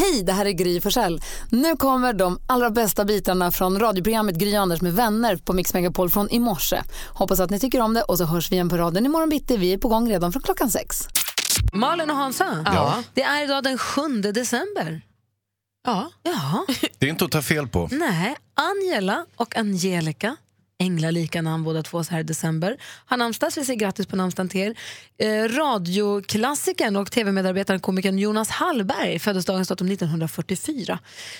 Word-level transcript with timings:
Hej, 0.00 0.22
det 0.22 0.32
här 0.32 0.44
är 0.46 0.50
Gry 0.50 0.80
Forssell. 0.80 1.20
Nu 1.50 1.76
kommer 1.76 2.12
de 2.12 2.38
allra 2.46 2.70
bästa 2.70 3.04
bitarna 3.04 3.50
från 3.50 3.80
radioprogrammet 3.80 4.34
Gry 4.36 4.54
Anders 4.54 4.80
med 4.80 4.92
vänner 4.94 5.36
på 5.36 5.52
Mix 5.52 5.74
Megapol 5.74 6.10
från 6.10 6.30
i 6.30 6.38
morse. 6.38 6.82
Hoppas 7.08 7.40
att 7.40 7.50
ni 7.50 7.58
tycker 7.60 7.80
om 7.80 7.94
det 7.94 8.02
och 8.02 8.18
så 8.18 8.24
hörs 8.24 8.50
vi 8.50 8.54
igen 8.54 8.68
på 8.68 8.76
raden 8.76 9.06
imorgon 9.06 9.28
bitti. 9.28 9.56
Vi 9.56 9.72
är 9.72 9.78
på 9.78 9.88
gång 9.88 10.10
redan 10.10 10.32
från 10.32 10.42
klockan 10.42 10.70
sex. 10.70 11.08
Malin 11.72 12.10
och 12.10 12.16
Hansa, 12.16 12.62
Ja. 12.66 13.02
det 13.14 13.22
är 13.22 13.44
idag 13.44 13.64
den 13.64 13.78
7 13.78 14.02
december. 14.20 15.02
Ja. 15.86 16.10
Ja, 16.22 16.64
Det 16.98 17.06
är 17.06 17.10
inte 17.10 17.24
att 17.24 17.30
ta 17.32 17.42
fel 17.42 17.68
på. 17.68 17.88
nej. 17.92 18.36
Angela 18.54 19.26
och 19.36 19.56
Angelica, 19.56 20.36
änglalika 20.80 21.42
namn 21.42 21.64
båda 21.64 21.82
två 21.82 22.04
så 22.04 22.10
här 22.10 22.20
i 22.20 22.22
december, 22.22 22.76
har 23.06 23.16
namnsdag 23.16 23.52
så 23.52 23.60
vi 23.60 23.66
säger 23.66 23.78
grattis 23.78 24.06
på 24.06 24.16
namnsdagen 24.16 24.48
till 24.48 24.60
er. 24.60 24.74
Eh, 25.18 25.48
radioklassikern 25.48 26.96
och 26.96 27.12
tv-medarbetaren 27.12 27.80
komikern 27.80 28.18
Jonas 28.18 28.50
Hallberg 28.50 29.18
föddes 29.18 29.44
dagens 29.44 29.68
datum 29.68 29.86
1944. 29.90 30.98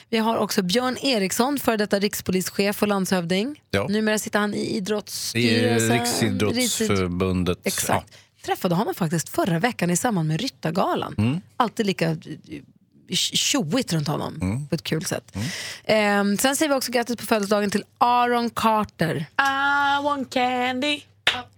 Vi 0.08 0.18
har 0.18 0.36
också 0.36 0.62
Björn 0.62 0.96
Eriksson, 1.02 1.58
för 1.58 1.76
detta 1.76 1.98
rikspolischef 1.98 2.82
och 2.82 2.88
landshövding. 2.88 3.62
Ja. 3.70 3.86
Numera 3.88 4.18
sitter 4.18 4.38
han 4.38 4.54
i 4.54 4.58
I 4.58 4.76
idrottsstyrelsen. 4.76 5.98
Riksidrottsförbundet. 5.98 7.58
Exakt. 7.64 8.16
Träffade 8.44 8.74
honom 8.74 8.94
faktiskt 8.94 9.28
förra 9.28 9.58
veckan 9.58 9.90
i 9.90 9.96
samband 9.96 10.28
med 10.28 10.40
Ryttargalan. 10.40 11.14
Mm. 11.18 11.40
Alltid 11.56 11.86
lika 11.86 12.16
tjoigt 13.16 13.92
runt 13.92 14.08
honom 14.08 14.38
Mm. 14.42 14.66
på 14.68 14.74
ett 14.74 14.82
kul 14.84 15.04
sätt. 15.04 15.36
Ehm, 15.84 16.38
sen 16.38 16.56
säger 16.56 16.68
vi 16.68 16.74
också 16.74 16.92
grattis 16.92 17.16
på 17.16 17.26
födelsedagen 17.26 17.70
till 17.70 17.84
Aaron 17.98 18.50
Carter. 18.50 19.16
I 19.38 20.02
want 20.04 20.32
candy. 20.32 21.00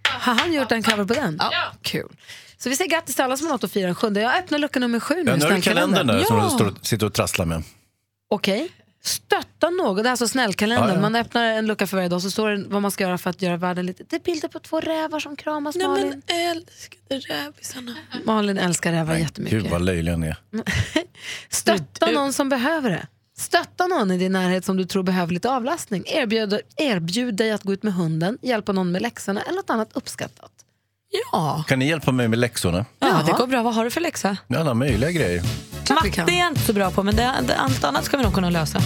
Har 0.09 0.33
han 0.33 0.53
gjort 0.53 0.71
en 0.71 0.83
cover 0.83 1.05
på 1.05 1.13
den? 1.13 1.37
Ja. 1.39 1.51
Kul. 1.81 2.09
Så 2.57 2.69
vi 2.69 2.75
säger 2.75 2.89
grattis 2.91 3.15
till 3.15 3.23
alla 3.23 3.37
som 3.37 3.47
har 3.47 3.53
något 3.53 3.63
att 3.63 3.71
fira 3.71 3.85
den 3.85 3.95
sjunde. 3.95 4.21
Jag 4.21 4.35
öppnar 4.37 4.59
lucka 4.59 4.79
nummer 4.79 4.99
sju 4.99 5.15
nu 5.23 5.31
Ja, 5.31 5.35
nu 5.37 5.45
har 5.45 5.51
du 5.51 5.61
kalendern 5.61 6.07
där 6.07 6.23
som 6.23 6.37
Ja. 6.37 6.43
du 6.43 6.49
står, 6.49 6.67
och- 6.67 6.85
sitter 6.85 7.05
och 7.05 7.13
trasslar 7.13 7.45
med. 7.45 7.63
Okej. 8.29 8.69
Stötta 9.05 9.69
något. 9.69 10.03
Det 10.03 10.09
är 10.09 10.11
alltså 10.11 10.27
snällkalendern. 10.27 10.89
Ja, 10.89 10.95
ja. 10.95 11.01
Man 11.01 11.15
öppnar 11.15 11.43
en 11.43 11.67
lucka 11.67 11.87
för 11.87 11.97
varje 11.97 12.09
dag 12.09 12.21
så 12.21 12.31
står 12.31 12.49
det 12.49 12.63
vad 12.67 12.81
man 12.81 12.91
ska 12.91 13.03
göra 13.03 13.17
för 13.17 13.29
att 13.29 13.41
göra 13.41 13.57
världen 13.57 13.85
lite... 13.85 14.03
Det 14.09 14.15
är 14.15 14.19
bilder 14.19 14.47
på 14.47 14.59
två 14.59 14.79
rävar 14.79 15.19
som 15.19 15.35
kramas, 15.35 15.75
Nej 15.75 15.87
Malin. 15.87 16.21
men 16.27 16.37
älskade 16.51 17.19
rävisarna. 17.19 17.95
Malin 18.25 18.57
älskar 18.57 18.91
rävar 18.91 19.15
jättemycket. 19.15 19.61
Gud 19.61 19.71
vad 19.71 19.81
löjliga 19.81 20.17
ni 20.17 20.27
är. 20.27 20.37
Stötta 21.49 22.11
någon 22.11 22.33
som 22.33 22.49
behöver 22.49 22.89
det. 22.89 23.07
Stötta 23.37 23.87
någon 23.87 24.11
i 24.11 24.17
din 24.17 24.31
närhet 24.31 24.65
som 24.65 24.77
du 24.77 24.85
tror 24.85 25.03
behöver 25.03 25.33
lite 25.33 25.49
avlastning. 25.49 26.03
Erbjud, 26.07 26.59
erbjud 26.77 27.35
dig 27.35 27.51
att 27.51 27.63
gå 27.63 27.73
ut 27.73 27.83
med 27.83 27.93
hunden, 27.93 28.37
hjälpa 28.41 28.71
någon 28.71 28.91
med 28.91 29.01
läxorna 29.01 29.41
eller 29.41 29.55
något 29.55 29.69
annat 29.69 29.89
uppskattat. 29.93 30.51
Ja. 31.31 31.63
Kan 31.67 31.79
ni 31.79 31.87
hjälpa 31.87 32.11
mig 32.11 32.27
med 32.27 32.39
läxorna? 32.39 32.85
ja, 32.99 33.07
Jaha. 33.07 33.23
det 33.23 33.31
går 33.31 33.47
bra. 33.47 33.63
Vad 33.63 33.75
har 33.75 33.83
du 33.83 33.91
för 33.91 34.01
läxa? 34.01 34.37
Alla 34.57 34.73
möjliga 34.73 35.11
grejer. 35.11 35.41
Klart 35.85 36.05
vi 36.05 36.11
kan. 36.11 36.25
Matte 36.25 36.35
är 36.35 36.39
jag 36.39 36.47
inte 36.47 36.61
så 36.61 36.73
bra 36.73 36.91
på, 36.91 37.03
men 37.03 37.15
det, 37.15 37.33
det, 37.47 37.55
allt 37.55 37.83
annat 37.83 38.05
ska 38.05 38.17
vi 38.17 38.23
nog 38.23 38.33
kunna 38.33 38.49
lösa. 38.49 38.81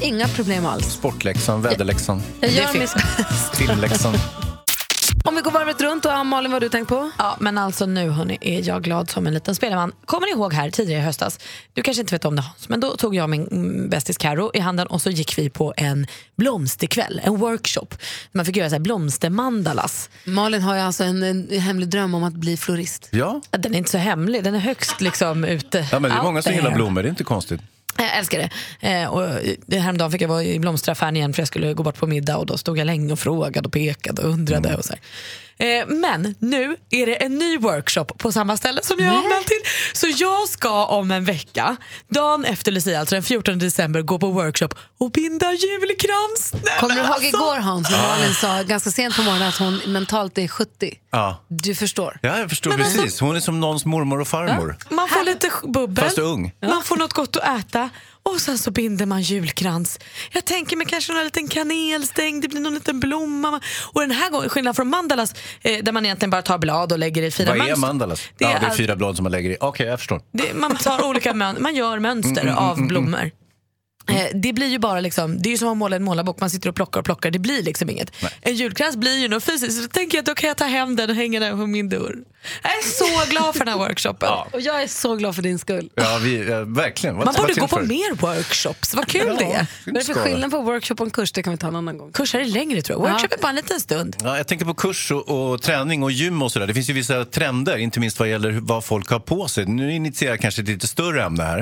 Inga 0.00 0.28
problem 0.28 0.66
alls. 0.66 0.92
Sportläxan, 0.92 1.62
väderläxan, 1.62 2.22
Jag 2.40 2.50
gör 2.50 2.78
mitt 2.78 2.90
filmläxan. 3.56 4.14
Om 5.26 5.34
vi 5.34 5.40
går 5.40 5.50
varvet 5.50 5.80
runt, 5.80 6.04
och 6.04 6.26
Malin, 6.26 6.50
vad 6.50 6.56
har 6.56 6.60
du 6.60 6.68
tänkt 6.68 6.88
på? 6.88 7.10
Ja, 7.18 7.36
men 7.40 7.58
alltså 7.58 7.86
nu 7.86 8.10
hörni, 8.10 8.38
är 8.40 8.68
jag 8.68 8.82
glad 8.82 9.10
som 9.10 9.26
en 9.26 9.34
liten 9.34 9.54
spelman. 9.54 9.92
Kommer 10.04 10.26
ni 10.26 10.32
ihåg 10.32 10.52
här 10.52 10.70
tidigare 10.70 11.00
i 11.02 11.04
höstas, 11.04 11.38
du 11.72 11.82
kanske 11.82 12.00
inte 12.00 12.14
vet 12.14 12.24
om 12.24 12.36
det 12.36 12.42
Hans, 12.42 12.68
men 12.68 12.80
då 12.80 12.96
tog 12.96 13.14
jag 13.14 13.30
min 13.30 13.88
bästis 13.90 14.18
Karo 14.18 14.50
i 14.54 14.60
handen 14.60 14.86
och 14.86 15.02
så 15.02 15.10
gick 15.10 15.38
vi 15.38 15.50
på 15.50 15.74
en 15.76 16.06
blomsterkväll, 16.36 17.20
en 17.24 17.36
workshop. 17.36 17.86
Man 18.32 18.44
fick 18.44 18.56
göra 18.56 18.68
så 18.68 18.74
här 18.74 18.80
blomstermandalas. 18.80 20.10
Malin 20.24 20.62
har 20.62 20.74
ju 20.74 20.80
alltså 20.80 21.04
en, 21.04 21.22
en 21.22 21.60
hemlig 21.60 21.88
dröm 21.88 22.14
om 22.14 22.24
att 22.24 22.34
bli 22.34 22.56
florist. 22.56 23.08
Ja. 23.10 23.40
Den 23.50 23.74
är 23.74 23.78
inte 23.78 23.90
så 23.90 23.98
hemlig, 23.98 24.44
den 24.44 24.54
är 24.54 24.58
högst 24.58 25.00
liksom 25.00 25.44
ute. 25.44 25.86
ja, 25.92 26.00
men 26.00 26.10
det 26.10 26.16
är 26.16 26.22
många 26.22 26.42
som 26.42 26.52
gillar 26.52 26.74
blommor, 26.74 27.02
det 27.02 27.08
är 27.08 27.10
inte 27.10 27.24
konstigt. 27.24 27.60
Jag 27.98 28.18
älskar 28.18 28.38
det. 28.38 28.50
Eh, 28.88 29.08
och 29.08 29.40
det 29.66 29.78
häromdagen 29.78 30.10
fick 30.10 30.22
jag 30.22 30.28
vara 30.28 30.44
i 30.44 30.58
blomsteraffären 30.58 31.16
igen 31.16 31.32
för 31.32 31.40
jag 31.40 31.48
skulle 31.48 31.74
gå 31.74 31.82
bort 31.82 31.96
på 31.98 32.06
middag 32.06 32.36
och 32.36 32.46
då 32.46 32.58
stod 32.58 32.78
jag 32.78 32.86
länge 32.86 33.12
och 33.12 33.18
frågade 33.18 33.66
och 33.66 33.72
pekade 33.72 34.22
och 34.22 34.28
undrade. 34.28 34.76
Och 34.76 34.84
så 34.84 34.92
här. 34.92 35.00
Eh, 35.58 35.86
men 35.86 36.34
nu 36.38 36.76
är 36.90 37.06
det 37.06 37.14
en 37.14 37.34
ny 37.38 37.58
workshop 37.58 38.04
på 38.04 38.32
samma 38.32 38.56
ställe 38.56 38.80
som 38.82 38.96
jag 38.98 39.10
har 39.10 39.44
till. 39.44 39.60
Så 39.92 40.22
jag 40.24 40.48
ska 40.48 40.86
om 40.86 41.10
en 41.10 41.24
vecka, 41.24 41.76
dagen 42.08 42.44
efter 42.44 42.72
Lucia, 42.72 43.00
alltså 43.00 43.14
den 43.14 43.22
14 43.22 43.58
december, 43.58 44.02
gå 44.02 44.18
på 44.18 44.30
workshop 44.30 44.68
och 44.98 45.10
binda 45.10 45.52
julkrans. 45.52 46.52
Kommer 46.80 46.94
du 46.94 47.00
men 47.00 47.04
ihåg 47.10 47.14
alltså. 47.14 47.28
igår 47.28 47.56
Hans, 47.56 47.90
när 47.90 48.08
Malin 48.08 48.34
sa 48.34 48.62
ganska 48.62 48.90
sent 48.90 49.16
på 49.16 49.22
morgonen 49.22 49.48
att 49.48 49.56
hon 49.56 49.80
mentalt 49.86 50.38
är 50.38 50.48
70? 50.48 50.98
Ja. 51.10 51.44
Du 51.48 51.74
förstår. 51.74 52.18
Ja, 52.22 52.38
jag 52.38 52.50
förstår 52.50 52.72
precis. 52.72 53.20
Hon 53.20 53.36
är 53.36 53.40
som 53.40 53.60
någons 53.60 53.84
mormor 53.84 54.20
och 54.20 54.28
farmor. 54.28 54.76
Man 54.90 55.08
får 55.08 55.24
lite 55.24 55.50
bubbel, 55.62 56.04
Fast 56.04 56.18
ung. 56.18 56.52
man 56.66 56.82
får 56.82 56.96
något 56.96 57.12
gott 57.12 57.36
att 57.36 57.60
äta 57.60 57.90
och 58.34 58.40
sen 58.40 58.58
så 58.58 58.70
binder 58.70 59.06
man 59.06 59.22
julkrans. 59.22 59.98
Jag 60.32 60.44
tänker 60.44 60.76
mig 60.76 60.86
kanske 60.86 61.12
någon 61.12 61.24
liten 61.24 61.48
kanelstäng, 61.48 62.40
det 62.40 62.48
blir 62.48 62.60
någon 62.60 62.74
liten 62.74 63.00
blomma. 63.00 63.60
Och 63.92 64.00
den 64.00 64.10
här 64.10 64.30
gången, 64.30 64.48
skillnad 64.48 64.76
från 64.76 64.88
mandalas 64.88 65.34
eh, 65.62 65.84
där 65.84 65.92
man 65.92 66.04
egentligen 66.04 66.30
bara 66.30 66.42
tar 66.42 66.58
blad 66.58 66.92
och 66.92 66.98
lägger 66.98 67.22
i 67.22 67.30
fina 67.30 67.50
Vad 67.50 67.56
är 67.56 67.62
mönster. 67.62 67.80
mandalas? 67.80 68.22
Det 68.38 68.44
ja, 68.44 68.50
är 68.50 68.60
det 68.60 68.66
är 68.66 68.70
fyra 68.70 68.96
blad 68.96 69.16
som 69.16 69.22
man 69.22 69.32
lägger 69.32 69.50
i. 69.50 69.56
Okej, 69.60 69.86
jag 69.86 69.98
förstår. 69.98 70.20
Det, 70.32 70.54
man 70.54 70.76
tar 70.76 71.04
olika 71.04 71.34
mön, 71.34 71.56
man 71.60 71.74
gör 71.74 71.98
mönster 71.98 72.54
av 72.56 72.86
blommor. 72.86 73.30
Eh, 74.08 74.26
det 74.34 74.52
blir 74.52 74.66
ju 74.66 74.78
bara 74.78 75.00
liksom, 75.00 75.42
det 75.42 75.48
är 75.48 75.50
ju 75.50 75.58
som 75.58 75.68
att 75.68 75.76
måla 75.76 75.96
en 75.96 76.02
målarbok, 76.04 76.40
man 76.40 76.50
sitter 76.50 76.68
och 76.68 76.74
plockar 76.74 77.00
och 77.00 77.04
plockar, 77.06 77.30
det 77.30 77.38
blir 77.38 77.62
liksom 77.62 77.90
inget. 77.90 78.12
En 78.40 78.54
julkrans 78.54 78.96
blir 78.96 79.16
ju 79.18 79.28
något 79.28 79.44
fysiskt, 79.44 79.76
så 79.76 79.82
då 79.82 79.88
tänker 79.88 80.18
jag 80.18 80.22
att 80.22 80.26
då 80.26 80.34
kan 80.34 80.48
jag 80.48 80.56
ta 80.56 80.64
hem 80.64 80.96
den 80.96 81.10
och 81.10 81.16
hänga 81.16 81.40
den 81.40 81.58
på 81.58 81.66
min 81.66 81.88
dörr. 81.88 82.16
Jag 82.62 82.72
är 82.72 82.82
så 82.82 83.30
glad 83.30 83.54
för 83.56 83.64
den 83.64 83.68
här 83.68 83.78
workshopen. 83.88 84.28
Och 84.52 84.60
jag 84.60 84.82
är 84.82 84.86
så 84.86 85.14
glad 85.16 85.34
för 85.34 85.42
din 85.42 85.58
skull. 85.58 85.90
Ja, 85.94 86.18
vi, 86.22 86.48
ja, 86.50 86.64
verkligen. 86.64 87.16
Vad- 87.16 87.24
Man 87.26 87.34
borde 87.38 87.54
gå 87.54 87.68
på 87.68 87.76
för? 87.76 87.82
mer 87.86 88.14
workshops, 88.16 88.94
vad 88.94 89.06
kul 89.06 89.22
Ja, 89.26 89.34
det 89.38 89.44
är. 89.44 89.66
Vad 89.86 89.96
är 89.96 89.98
det 90.00 90.04
för 90.04 90.14
skillnad 90.14 90.50
på 90.50 90.60
workshop 90.60 90.94
och 90.98 91.06
en 91.06 91.10
kurs? 91.10 91.32
Det 91.32 91.42
kan 91.42 91.50
vi 91.52 91.56
ta 91.58 91.68
en 91.68 91.76
annan 91.76 91.98
gång. 91.98 92.12
Kurser 92.12 92.38
är 92.40 92.44
längre 92.44 92.82
tror 92.82 92.98
jag, 93.04 93.10
workshop 93.12 93.28
är 93.38 93.42
bara 93.42 93.48
en 93.48 93.54
liten 93.56 93.80
stund. 93.80 94.16
Ja, 94.24 94.36
jag 94.36 94.48
tänker 94.48 94.64
på 94.64 94.74
kurs 94.74 95.10
och, 95.10 95.52
och 95.52 95.62
träning 95.62 96.02
och 96.02 96.10
gym 96.12 96.42
och 96.42 96.52
sådär. 96.52 96.66
Det 96.66 96.74
finns 96.74 96.90
ju 96.90 96.94
vissa 96.94 97.24
trender, 97.24 97.76
inte 97.76 98.00
minst 98.00 98.18
vad 98.18 98.28
gäller 98.30 98.50
vad 98.62 98.84
folk 98.84 99.08
har 99.10 99.18
på 99.20 99.48
sig. 99.48 99.66
Nu 99.66 99.92
initierar 99.94 100.32
jag 100.32 100.40
kanske 100.40 100.62
ett 100.62 100.68
lite 100.68 100.86
större 100.86 101.24
ämne 101.24 101.42
här. 101.42 101.58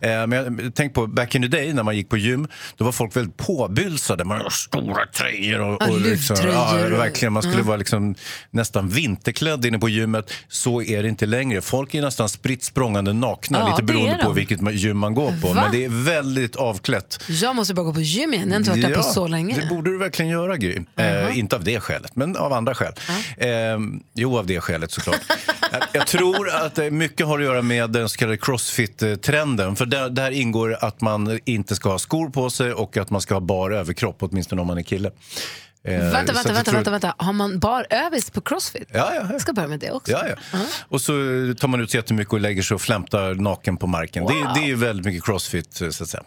Eh, 0.00 0.26
men 0.26 0.32
jag 0.32 0.72
tänk 0.74 0.94
på 0.94 1.06
back 1.06 1.34
in 1.34 1.42
the 1.42 1.48
day 1.48 1.72
när 1.74 1.82
man 1.82 1.96
gick 1.96 2.08
på 2.08 2.16
gym. 2.16 2.48
Då 2.76 2.84
var 2.84 2.92
folk 2.92 3.16
väldigt 3.16 3.36
påbylsade. 3.36 4.24
Man 4.24 4.38
hade 4.38 4.50
stora 4.50 5.06
tröjor. 5.06 5.60
Och, 5.60 5.76
Ja, 5.80 5.90
och 5.90 6.00
liksom, 6.00 6.36
och- 6.36 6.98
verkligen. 6.98 7.32
Man 7.32 7.42
skulle 7.42 7.62
vara 7.62 7.76
liksom 7.76 8.14
nästan 8.50 8.88
vinterklädd 8.88 9.64
inne 9.64 9.78
på 9.78 9.88
gymmet. 9.88 10.30
Så 10.48 10.82
är 10.82 11.02
det 11.02 11.08
inte 11.08 11.26
längre. 11.26 11.60
Folk 11.60 11.94
är 11.94 12.02
nästan 12.02 12.28
spritt 12.28 12.64
språngande 12.64 13.12
nakna, 13.12 13.58
Ja, 13.58 13.66
lite 13.66 13.82
det 13.82 13.92
beroende 13.92 14.24
på 14.24 14.32
vilket 14.32 14.72
gym 14.74 14.98
man 14.98 15.14
går 15.14 15.32
på. 15.42 15.48
Va? 15.48 15.54
Men 15.54 15.72
det 15.72 15.84
är 15.84 16.04
väldigt 16.04 16.56
avklätt. 16.56 17.22
Jag 17.28 17.56
måste 17.56 17.74
bara 17.74 17.82
gå 17.86 17.94
på 17.94 18.00
gym 18.00 18.34
igen. 18.34 18.48
Jag 18.48 18.54
har 18.54 18.58
inte 18.58 18.70
varit 18.70 18.82
där 18.82 18.94
på 18.94 19.02
så 19.02 19.26
länge. 19.28 19.60
Det 19.60 19.66
borde 19.66 19.90
du 19.90 19.98
verkligen 19.98 20.30
göra, 20.30 20.56
Gry. 20.56 20.78
Eh, 20.96 21.38
inte 21.38 21.56
av 21.56 21.64
det 21.64 21.80
skälet, 21.80 22.16
men 22.16 22.36
av 22.36 22.52
andra 22.52 22.74
skäl. 22.74 22.92
Eh, 23.36 23.48
jo, 24.14 24.38
av 24.38 24.46
det 24.46 24.60
skälet 24.60 24.90
såklart. 24.90 25.20
jag, 25.72 25.82
jag 25.92 26.06
tror 26.06 26.50
att 26.50 26.78
eh, 26.78 26.90
mycket 26.90 27.26
har 27.26 27.38
att 27.38 27.44
göra 27.44 27.62
med 27.62 27.90
den 27.90 28.08
så 28.08 28.16
kallade 28.18 28.36
crossfit-trenden. 28.36 29.76
För 29.76 29.86
där, 29.86 30.10
där 30.10 30.30
ingår 30.30 30.76
att 30.80 31.00
man 31.00 31.40
inte 31.44 31.63
ska 31.70 31.88
ha 31.90 31.98
skor 31.98 32.30
på 32.30 32.50
sig 32.50 32.72
och 32.72 32.96
att 32.96 33.10
man 33.10 33.20
ska 33.20 33.34
ha 33.34 33.40
bar 33.40 33.70
överkropp, 33.70 34.16
åtminstone 34.20 34.60
om 34.60 34.66
man 34.66 34.78
är 34.78 34.82
kille. 34.82 35.10
Eh, 35.84 35.98
Vänta, 35.98 36.10
så 36.10 36.32
vänta, 36.34 36.52
vänta, 36.52 36.62
tror- 36.64 36.74
vänta, 36.74 36.90
vänta. 36.90 37.14
Har 37.18 37.32
man 37.32 37.58
bar 37.58 37.86
övis 37.90 38.30
på 38.30 38.40
crossfit? 38.40 38.88
Ja, 38.92 39.10
ja, 39.14 39.20
ja. 39.20 39.28
Jag 39.32 39.40
ska 39.40 39.52
börja 39.52 39.68
med 39.68 39.80
det 39.80 39.90
också. 39.90 40.12
Ja, 40.12 40.22
ja. 40.52 40.58
Och 40.88 41.00
så 41.00 41.12
tar 41.58 41.68
man 41.68 41.80
ut 41.80 41.90
sig 41.90 41.98
jättemycket 41.98 42.32
och 42.32 42.40
lägger 42.40 42.62
sig 42.62 42.74
och 42.74 42.80
flämtar 42.80 43.34
naken 43.34 43.76
på 43.76 43.86
marken. 43.86 44.26
Det, 44.26 44.32
det 44.54 44.60
är 44.60 44.66
ju 44.66 44.74
väldigt 44.74 45.06
mycket 45.06 45.24
crossfit, 45.24 45.74
så 45.74 45.86
att 46.04 46.08
säga. 46.08 46.22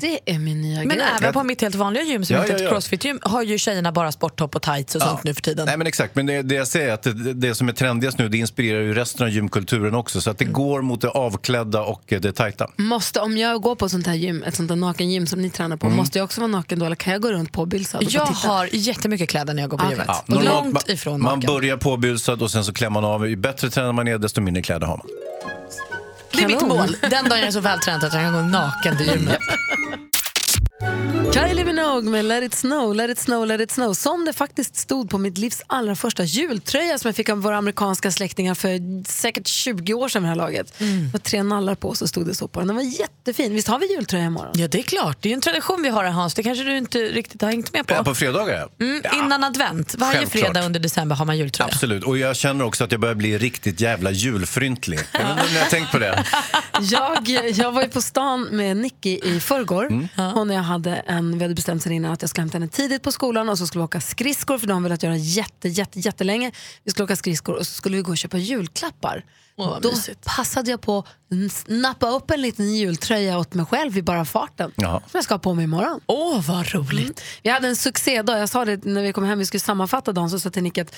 Det 0.00 0.18
är 0.32 0.38
min 0.38 0.60
nya 0.62 0.78
Men 0.78 0.88
grej. 0.88 1.00
även 1.20 1.32
på 1.32 1.42
mitt 1.44 1.60
helt 1.60 1.74
vanliga 1.74 2.02
gym 2.04 2.24
som 2.24 2.36
Ja, 2.36 2.42
inte 2.42 2.52
är 2.52 2.56
ja, 2.56 2.58
ett 2.58 2.64
ja. 2.64 2.70
crossfit-gym 2.70 3.18
har 3.22 3.42
ju 3.42 3.58
tjejerna 3.58 3.92
bara 3.92 4.12
sporttopp 4.12 4.54
och 4.56 4.62
tights 4.62 4.94
och 4.94 5.02
sånt 5.02 5.24
nu 5.24 5.34
för 5.34 5.42
tiden. 5.42 5.66
Nej 5.66 5.76
men 5.76 5.86
exakt, 5.86 6.14
men 6.14 6.26
det, 6.26 6.42
det 6.42 6.54
jag 6.54 6.68
säger 6.68 6.88
är 6.88 6.92
att 6.92 7.02
det, 7.02 7.32
det 7.32 7.54
som 7.54 7.68
är 7.68 7.72
trendigast 7.72 8.18
nu 8.18 8.28
det 8.28 8.36
inspirerar 8.38 8.80
ju 8.80 8.94
resten 8.94 9.26
av 9.26 9.32
gymkulturen 9.32 9.94
också. 9.94 10.20
Så 10.20 10.30
att 10.30 10.38
det 10.38 10.44
går 10.44 10.82
mot 10.82 11.00
det 11.00 11.08
avklädda 11.08 11.82
och 11.82 12.02
det 12.06 12.32
tajta. 12.32 12.66
Måste, 12.76 13.20
om 13.20 13.36
jag 13.38 13.62
går 13.62 13.74
på 13.74 13.84
ett 13.86 13.92
sånt 13.92 14.06
här 14.06 14.14
gym, 14.14 14.42
ett 14.42 14.54
sånt 14.54 14.70
här 14.70 14.76
nakengym 14.76 15.26
som 15.26 15.42
ni 15.42 15.50
tränar 15.50 15.76
på, 15.76 15.88
måste 15.90 16.18
jag 16.18 16.24
också 16.24 16.40
vara 16.40 16.50
naken 16.50 16.78
då 16.78 16.86
eller 16.86 16.96
kan 16.96 17.12
jag 17.12 17.22
gå 17.22 17.30
runt 17.32 17.52
påbylsad 17.52 18.02
Jag 18.02 18.26
titta? 18.26 18.48
har 18.48 18.68
jättemycket 18.72 19.28
kläder 19.28 19.54
när 19.54 19.62
jag 19.62 19.70
går 19.70 19.78
på 19.78 19.84
Okej. 19.84 19.92
gymmet. 19.92 20.06
Ja, 20.08 20.22
Normalt, 20.26 20.48
Långt 20.64 20.72
man- 20.74 20.82
ifrån 20.86 21.22
Man 21.22 21.38
naken. 21.38 21.54
börjar 21.54 21.76
påbusad 21.76 22.42
och 22.42 22.50
sen 22.50 22.64
så 22.64 22.72
klämmer 22.72 23.00
man 23.00 23.10
av. 23.10 23.28
Ju 23.28 23.36
bättre 23.36 23.70
tränad 23.70 23.94
man 23.94 24.08
är 24.08 24.18
desto 24.18 24.40
mindre 24.40 24.62
kläder 24.62 24.86
har 24.86 24.96
man. 24.96 25.06
Det 26.32 26.42
är 26.42 26.46
mitt 26.46 26.60
mål. 26.60 26.96
Den 27.00 27.10
dagen 27.10 27.38
jag 27.38 27.48
är 27.48 27.50
så 27.50 27.60
vältränad 27.60 28.04
att 28.04 28.12
jag 28.14 28.22
kan 28.22 28.32
gå 28.32 28.40
naken 28.40 28.96
till 28.96 29.06
gymmet. 29.06 29.38
Minogue 31.92 32.10
med 32.10 32.24
Let 32.24 32.44
it 32.44 32.54
snow, 32.54 32.94
let 32.94 33.10
it 33.10 33.18
snow, 33.18 33.46
let 33.46 33.60
it 33.60 33.70
snow. 33.70 33.92
Som 33.94 34.24
det 34.24 34.32
faktiskt 34.32 34.76
stod 34.76 35.10
på 35.10 35.18
mitt 35.18 35.38
livs 35.38 35.62
allra 35.66 35.96
första 35.96 36.24
jultröja 36.24 36.98
som 36.98 37.08
jag 37.08 37.16
fick 37.16 37.28
av 37.28 37.42
våra 37.42 37.56
amerikanska 37.56 38.10
släktingar 38.10 38.54
för 38.54 39.04
säkert 39.12 39.46
20 39.46 39.94
år 39.94 40.08
sedan 40.08 40.22
vid 40.22 40.26
det 40.26 40.30
här 40.30 40.36
laget. 40.36 40.80
Mm. 40.80 41.04
Det 41.06 41.12
var 41.12 41.18
tre 41.20 41.42
nallar 41.42 41.74
på 41.74 41.94
så 41.94 42.08
stod 42.08 42.26
det 42.26 42.34
så 42.34 42.48
på 42.48 42.60
den. 42.60 42.66
Den 42.66 42.76
var 42.76 42.82
jättefin. 42.82 43.54
Visst 43.54 43.68
har 43.68 43.78
vi 43.78 43.92
jultröja 43.94 44.24
imorgon? 44.24 44.52
Ja, 44.54 44.68
det 44.68 44.78
är 44.78 44.82
klart. 44.82 45.16
Det 45.20 45.28
är 45.28 45.30
ju 45.30 45.34
en 45.34 45.40
tradition 45.40 45.82
vi 45.82 45.88
har 45.88 46.04
här 46.04 46.10
Hans. 46.10 46.34
Det 46.34 46.42
kanske 46.42 46.64
du 46.64 46.76
inte 46.78 46.98
riktigt 46.98 47.42
har 47.42 47.48
hängt 47.48 47.72
med 47.72 47.86
på. 47.86 47.94
Ja, 47.94 48.04
på 48.04 48.14
fredagar? 48.14 48.68
Mm, 48.80 49.00
Ja. 49.04 49.24
Innan 49.24 49.44
advent. 49.44 49.94
Varje 49.98 50.18
Självklart. 50.18 50.44
fredag 50.44 50.66
under 50.66 50.80
december 50.80 51.16
har 51.16 51.24
man 51.24 51.38
jultröja. 51.38 51.68
Absolut, 51.72 52.04
och 52.04 52.18
jag 52.18 52.36
känner 52.36 52.64
också 52.64 52.84
att 52.84 52.92
jag 52.92 53.00
börjar 53.00 53.14
bli 53.14 53.38
riktigt 53.38 53.80
jävla 53.80 54.10
julfryntlig. 54.10 54.98
Jag 55.12 55.20
vet 55.20 55.30
inte 55.30 55.42
om 55.46 55.52
ni 55.52 55.58
har 55.58 55.66
tänkt 55.66 55.92
på 55.92 55.98
det? 55.98 56.24
Jag, 56.80 57.28
jag 57.54 57.72
var 57.72 57.82
ju 57.82 57.88
på 57.88 58.00
stan 58.02 58.42
med 58.50 58.76
Nicky 58.76 59.20
i 59.24 59.40
förrgår. 59.40 59.86
Mm. 59.86 60.08
Hon 60.16 60.50
och 60.50 60.56
jag 60.56 60.62
hade 60.62 60.90
en, 60.96 61.38
vi 61.38 61.44
hade 61.44 61.54
bestämt 61.54 61.81
sig 61.82 61.92
innan 61.96 62.12
att 62.12 62.22
jag 62.22 62.30
skulle 62.30 62.42
hämta 62.42 62.58
henne 62.58 62.68
tidigt 62.68 63.02
på 63.02 63.12
skolan 63.12 63.48
och 63.48 63.58
så 63.58 63.66
skulle 63.66 63.80
vi 63.80 63.84
åka 63.84 64.00
skridskor 64.00 64.58
för 64.58 64.66
de 64.66 64.72
har 64.72 64.80
velat 64.80 65.02
göra 65.02 65.16
jätte, 65.16 65.68
jätte, 65.68 66.00
jättelänge. 66.00 66.52
Vi 66.84 66.90
skulle 66.90 67.04
åka 67.04 67.16
skridskor 67.16 67.54
och 67.54 67.66
så 67.66 67.72
skulle 67.72 67.96
vi 67.96 68.02
gå 68.02 68.10
och 68.10 68.16
köpa 68.18 68.38
julklappar. 68.38 69.24
Vad 69.56 69.82
Då 69.82 69.90
mysigt. 69.90 70.24
passade 70.36 70.70
jag 70.70 70.80
på 70.80 70.98
att 70.98 71.68
nappa 71.68 72.10
upp 72.10 72.30
en 72.30 72.40
liten 72.42 72.74
jultröja 72.74 73.38
åt 73.38 73.54
mig 73.54 73.66
själv 73.66 73.98
i 73.98 74.02
bara 74.02 74.24
farten. 74.24 74.72
Ja. 74.76 75.00
Som 75.00 75.10
jag 75.18 75.24
ska 75.24 75.34
ha 75.34 75.38
på 75.38 75.54
mig 75.54 75.64
imorgon. 75.64 76.00
Åh, 76.06 76.40
vad 76.48 76.74
roligt. 76.74 77.22
Vi 77.42 77.50
hade 77.50 77.68
en 77.68 77.76
succédag. 77.76 78.38
Jag 78.40 78.48
sa 78.48 78.64
det 78.64 78.84
när 78.84 79.02
vi 79.02 79.12
kom 79.12 79.24
hem, 79.24 79.38
vi 79.38 79.46
skulle 79.46 79.60
sammanfatta 79.60 80.12
dagen, 80.12 80.30
så 80.30 80.40
sa 80.40 80.46
jag 80.46 80.52
till 80.52 80.62
Nick 80.62 80.78
att 80.78 80.94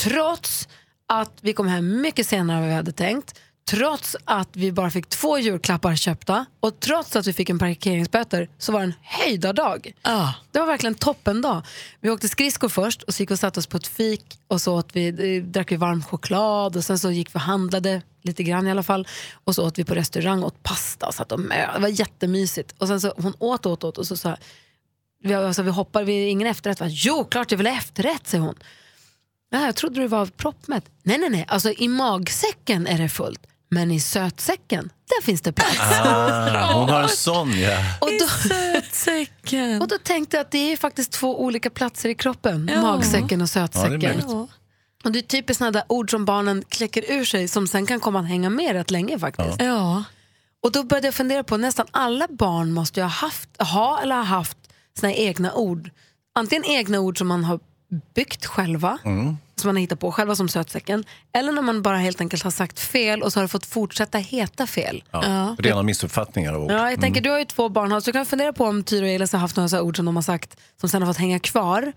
trots 0.00 0.68
att 1.08 1.38
vi 1.40 1.52
kom 1.52 1.68
hem 1.68 2.00
mycket 2.00 2.26
senare 2.26 2.56
än 2.56 2.62
vad 2.62 2.68
vi 2.70 2.74
hade 2.76 2.92
tänkt, 2.92 3.38
trots 3.68 4.16
att 4.24 4.48
vi 4.52 4.72
bara 4.72 4.90
fick 4.90 5.08
två 5.08 5.38
julklappar 5.38 5.96
köpta 5.96 6.46
och 6.60 6.80
trots 6.80 7.16
att 7.16 7.26
vi 7.26 7.32
fick 7.32 7.50
en 7.50 7.58
parkeringsböter 7.58 8.48
så 8.58 8.72
var 8.72 8.80
det 8.80 8.86
en 8.86 8.94
höjdardag. 9.02 9.92
Ja. 10.02 10.34
Det 10.50 10.58
var 10.58 10.66
verkligen 10.66 10.94
toppen 10.94 11.42
dag. 11.42 11.62
Vi 12.00 12.10
åkte 12.10 12.28
skridskor 12.28 12.68
först 12.68 13.02
och 13.02 13.14
så 13.14 13.22
gick 13.22 13.30
och 13.30 13.38
satte 13.38 13.60
oss 13.60 13.66
på 13.66 13.76
ett 13.76 13.86
fik 13.86 14.38
och 14.46 14.60
så 14.60 14.74
åt 14.74 14.88
vi, 14.92 15.36
eh, 15.36 15.44
drack 15.44 15.72
vi 15.72 15.76
varm 15.76 16.02
choklad 16.02 16.76
och 16.76 16.84
sen 16.84 16.98
så 16.98 17.10
gick 17.10 17.34
vi 17.34 17.36
och 17.36 17.40
handlade 17.40 18.02
lite 18.22 18.42
grann 18.42 18.66
i 18.66 18.70
alla 18.70 18.82
fall 18.82 19.08
och 19.44 19.54
så 19.54 19.66
åt 19.66 19.78
vi 19.78 19.84
på 19.84 19.94
restaurang 19.94 20.40
och 20.42 20.46
åt 20.46 20.62
pasta 20.62 21.06
och 21.06 21.14
satt 21.14 21.32
och 21.32 21.40
mö. 21.40 21.74
Det 21.74 21.80
var 21.80 21.88
jättemysigt. 21.88 22.74
Och 22.78 22.88
sen 22.88 23.00
så 23.00 23.14
hon 23.16 23.34
åt 23.38 23.66
åt, 23.66 23.84
åt 23.84 23.98
och 23.98 24.06
så 24.06 24.16
sa 24.16 24.36
vi, 25.22 25.34
alltså, 25.34 25.62
vi 25.62 25.70
hoppar, 25.70 26.04
vi 26.04 26.28
ingen 26.28 26.48
efterrätt. 26.48 26.80
Va? 26.80 26.86
Jo, 26.88 27.24
klart 27.24 27.50
jag 27.50 27.58
vill 27.58 27.66
ha 27.66 27.74
efterrätt, 27.74 28.26
säger 28.26 28.44
hon. 28.44 28.54
Ja, 29.50 29.64
jag 29.66 29.76
trodde 29.76 30.00
det 30.00 30.08
var 30.08 30.26
proppmätt. 30.26 30.84
Nej, 31.02 31.18
nej, 31.18 31.30
nej. 31.30 31.44
Alltså, 31.48 31.72
I 31.72 31.88
magsäcken 31.88 32.86
är 32.86 32.98
det 32.98 33.08
fullt, 33.08 33.40
men 33.68 33.90
i 33.90 34.00
sötsäcken, 34.00 34.90
där 35.08 35.22
finns 35.22 35.40
det 35.40 35.52
plats. 35.52 35.78
Ah, 36.04 36.72
hon 36.72 36.88
har 36.88 37.02
en 37.02 37.08
sån, 37.08 37.58
ja. 37.60 37.78
Och 38.00 38.08
då, 38.20 38.26
Sötsäcken. 38.48 39.82
och 39.82 39.88
då 39.88 39.98
tänkte 39.98 40.36
jag 40.36 40.44
att 40.44 40.50
det 40.50 40.72
är 40.72 40.76
faktiskt 40.76 41.12
två 41.12 41.42
olika 41.42 41.70
platser 41.70 42.08
i 42.08 42.14
kroppen. 42.14 42.70
Ja. 42.74 42.82
Magsäcken 42.82 43.40
och 43.40 43.44
Ja, 43.44 43.46
sötsäcken. 43.46 44.00
det 44.00 44.06
är 44.06 44.08
möjligt. 44.08 44.24
Ja. 44.28 44.48
och 45.04 45.12
det 45.12 45.18
är 45.18 45.22
typiskt 45.22 45.58
sådana 45.58 45.70
där 45.70 45.84
ord 45.88 46.10
som 46.10 46.24
barnen 46.24 46.64
kläcker 46.68 47.10
ur 47.12 47.24
sig 47.24 47.48
som 47.48 47.66
sen 47.68 47.86
kan 47.86 48.00
komma 48.00 48.20
att 48.20 48.28
hänga 48.28 48.50
med 48.50 48.72
rätt 48.72 48.90
länge 48.90 49.18
faktiskt. 49.18 49.60
ja. 49.62 50.04
Och 50.62 50.72
då 50.72 50.82
började 50.84 51.06
jag 51.06 51.14
fundera 51.14 51.44
på 51.44 51.56
nästan 51.56 51.86
alla 51.90 52.26
barn 52.30 52.72
måste 52.72 53.00
ju 53.00 53.04
ha 53.04 53.10
haft, 53.10 53.48
ha 53.62 54.00
eller 54.02 54.16
ha 54.16 54.22
haft 54.22 54.58
sina 54.98 55.12
egna 55.12 55.52
ord. 55.54 55.90
Antingen 56.34 56.64
egna 56.64 57.00
ord 57.00 57.18
som 57.18 57.26
man 57.28 57.44
har 57.44 57.60
byggt 58.14 58.46
själva, 58.46 58.98
som 59.60 59.68
man 59.68 59.76
har 59.76 59.80
hittat 59.80 60.00
på 60.00 60.12
själva 60.12 60.34
som 60.36 60.48
sötsäcken, 60.48 61.04
eller 61.32 61.52
när 61.52 61.62
man 61.62 61.82
bara 61.82 61.96
helt 61.96 62.20
enkelt 62.20 62.42
har 62.42 62.50
sagt 62.50 62.80
fel 62.80 63.22
och 63.22 63.32
så 63.32 63.38
har 63.38 63.42
det 63.44 63.48
fått 63.48 63.66
fortsätta 63.66 64.18
heta 64.18 64.66
fel. 64.66 65.04
Ja. 65.10 65.56
Rena 65.58 65.82
missuppfattningar. 65.82 66.52
Och, 66.52 66.72
Ja, 66.72 66.90
jag 66.90 67.00
tänker, 67.00 67.20
Du 67.20 67.30
har 67.30 67.38
ju 67.38 67.44
två 67.44 67.68
barn, 67.68 67.90
så 68.02 68.06
du 68.08 68.12
kan 68.12 68.26
fundera 68.26 68.52
på 68.52 68.64
om 68.64 68.82
Tyra 68.82 69.04
och 69.04 69.10
Elis 69.10 69.32
har 69.32 69.38
haft 69.40 69.56
några 69.56 69.68
så 69.68 69.80
ord 69.80 69.96
som 69.96 70.06
de 70.06 70.16
har 70.16 70.22
sagt 70.22 70.56
som 70.80 70.88
sen 70.88 71.02
har 71.02 71.06
fått 71.10 71.16
hänga 71.20 71.38
kvar. 71.38 71.92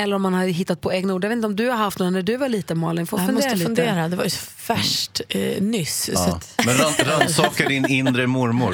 Eller 0.00 0.16
om 0.16 0.22
man 0.22 0.34
har 0.34 0.44
hittat 0.46 0.80
på 0.80 0.92
egna 0.92 1.14
ord. 1.14 1.24
Jag 1.24 1.28
vet 1.28 1.36
inte 1.36 1.46
om 1.46 1.56
du 1.56 1.68
har 1.68 1.76
haft 1.76 1.98
några 1.98 2.10
när 2.10 2.22
du 2.22 2.36
var 2.36 2.48
liten 2.48 2.78
Malin. 2.78 3.06
Får 3.06 3.18
Jag 3.18 3.26
fundera 3.26 3.44
måste 3.48 3.58
lite. 3.58 3.82
fundera. 3.82 4.08
Det 4.08 4.16
var 4.16 4.24
ju 4.24 4.30
färskt 4.30 5.20
eh, 5.28 5.62
nyss. 5.62 6.04
Så 6.04 6.12
ja. 6.14 6.36
att, 6.36 6.54
Men 6.66 6.74
ran- 6.76 7.04
rannsaka 7.18 7.68
din 7.68 7.86
inre 7.86 8.26
mormor. 8.26 8.72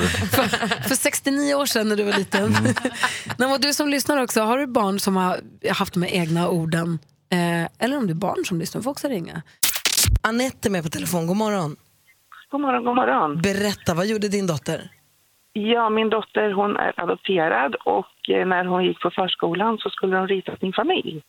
För 0.89 0.95
69 0.95 1.55
år 1.55 1.67
sedan 1.67 1.89
när 1.89 1.97
du 1.97 2.05
var 2.05 2.13
liten. 2.13 2.57
Nej, 3.37 3.53
och 3.53 3.61
du 3.61 3.75
som 3.75 3.89
lyssnar 3.89 4.23
också, 4.23 4.41
har 4.43 4.59
du 4.59 4.67
barn 4.67 5.01
som 5.01 5.17
har 5.17 5.41
haft 5.71 5.95
de 5.95 6.05
egna 6.05 6.49
orden? 6.49 6.99
Eh, 7.33 7.85
eller 7.85 7.97
om 7.97 8.07
du 8.07 8.13
är 8.13 8.23
barn 8.29 8.45
som 8.45 8.59
lyssnar 8.59 8.83
får 8.83 8.91
också 8.91 9.09
ringa. 9.09 9.43
Anette 10.23 10.69
är 10.69 10.71
med 10.71 10.83
på 10.83 10.89
telefon. 10.89 11.27
God 11.27 11.37
morgon. 11.37 11.77
God 12.51 12.61
morgon, 12.61 12.85
god 12.85 12.97
morgon. 12.97 13.41
Berätta, 13.43 13.95
vad 13.95 14.07
gjorde 14.07 14.29
din 14.29 14.47
dotter? 14.47 14.81
Ja, 15.53 15.91
min 15.91 16.11
dotter 16.11 16.51
hon 16.51 16.77
är 16.77 16.93
adopterad 16.97 17.75
och 17.75 18.31
eh, 18.31 18.47
när 18.47 18.65
hon 18.65 18.85
gick 18.85 19.01
på 19.01 19.11
förskolan 19.11 19.79
så 19.79 19.91
skulle 19.91 20.17
hon 20.17 20.29
rita 20.29 20.57
sin 20.57 20.73
familj. 20.73 21.23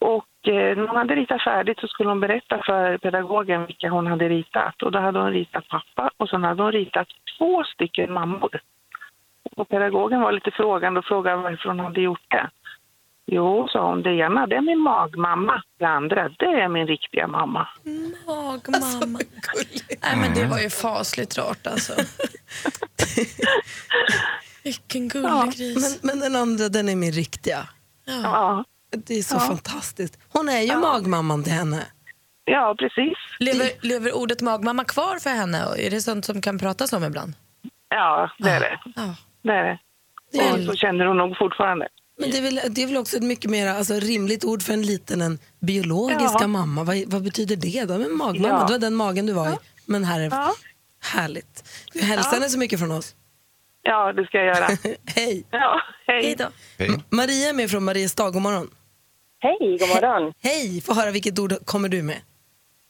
Och 0.00 0.48
eh, 0.48 0.76
när 0.76 0.86
hon 0.86 0.96
hade 0.96 1.14
ritat 1.14 1.42
färdigt 1.44 1.80
så 1.80 1.86
skulle 1.88 2.08
hon 2.08 2.20
berätta 2.20 2.62
för 2.66 2.98
pedagogen 2.98 3.66
vilka 3.66 3.90
hon 3.90 4.06
hade 4.06 4.28
ritat. 4.28 4.82
Och 4.82 4.92
då 4.92 4.98
hade 4.98 5.18
hon 5.18 5.32
ritat 5.32 5.68
pappa 5.68 6.10
och 6.16 6.28
sen 6.28 6.44
hade 6.44 6.62
hon 6.62 6.72
ritat 6.72 7.08
två 7.38 7.64
stycken 7.64 8.12
mammor. 8.12 8.60
Och 9.56 9.68
pedagogen 9.68 10.20
var 10.20 10.32
lite 10.32 10.50
frågande 10.50 10.98
och 10.98 11.04
frågade 11.04 11.36
varför 11.36 11.68
hon 11.68 11.80
hade 11.80 12.00
gjort 12.00 12.26
det. 12.28 12.50
Jo, 13.26 13.68
sa 13.72 13.88
hon, 13.88 14.02
det 14.02 14.10
ena 14.14 14.46
det 14.46 14.56
är 14.56 14.60
min 14.60 14.78
magmamma, 14.78 15.62
det 15.78 15.84
andra 15.84 16.28
det 16.28 16.44
är 16.44 16.68
min 16.68 16.86
riktiga 16.86 17.26
mamma. 17.26 17.68
Magmamma. 18.26 19.18
Nej, 20.02 20.16
men 20.16 20.34
det 20.34 20.46
var 20.46 20.58
ju 20.58 20.70
fasligt 20.70 21.38
rart 21.38 21.66
alltså. 21.66 21.92
Vilken 24.64 25.08
gullig 25.08 25.28
Ja, 25.28 25.44
gris. 25.56 26.00
Men, 26.02 26.10
men 26.10 26.20
den 26.20 26.36
andra, 26.42 26.68
den 26.68 26.88
är 26.88 26.96
min 26.96 27.12
riktiga. 27.12 27.68
Ja, 28.04 28.64
Det 29.06 29.14
är 29.14 29.22
så 29.22 29.38
fantastiskt. 29.40 30.18
Hon 30.32 30.48
är 30.48 30.60
ju 30.60 30.76
magmamman 30.76 31.44
till 31.44 31.52
henne. 31.52 31.86
ja 32.44 32.74
precis. 32.78 33.18
Lever, 33.38 33.70
lever 33.82 34.16
ordet 34.16 34.40
magmamma 34.40 34.84
kvar 34.84 35.18
för 35.18 35.30
henne? 35.30 35.58
Är 35.78 35.90
det 35.90 36.00
sånt 36.00 36.24
som 36.24 36.40
kan 36.40 36.58
pratas 36.58 36.92
om 36.92 37.04
ibland? 37.04 37.32
Ja, 37.88 38.30
det 38.38 38.50
är 38.50 38.60
det. 38.60 38.78
Ja. 38.96 39.14
Det 39.42 39.52
är 39.52 39.64
det. 39.64 39.78
Och 40.52 40.60
så 40.64 40.74
känner 40.74 41.04
hon 41.06 41.16
nog 41.16 41.36
fortfarande. 41.36 41.88
Men 42.18 42.30
det 42.30 42.38
är 42.38 42.42
väl, 42.42 42.60
det 42.74 42.82
är 42.82 42.86
väl 42.86 42.96
också 42.96 43.16
ett 43.16 43.22
mycket 43.22 43.50
mer 43.50 43.66
alltså, 43.66 43.94
rimligt 43.94 44.44
ord 44.44 44.62
för 44.62 44.72
en 44.72 44.82
liten 44.82 45.20
än 45.20 45.38
biologiska 45.60 46.38
Ja. 46.40 46.46
mamma. 46.46 46.84
Vad, 46.84 46.96
vad 47.06 47.22
betyder 47.24 47.56
det 47.56 47.84
då? 47.84 47.98
Men 47.98 48.16
magmamma, 48.16 48.54
Ja. 48.60 48.66
det 48.66 48.72
var 48.72 48.78
den 48.78 48.94
magen 48.94 49.26
du 49.26 49.32
var 49.32 49.48
i. 49.48 49.56
Men 49.86 50.04
här 50.04 50.20
är 50.20 50.28
Ja. 50.30 50.52
härligt. 51.02 51.64
Du 51.92 52.00
hälsar 52.02 52.32
henne 52.32 52.48
så 52.48 52.58
mycket 52.58 52.78
från 52.78 52.90
oss. 52.92 53.14
Ja, 53.82 54.12
det 54.12 54.24
ska 54.26 54.38
jag 54.38 54.46
göra. 54.56 54.66
Hej! 55.16 55.44
Ja, 55.50 55.80
hej. 56.06 56.22
Hej 56.24 56.34
då. 56.38 56.44
Hej. 56.78 56.90
Maria 57.10 57.48
är 57.48 57.52
med 57.52 57.70
från 57.70 57.84
Mariestad, 57.84 58.30
god 58.30 58.42
morgon. 58.42 58.70
Hej, 59.38 59.58
god 59.80 59.88
morgon. 59.88 60.32
Hej! 60.42 60.80
Få 60.80 60.94
höra 60.94 61.10
vilket 61.10 61.38
ord 61.38 61.52
kommer 61.66 61.88
du 61.88 62.02
med. 62.02 62.20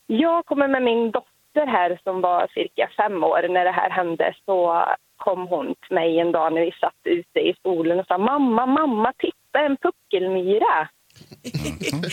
Jag 0.07 0.47
kommer 0.47 0.69
med 0.69 0.83
min 0.83 1.11
dotter 1.11 1.67
här 1.67 2.01
som 2.05 2.21
var 2.21 2.47
cirka 2.55 2.89
fem 2.97 3.25
år 3.25 3.49
när 3.55 3.65
det 3.65 3.73
här 3.73 3.91
hände. 3.91 4.35
Så 4.45 4.85
kom 5.25 5.47
hon 5.47 5.67
till 5.67 5.95
mig 5.95 6.19
en 6.19 6.33
dag 6.33 6.53
när 6.53 6.61
vi 6.61 6.73
satt 6.81 7.01
ute 7.05 7.41
i 7.41 7.55
skolan 7.59 8.01
och 8.01 8.07
sa 8.07 8.19
mamma, 8.19 8.67
mamma, 8.67 9.13
titta 9.19 9.59
en 9.67 9.77
puckelmyra. 9.77 10.89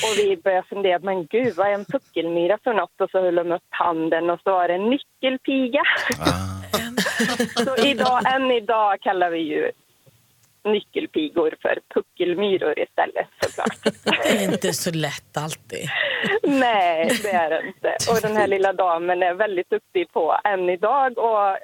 och 0.05 0.13
vi 0.17 0.37
började 0.43 0.67
fundera, 0.67 0.99
men 0.99 1.25
gud 1.25 1.55
vad 1.55 1.67
är 1.67 1.73
en 1.73 1.85
puckelmyra 1.85 2.57
för 2.63 2.73
något? 2.73 3.01
Och 3.01 3.09
så 3.11 3.21
höll 3.21 3.37
hon 3.37 3.51
upp 3.51 3.69
handen 3.69 4.29
och 4.29 4.39
så 4.43 4.51
var 4.51 4.67
det 4.67 4.73
en 4.73 4.89
nyckelpiga. 4.89 5.83
så 7.65 7.85
idag, 7.85 8.35
än 8.35 8.51
idag 8.51 9.01
kallar 9.01 9.29
vi 9.29 9.39
ju 9.39 9.71
nyckelpigor 10.63 11.55
för 11.61 11.79
puckelmyror 11.93 12.79
istället 12.79 13.27
såklart. 13.41 13.93
Det 14.23 14.29
är 14.29 14.53
inte 14.53 14.73
så 14.73 14.91
lätt 14.91 15.37
alltid. 15.37 15.89
Nej, 16.43 17.11
det 17.23 17.31
är 17.31 17.49
det 17.49 17.67
inte. 17.67 17.95
Och 18.11 18.21
den 18.21 18.37
här 18.37 18.47
lilla 18.47 18.73
damen 18.73 19.23
är 19.23 19.33
väldigt 19.33 19.69
duktig 19.69 20.11
på 20.11 20.39
än 20.43 20.69
idag 20.69 21.17
och 21.17 21.57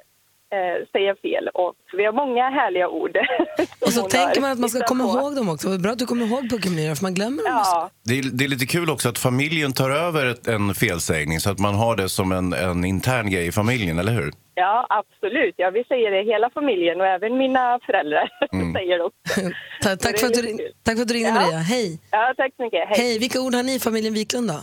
eh, 0.56 0.76
säga 0.92 1.14
fel. 1.22 1.44
Och 1.54 1.74
vi 1.96 2.04
har 2.04 2.12
många 2.12 2.44
härliga 2.50 2.88
ord. 2.88 3.16
Och 3.86 3.92
så 3.92 4.02
tänker 4.02 4.40
man 4.40 4.50
att 4.52 4.58
man 4.58 4.70
ska 4.70 4.84
komma 4.84 5.04
på. 5.04 5.10
ihåg 5.18 5.36
dem 5.36 5.48
också. 5.48 5.78
Bra 5.78 5.92
att 5.92 5.98
du 5.98 6.06
kommer 6.06 6.26
ihåg 6.26 6.50
puckelmyror 6.50 6.94
för 6.94 7.02
man 7.02 7.14
glömmer 7.14 7.42
dem. 7.42 7.52
Ja, 7.64 7.90
Det 8.04 8.18
är, 8.18 8.22
det 8.32 8.44
är 8.44 8.48
lite 8.48 8.66
kul 8.66 8.90
också 8.90 9.08
att 9.08 9.18
familjen 9.18 9.72
tar 9.72 9.90
över 9.90 10.26
ett, 10.26 10.46
en 10.46 10.74
felsägning 10.74 11.40
så 11.40 11.50
att 11.50 11.58
man 11.58 11.74
har 11.74 11.96
det 11.96 12.08
som 12.08 12.32
en, 12.32 12.52
en 12.52 12.84
intern 12.84 13.30
grej 13.30 13.46
i 13.46 13.52
familjen, 13.52 13.98
eller 13.98 14.12
hur? 14.12 14.32
ja, 14.58 14.86
absolut. 14.90 15.54
Ja, 15.56 15.70
vi 15.70 15.84
säger 15.84 16.10
det 16.10 16.22
hela 16.32 16.50
familjen 16.50 17.00
och 17.00 17.06
även 17.06 17.38
mina 17.38 17.78
föräldrar 17.86 18.28
säger 18.78 18.98
det 18.98 19.04
också. 19.04 19.40
Tack, 20.04 20.18
för 20.20 20.26
att 20.26 20.34
du, 20.34 20.58
tack 20.84 20.94
för 20.96 21.02
att 21.02 21.08
du 21.08 21.14
ringde 21.14 21.28
Ja. 21.28 21.34
Maria. 21.34 21.58
Hej! 21.58 22.00
Ja, 22.10 22.34
tack 22.36 22.52
så 22.56 22.62
mycket. 22.62 22.88
Hej. 22.88 22.98
Hej! 22.98 23.18
Vilka 23.18 23.40
ord 23.40 23.54
har 23.54 23.62
ni 23.62 23.74
i 23.74 23.78
familjen 23.80 24.14
Wiklund 24.14 24.48
då? 24.48 24.60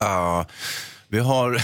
Ja, 0.00 0.46
vi 1.08 1.18
har... 1.18 1.56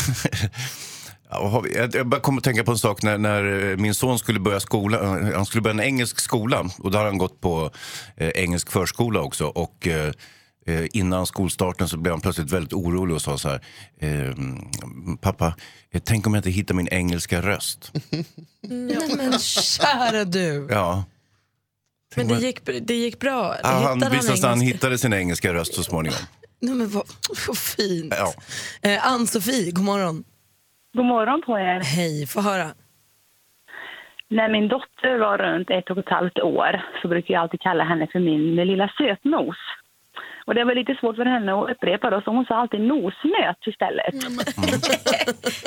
Jag 1.31 2.07
bara 2.09 2.21
kom 2.21 2.39
att 2.39 2.45
tänka 2.45 2.65
på 2.65 2.71
en 2.73 2.79
sak 2.79 3.03
när, 3.03 3.19
när 3.19 3.71
eh, 3.71 3.77
min 3.77 3.95
son 3.95 4.19
skulle 4.19 4.41
börja 4.41 4.61
skola. 4.61 4.99
eh, 5.29 5.35
Han 5.37 5.47
skulle 5.47 5.63
börja 5.63 5.75
en 5.75 5.81
engelsk 5.81 6.21
skola 6.21 6.71
och 6.79 6.91
då 6.91 6.99
har 6.99 7.05
han 7.05 7.19
gått 7.19 7.41
på 7.41 7.71
eh, 8.17 8.29
engelsk 8.29 8.71
förskola 8.71 9.21
också. 9.21 9.47
Och 9.47 9.87
eh, 9.87 10.13
eh, 10.67 10.85
innan 10.93 11.27
skolstarten 11.27 11.89
så 11.89 11.97
blev 11.97 12.13
han 12.13 12.21
plötsligt 12.21 12.51
väldigt 12.51 12.73
orolig 12.73 13.15
och 13.15 13.23
sa 13.23 13.39
så 13.39 13.49
här. 13.49 13.61
Eh, 14.01 14.35
Pappa, 15.21 15.55
tänk 16.05 16.27
om 16.27 16.35
jag 16.35 16.39
inte 16.39 16.51
hittar 16.51 16.75
min 16.75 16.89
engelska 16.89 17.43
röst. 17.43 17.93
Nej 18.61 19.17
men 19.17 19.39
kära 19.39 20.25
du. 20.25 20.67
Ja. 20.71 21.05
Men 22.17 22.29
det 22.29 22.39
gick, 22.39 22.61
det 22.83 22.95
gick 22.95 23.21
bra. 23.21 23.57
Ja, 23.63 23.69
han 23.69 23.95
hittade 23.99 24.17
visade 24.17 24.39
sig 24.39 24.49
han 24.49 24.61
hittade 24.61 24.99
sin 24.99 25.13
engelska 25.13 25.55
röst 25.55 25.75
så 25.75 25.83
småningom. 25.83 26.19
Nej, 26.61 26.75
men 26.75 26.89
vad, 26.91 27.07
vad 27.47 27.59
fint. 27.59 28.15
Ja. 28.19 28.35
Eh, 28.83 29.07
Ann-Sofie, 29.07 29.71
god 29.71 29.85
morgon. 29.85 30.25
God 30.97 31.07
morgon 31.07 31.43
på 31.47 31.59
er. 31.59 31.81
Hej, 31.81 32.27
få 32.27 32.41
höra. 32.41 32.67
När 34.29 34.49
min 34.49 34.69
dotter 34.69 35.19
var 35.19 35.39
runt 35.39 35.71
ett 35.71 35.91
och 35.91 35.99
ett 35.99 36.09
halvt 36.09 36.39
år 36.39 36.83
så 37.03 37.09
brukar 37.09 37.35
jag 37.35 37.43
alltid 37.43 37.61
kalla 37.61 37.85
henne 37.85 38.07
för 38.13 38.19
min 38.19 38.55
lilla 38.55 38.89
sötnos. 38.99 39.57
Och 40.47 40.55
det 40.55 40.65
var 40.65 40.75
lite 40.75 40.95
svårt 41.01 41.17
för 41.17 41.25
henne 41.25 41.55
att 41.55 41.71
upprepa 41.71 42.11
då, 42.11 42.21
så 42.21 42.31
hon 42.31 42.45
sa 42.45 42.55
alltid 42.55 42.81
nosnöt 42.81 43.67
istället. 43.67 44.15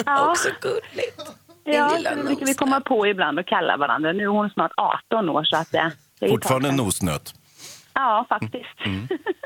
ja, 0.06 0.30
Också 0.32 0.50
gulligt. 0.62 1.22
ja, 1.64 1.98
det 2.16 2.24
brukar 2.24 2.46
vi 2.46 2.54
komma 2.54 2.82
på 2.82 3.08
ibland 3.08 3.40
och 3.40 3.48
kalla 3.48 3.78
varandra. 3.78 4.12
Nu 4.14 4.24
är 4.24 4.28
hon 4.28 4.50
snart 4.50 4.72
18 4.78 5.30
år 5.30 5.44
så 5.44 5.58
att 5.58 5.72
det, 5.72 5.92
det 6.20 6.26
är 6.26 6.30
Fortfarande 6.30 6.70
en 6.70 6.76
nosnöt. 6.76 7.34
Ja, 7.94 8.26
faktiskt. 8.30 8.80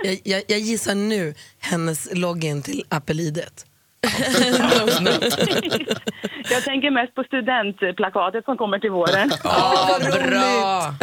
Jag, 0.04 0.20
jag, 0.24 0.44
jag 0.48 0.60
gissar 0.60 0.96
nu 0.96 1.34
hennes 1.60 2.16
login 2.16 2.64
till 2.64 2.84
Appelidet. 2.90 3.73
jag 6.50 6.64
tänker 6.64 6.92
mest 6.92 7.16
på 7.16 7.24
studentplakatet 7.24 8.46
som 8.46 8.58
kommer 8.58 8.80
till 8.80 8.92
våren. 8.92 9.32
Ja, 9.44 10.00
bra. 10.30 10.94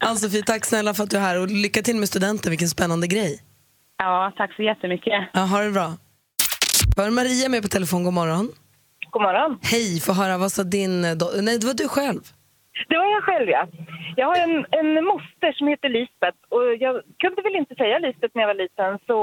Ann-Sofie, 0.00 0.42
tack 0.42 0.64
snälla 0.64 0.94
för 0.94 1.02
att 1.04 1.10
du 1.10 1.16
är 1.16 1.20
här 1.20 1.40
och 1.40 1.48
lycka 1.50 1.82
till 1.82 1.96
med 1.96 2.08
studenten. 2.08 2.50
Vilken 2.50 2.68
spännande 2.68 3.06
grej. 3.06 3.40
Ja, 3.98 4.32
tack 4.36 4.54
så 4.56 4.62
jättemycket. 4.62 5.28
Ja, 5.32 5.40
ha 5.40 5.60
det 5.60 5.70
bra. 5.70 5.92
Var 6.96 7.10
Maria 7.10 7.48
med 7.48 7.62
på 7.62 7.68
telefon? 7.68 8.04
God 8.04 8.12
morgon. 8.12 8.48
God 9.10 9.22
morgon. 9.22 9.58
Hej, 9.62 10.00
få 10.00 10.12
höra. 10.12 10.38
Vad 10.38 10.52
sa 10.52 10.62
din... 10.62 11.04
eh, 11.04 11.08
Do- 11.10 11.40
Nej, 11.42 11.58
det 11.58 11.66
var 11.66 11.74
du 11.74 11.88
själv. 11.88 12.20
Det 12.88 12.96
var 12.98 13.04
jag 13.16 13.22
själv, 13.22 13.48
ja. 13.48 13.68
Jag 14.16 14.26
har 14.26 14.36
en, 14.36 14.66
en 14.70 15.04
moster 15.04 15.52
som 15.58 15.68
heter 15.68 15.88
Lisbeth 15.88 16.38
och 16.54 16.64
jag 16.84 16.94
kunde 17.22 17.42
väl 17.42 17.56
inte 17.56 17.74
säga 17.74 17.98
Lisbeth 17.98 18.32
när 18.34 18.42
jag 18.42 18.48
var 18.54 18.62
liten 18.64 18.92
så 19.06 19.18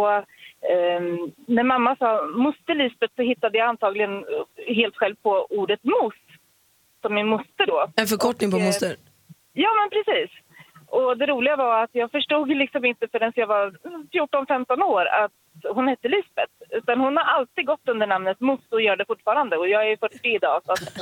ehm, 0.72 1.32
när 1.48 1.64
mamma 1.64 1.96
sa 1.96 2.22
moster 2.36 2.76
Lisbeth 2.76 3.14
så 3.16 3.22
hittade 3.22 3.58
jag 3.58 3.68
antagligen 3.68 4.14
eh, 4.18 4.76
helt 4.76 4.96
själv 4.98 5.16
på 5.16 5.48
ordet 5.50 5.84
mos 5.84 6.14
som 7.02 7.14
min 7.16 7.28
moster 7.28 7.66
då. 7.68 7.88
En 7.96 8.08
förkortning 8.08 8.52
på 8.52 8.58
Och, 8.58 8.62
eh, 8.62 8.66
moster. 8.68 8.96
Ja, 9.54 9.70
men 9.80 9.90
precis. 9.90 10.32
Och 10.88 11.18
det 11.18 11.26
roliga 11.26 11.56
var 11.56 11.84
att 11.84 11.90
jag 11.94 12.12
förstod 12.12 12.50
liksom 12.50 12.86
inte 12.86 13.08
förrän 13.12 13.34
jag 13.36 13.48
var 13.48 13.72
14-15 14.12 14.82
år 14.84 15.06
att 15.06 15.32
hon 15.76 15.88
hette 15.88 16.08
Lisbeth. 16.08 16.54
Utan 16.70 17.00
hon 17.00 17.18
har 17.18 17.24
alltid 17.24 17.66
gått 17.66 17.88
under 17.90 18.08
namnet 18.08 18.40
Mos 18.40 18.60
och 18.70 18.82
gör 18.82 18.96
det 18.96 19.06
fortfarande. 19.06 19.58
Och 19.58 19.68
jag 19.68 19.92
är 19.92 19.98
40 19.98 20.18
idag. 20.36 20.62
Så 20.66 20.72
att. 20.72 20.80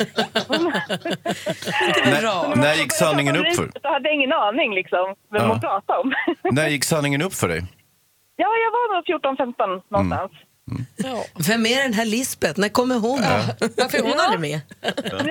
När, 2.05 2.55
när 2.55 2.73
gick 2.73 2.91
sanningen 2.93 3.35
upp 3.35 3.55
för? 3.55 3.69
Jag 3.83 3.91
hade 3.91 4.11
ingen 4.11 4.33
aning 4.33 4.73
liksom 4.75 5.15
vem 5.31 5.41
Ja. 5.41 5.47
hon 5.47 5.59
pratade 5.59 5.99
om. 5.99 6.13
När 6.43 6.67
gick 6.67 6.83
sanningen 6.83 7.21
upp 7.21 7.33
för 7.33 7.47
dig? 7.47 7.61
Ja, 8.41 8.47
jag 8.63 8.71
var 8.75 8.85
nog 8.95 9.03
14-15 9.55 9.81
någonstans. 9.91 10.31
Vem 11.47 11.65
är 11.65 11.83
den 11.83 11.93
här 11.93 12.05
Lisbeth? 12.05 12.59
När 12.59 12.69
kommer 12.69 12.95
hon? 12.99 13.21
Varför 13.77 13.97
är 13.97 14.01
hon 14.03 14.19
aldrig 14.19 14.39
med? 14.51 14.59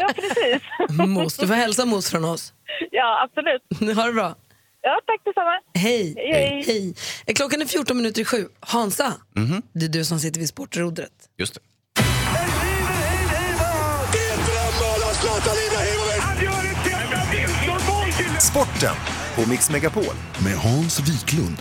Ja, 0.01 0.09
precis. 0.15 0.63
Mos. 1.09 1.37
Du 1.37 1.47
får 1.47 1.55
hälsa 1.55 1.85
Mos 1.85 2.11
från 2.11 2.25
oss. 2.25 2.53
ja, 2.91 3.09
absolut. 3.25 3.97
Ha 3.97 4.05
det 4.07 4.13
bra. 4.13 4.35
Ja, 4.83 5.01
tack 5.07 5.21
detsamma. 5.25 5.61
Hej. 5.75 6.15
Hej, 6.17 6.65
hej. 6.67 6.95
Eh, 7.27 7.35
Klockan 7.35 7.63
är 7.63 7.67
14 7.67 7.97
minuter 7.97 8.21
i 8.23 8.25
sju. 8.25 8.49
Hansa, 8.61 9.13
det 9.73 9.85
är 9.85 9.89
du 9.89 10.05
som 10.05 10.19
sitter 10.19 10.41
vid 10.41 10.49
sportrodret. 10.49 11.13
Just 11.39 11.55
det. 11.55 11.61
Sporten 18.41 18.95
på 19.35 19.49
Mix 19.51 19.71
Megapol 19.71 20.05
med 20.45 20.55
Hans 20.57 21.01
Wiklund. 21.01 21.57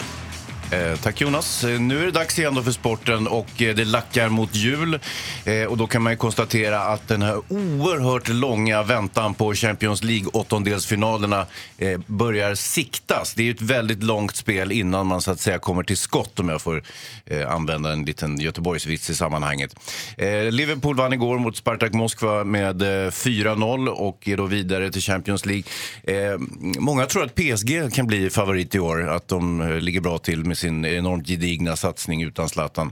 Eh, 0.72 0.96
tack 0.96 1.22
Jonas. 1.22 1.64
Eh, 1.64 1.80
nu 1.80 2.02
är 2.02 2.06
det 2.06 2.12
dags 2.12 2.40
igen 2.40 2.56
då 2.56 2.64
för 2.64 2.72
sporten 2.72 3.28
och 3.28 3.62
eh, 3.62 3.76
det 3.76 3.86
lackar 3.86 4.30
mot 4.30 4.56
jul. 4.56 5.00
Eh, 5.46 5.64
och 5.64 5.78
då 5.78 5.88
kan 5.88 6.02
man 6.02 6.14
ju 6.14 6.18
konstatera 6.18 6.80
att 6.80 7.08
den 7.08 7.22
här 7.22 7.42
oerhört 7.48 8.28
långa 8.28 8.84
väntan 8.84 9.34
på 9.34 9.54
Champions 9.54 10.04
League 10.04 10.28
åttondelsfinalerna 10.34 11.46
eh, 11.78 12.00
börjar 12.06 12.56
siktas. 12.56 13.34
Det 13.34 13.42
är 13.42 13.46
ju 13.46 13.52
ett 13.52 13.62
väldigt 13.62 14.04
långt 14.04 14.36
spel 14.36 14.72
innan 14.72 15.08
man 15.08 15.22
så 15.22 15.32
att 15.32 15.40
säga 15.40 15.60
kommer 15.60 15.84
till 15.84 15.98
skott 15.98 16.40
om 16.40 16.50
jag 16.50 16.62
får 16.62 16.84
eh, 17.26 17.52
använda 17.52 17.92
en 17.92 18.06
liten 18.06 18.40
Göteborgsvits 18.40 19.10
i 19.10 19.16
sammanhanget. 19.16 19.76
Eh, 20.18 20.52
Liverpool 20.52 20.96
vann 20.96 21.14
igår 21.14 21.40
mot 21.40 21.58
Spartak 21.58 21.94
Moskva 21.94 22.44
med 22.44 22.82
eh, 22.82 22.86
4-0 23.12 23.88
och 23.88 24.28
är 24.28 24.38
då 24.38 24.46
vidare 24.46 24.92
till 24.92 25.02
Champions 25.02 25.46
League. 25.46 25.64
Eh, 26.04 26.40
många 26.80 27.06
tror 27.06 27.24
att 27.24 27.36
PSG 27.36 27.94
kan 27.94 28.08
bli 28.08 28.30
favorit 28.30 28.76
i 28.76 28.80
år, 28.80 29.10
att 29.10 29.28
de 29.28 29.62
eh, 29.62 29.80
ligger 29.80 30.02
bra 30.02 30.18
till 30.18 30.46
med 30.46 30.59
sin 30.60 30.86
enormt 30.86 31.28
gedigna 31.28 31.76
satsning 31.76 32.24
utan 32.24 32.50
Zlatan. 32.50 32.92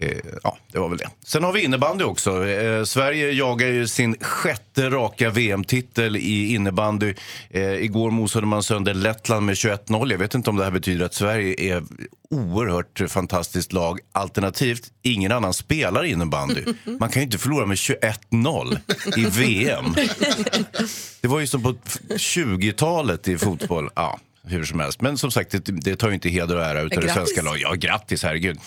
Eh, 0.00 0.18
ja, 0.42 0.58
det 0.72 0.78
var 0.78 0.88
väl 0.88 0.98
det. 0.98 1.08
Sen 1.24 1.44
har 1.44 1.52
vi 1.52 1.64
innebandy 1.64 2.04
också. 2.04 2.46
Eh, 2.46 2.84
Sverige 2.84 3.32
jagar 3.32 3.66
ju 3.68 3.86
sin 3.86 4.16
sjätte 4.20 4.90
raka 4.90 5.30
VM-titel 5.30 6.16
i 6.16 6.54
innebandy. 6.54 7.14
Eh, 7.50 7.62
igår 7.62 8.10
mosade 8.10 8.46
man 8.46 8.62
sönder 8.62 8.94
Lettland 8.94 9.46
med 9.46 9.54
21-0. 9.54 10.10
Jag 10.10 10.18
vet 10.18 10.34
inte 10.34 10.50
om 10.50 10.56
det 10.56 10.64
här 10.64 10.70
betyder 10.70 11.04
att 11.04 11.14
Sverige 11.14 11.74
är 11.74 11.82
oerhört 12.30 13.00
fantastiskt 13.08 13.72
lag. 13.72 13.98
Alternativt, 14.12 14.82
ingen 15.02 15.32
annan 15.32 15.54
spelar 15.54 16.04
innebandy. 16.04 16.64
Man 17.00 17.08
kan 17.08 17.22
ju 17.22 17.24
inte 17.24 17.38
förlora 17.38 17.66
med 17.66 17.76
21-0 17.76 18.78
i 19.16 19.24
VM. 19.24 19.84
Det 21.20 21.28
var 21.28 21.40
ju 21.40 21.46
som 21.46 21.62
på 21.62 21.74
20-talet 22.08 23.28
i 23.28 23.38
fotboll. 23.38 23.90
Ja, 23.94 24.18
hur 24.42 24.64
som 24.64 24.80
helst. 24.80 25.00
Men 25.00 25.18
som 25.18 25.30
sagt, 25.30 25.50
det, 25.50 25.58
det 25.58 25.96
tar 25.96 26.08
ju 26.08 26.14
inte 26.14 26.28
heder 26.28 26.56
och 26.56 26.62
ära 26.62 26.80
utav 26.80 27.02
det 27.02 27.12
svenska 27.12 27.42
laget. 27.42 27.62
Ja, 27.62 27.74
grattis, 27.74 28.22
herregud. 28.22 28.58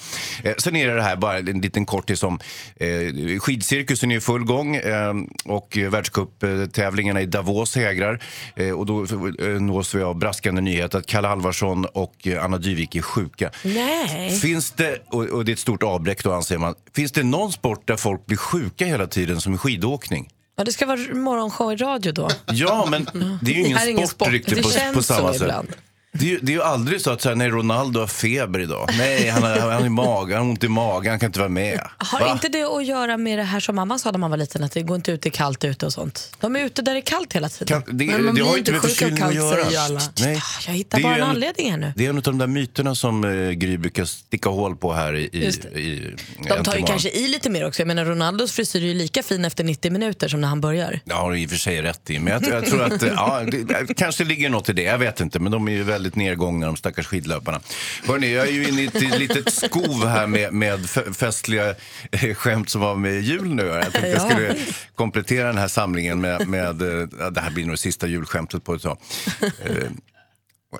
Eh, 0.43 0.53
sen 0.57 0.75
är 0.75 0.87
det 0.87 0.93
det 0.93 1.01
här, 1.01 1.15
bara 1.15 1.37
en 1.37 1.61
liten 1.61 1.85
kortis 1.85 2.23
om 2.23 2.39
eh, 2.75 3.39
skidcirkusen 3.39 4.11
är 4.11 4.17
i 4.17 4.19
full 4.19 4.43
gång 4.43 4.75
eh, 4.75 5.13
och 5.45 5.77
världscuptävlingarna 5.89 7.21
i 7.21 7.25
Davos 7.25 7.75
hägrar. 7.75 8.23
Eh, 8.55 8.71
och 8.71 8.85
då 8.85 9.03
eh, 9.39 9.47
nås 9.47 9.95
vi 9.95 10.01
av 10.01 10.15
braskande 10.15 10.61
nyhet 10.61 10.95
att 10.95 11.05
Kalle 11.05 11.27
Alvarsson 11.27 11.85
och 11.85 12.27
eh, 12.27 12.43
Anna 12.43 12.57
Dyvik 12.57 12.95
är 12.95 13.01
sjuka. 13.01 13.51
Nej. 13.63 14.39
Finns 14.39 14.71
det, 14.71 14.97
och, 15.09 15.23
och 15.23 15.45
det 15.45 15.51
är 15.51 15.53
ett 15.53 15.59
stort 15.59 15.83
avbräck 15.83 16.23
då 16.23 16.33
anser 16.33 16.57
man, 16.57 16.75
finns 16.95 17.11
det 17.11 17.23
någon 17.23 17.51
sport 17.51 17.87
där 17.87 17.97
folk 17.97 18.25
blir 18.25 18.37
sjuka 18.37 18.85
hela 18.85 19.07
tiden 19.07 19.41
som 19.41 19.53
är 19.53 19.57
skidåkning? 19.57 20.29
Ja, 20.55 20.63
det 20.63 20.71
ska 20.71 20.85
vara 20.85 20.99
morgonshow 21.13 21.73
i 21.73 21.75
radio 21.75 22.11
då. 22.11 22.29
Ja, 22.45 22.87
men 22.89 23.07
det 23.41 23.51
är 23.51 23.67
ju 23.67 23.75
här 23.75 23.85
är 23.85 23.89
ingen 23.89 23.97
ingen 23.97 24.07
sport, 24.07 24.27
sport. 24.27 24.33
riktigt 24.33 24.63
på, 24.63 24.93
på 24.93 25.03
samma 25.03 25.33
sätt. 25.33 25.41
ibland. 25.41 25.67
Det 26.13 26.25
är, 26.25 26.29
ju, 26.29 26.39
det 26.41 26.51
är 26.51 26.55
ju 26.55 26.61
aldrig 26.63 27.01
så 27.01 27.11
att 27.11 27.21
så 27.21 27.29
här, 27.29 27.35
nej, 27.35 27.49
Ronaldo 27.49 27.99
har 27.99 28.07
feber 28.07 28.59
idag. 28.59 28.89
Nej, 28.97 29.29
han 29.29 29.43
har, 29.43 29.49
han 29.57 29.81
har, 29.81 29.89
magen, 29.89 30.37
han 30.37 30.45
har 30.45 30.51
ont 30.51 30.63
i 30.63 30.67
magen, 30.67 31.09
han 31.09 31.19
kan 31.19 31.27
inte 31.27 31.39
vara 31.39 31.49
med. 31.49 31.79
Har 31.97 32.19
Va? 32.19 32.31
inte 32.31 32.49
det 32.49 32.63
att 32.63 32.85
göra 32.85 33.17
med 33.17 33.37
det 33.39 33.43
här 33.43 33.59
som 33.59 33.75
mamma 33.75 33.99
sa 33.99 34.11
när 34.11 34.19
man 34.19 34.29
var 34.29 34.37
liten, 34.37 34.63
att 34.63 34.71
det 34.71 34.81
går 34.81 34.95
inte 34.95 35.11
ut, 35.11 35.25
är 35.25 35.29
kallt 35.29 35.63
ute 35.65 35.85
och 35.85 35.93
sånt? 35.93 36.35
De 36.39 36.55
är 36.55 36.65
ute 36.65 36.81
där 36.81 36.93
det 36.93 36.99
är 36.99 37.01
kallt 37.01 37.33
hela 37.33 37.49
tiden. 37.49 37.81
Kan, 37.81 37.97
det, 37.97 38.05
Men 38.05 38.25
man 38.25 38.35
det 38.35 38.41
har 38.41 38.49
blir 38.49 38.57
inte 38.59 38.71
sjuk 38.73 38.83
av 38.83 38.87
förkylning 38.87 39.13
att 39.13 39.19
kallt, 39.19 39.35
göra. 39.35 39.55
säger 39.55 39.71
ju 39.71 39.77
alla. 39.77 39.99
Nej. 40.19 40.41
Jag 40.67 40.73
hittar 40.73 40.99
bara 41.01 41.15
en 41.15 41.21
en- 41.21 41.27
anledning 41.29 41.71
här 41.71 41.77
nu. 41.77 41.93
Det 41.95 42.05
är 42.05 42.09
en 42.09 42.17
av 42.17 42.23
de 42.23 42.37
där 42.37 42.47
myterna 42.47 42.95
som 42.95 43.23
eh, 43.23 43.51
Gry 43.51 43.77
brukar 43.77 44.05
sticka 44.05 44.49
hål 44.49 44.75
på 44.75 44.93
här 44.93 45.15
i, 45.15 45.23
i, 45.23 45.45
i 45.79 46.15
De 46.49 46.63
tar 46.63 46.75
ju 46.75 46.83
kanske 46.83 47.09
i 47.09 47.27
lite 47.27 47.49
mer 47.49 47.67
också. 47.67 47.81
Jag 47.81 47.87
menar 47.87 48.05
Ronaldos 48.05 48.51
frisyr 48.51 48.83
är 48.83 48.87
ju 48.87 48.93
lika 48.93 49.23
fin 49.23 49.45
efter 49.45 49.63
90 49.63 49.91
minuter 49.91 50.27
som 50.27 50.41
när 50.41 50.47
han 50.47 50.61
börjar. 50.61 50.99
Det 51.05 51.13
har 51.13 51.31
du 51.31 51.39
i 51.39 51.45
och 51.45 51.49
för 51.49 51.57
sig 51.57 51.81
rätt 51.81 52.09
i. 52.09 52.19
Men 52.19 52.33
jag, 52.33 52.53
jag 52.53 52.65
tror 52.65 52.81
att 52.83 53.01
ja, 53.15 53.41
det 53.87 53.93
kanske 53.93 54.23
ligger 54.23 54.49
något 54.49 54.69
i 54.69 54.73
det. 54.73 54.81
Jag 54.83 54.97
vet 54.97 55.19
inte. 55.19 55.39
Men 55.39 55.51
de 55.51 55.67
är 55.67 55.71
ju 55.71 55.83
väldigt 55.83 56.00
nedgångna, 56.09 56.65
de 56.65 56.75
stackars 56.75 57.07
skidlöparna. 57.07 57.61
Hörrni, 58.07 58.33
jag 58.33 58.47
är 58.47 58.51
ju 58.51 58.67
inne 58.67 58.81
i 58.81 58.85
ett 58.85 59.19
litet 59.19 59.53
skov 59.53 60.07
här 60.07 60.27
med, 60.27 60.53
med 60.53 60.89
festliga 61.15 61.75
eh, 62.11 62.33
skämt 62.35 62.69
som 62.69 62.81
har 62.81 62.95
med 62.95 63.21
jul 63.21 63.55
nu. 63.55 63.65
Jag 63.65 63.81
tänkte 63.81 64.07
jag 64.07 64.21
skulle 64.21 64.55
komplettera 64.95 65.47
den 65.47 65.57
här 65.57 65.67
samlingen 65.67 66.21
med, 66.21 66.47
med 66.47 66.81
eh, 66.81 67.07
det 67.31 67.41
här 67.41 67.51
blir 67.51 67.65
nog 67.65 67.73
det 67.73 67.77
sista 67.77 68.07
julskämtet 68.07 68.63
på 68.63 68.73
ett 68.73 68.81
tag. 68.81 68.97
Eh, 69.41 69.89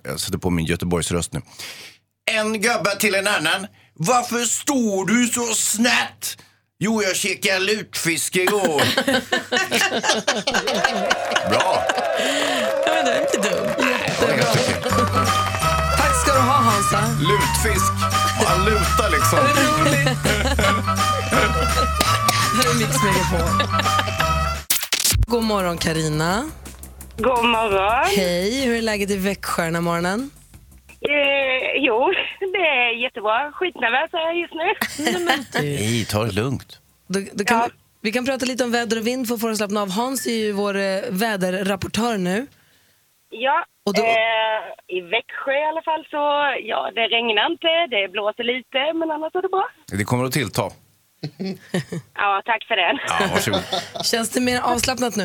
Jag 0.04 0.20
sätter 0.20 0.38
på 0.38 0.50
min 0.50 0.66
Göteborgsröst 0.66 1.34
nu. 1.34 1.42
En 2.32 2.62
gubbe 2.62 2.96
till 3.00 3.16
en 3.16 3.28
annan. 3.28 3.68
Varför 3.94 4.40
står 4.46 5.06
du 5.06 5.28
så 5.28 5.46
snett? 5.56 6.38
Jo, 6.80 7.04
jag 7.04 7.16
käkade 7.16 7.60
lutfisk 7.60 8.36
igår. 8.36 8.82
Bra. 11.50 11.84
Ja, 12.86 12.94
men 12.96 13.06
det 13.06 13.12
är 13.12 13.22
inte 13.22 13.50
dum. 13.50 13.81
Hansa. 16.92 17.24
Lutfisk. 17.24 17.92
Bara 18.42 18.58
luta 18.66 19.10
liksom. 19.12 19.40
Här 22.56 22.70
är 22.70 22.80
Mix 22.80 23.04
Megapol. 23.04 23.68
God 25.28 25.44
morgon 25.44 25.78
Karina. 25.78 26.50
God 27.18 27.46
morgon. 27.46 28.06
Hej, 28.16 28.66
hur 28.66 28.76
är 28.78 28.82
läget 28.82 29.10
i 29.12 29.18
Växjö 29.18 29.64
den 29.64 29.76
här 29.76 29.82
morgonen? 29.82 30.32
Eh, 31.02 31.84
jo, 31.86 32.14
det 32.40 32.58
är 32.58 33.04
jättebra. 33.04 33.52
Skitnervös 33.52 34.14
är 34.14 34.18
jag 34.18 34.38
just 34.40 34.54
nu. 34.54 34.74
Nej, 35.62 36.06
ta 36.06 36.24
det 36.24 36.32
lugnt. 36.32 36.80
Då, 37.08 37.20
då 37.34 37.44
kan 37.44 37.58
Ja. 37.58 37.68
vi, 37.68 37.74
vi 38.02 38.12
kan 38.12 38.26
prata 38.26 38.46
lite 38.46 38.64
om 38.64 38.72
väder 38.72 38.98
och 39.00 39.08
vind 39.08 39.28
för 39.28 39.36
att 39.36 39.42
få 39.42 39.50
att 39.50 39.58
slappna 39.58 39.82
av. 39.82 39.92
Hans 39.92 40.28
är 40.28 40.32
ju 40.36 40.52
vår 40.52 40.78
eh, 40.78 41.00
väderrapportör 41.10 42.18
nu. 42.18 42.48
Ja, 43.34 43.66
Och 43.86 43.94
då- 43.94 44.02
eh, 44.04 44.62
i 44.98 45.02
Växjö 45.02 45.54
i 45.54 45.66
alla 45.72 45.82
fall 45.82 46.06
så, 46.10 46.22
ja 46.72 46.92
det 46.96 47.02
regnar 47.16 47.52
inte, 47.52 47.68
det 47.96 48.08
blåser 48.12 48.44
lite, 48.44 48.94
men 49.00 49.12
annars 49.12 49.36
är 49.36 49.42
det 49.42 49.50
bra. 49.50 49.68
Det 49.98 50.04
kommer 50.04 50.26
att 50.26 50.32
tillta. 50.32 50.62
Ja, 52.16 52.42
tack 52.46 52.64
för 52.68 52.76
det. 52.76 53.00
Ja, 53.08 53.28
varsågod. 53.34 53.62
Känns 54.06 54.30
det 54.30 54.42
mer 54.42 54.62
avslappnat 54.62 55.16
nu? 55.16 55.24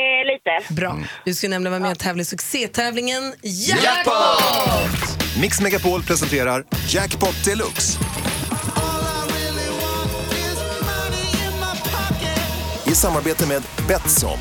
Eh, 0.00 0.26
lite. 0.32 0.74
Bra. 0.74 0.96
Du 1.24 1.34
ska 1.34 1.48
nämligen 1.48 1.72
vara 1.72 1.82
med 1.82 1.90
och 1.92 1.98
tävla 1.98 2.22
i 2.22 2.24
succétävlingen! 2.24 3.22
Jackpot! 3.42 5.40
Mix 5.40 5.60
Megapol 5.60 6.02
presenterar 6.02 6.64
Jackpot 6.88 7.44
Deluxe. 7.44 7.98
I 12.86 12.94
samarbete 12.94 13.46
med 13.48 13.62
Betsson. 13.88 14.38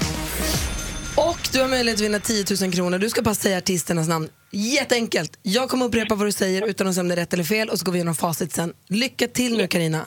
Och 1.30 1.50
du 1.54 1.62
har 1.62 1.68
möjlighet 1.68 2.00
att 2.00 2.06
vinna 2.06 2.20
10 2.20 2.46
000 2.62 2.74
kronor. 2.74 2.98
Du 2.98 3.10
ska 3.10 3.22
bara 3.22 3.36
säga 3.36 3.58
artisternas 3.58 4.08
namn. 4.08 4.30
Jätteenkelt. 4.52 5.40
Jag 5.42 5.70
kommer 5.70 5.86
upprepa 5.86 6.16
vad 6.16 6.28
du 6.28 6.32
säger 6.32 6.68
utan 6.68 6.88
att 6.88 6.94
säga 6.94 7.02
om 7.02 7.08
det 7.08 7.14
är 7.14 7.16
rätt 7.16 7.34
eller 7.34 7.44
fel 7.44 7.70
och 7.70 7.80
så 7.80 7.86
går 7.86 7.92
vi 7.92 7.98
igenom 7.98 8.16
facit 8.16 8.54
sen. 8.54 8.74
Lycka 8.88 9.28
till 9.28 9.58
nu 9.58 9.68
Karina. 9.68 10.06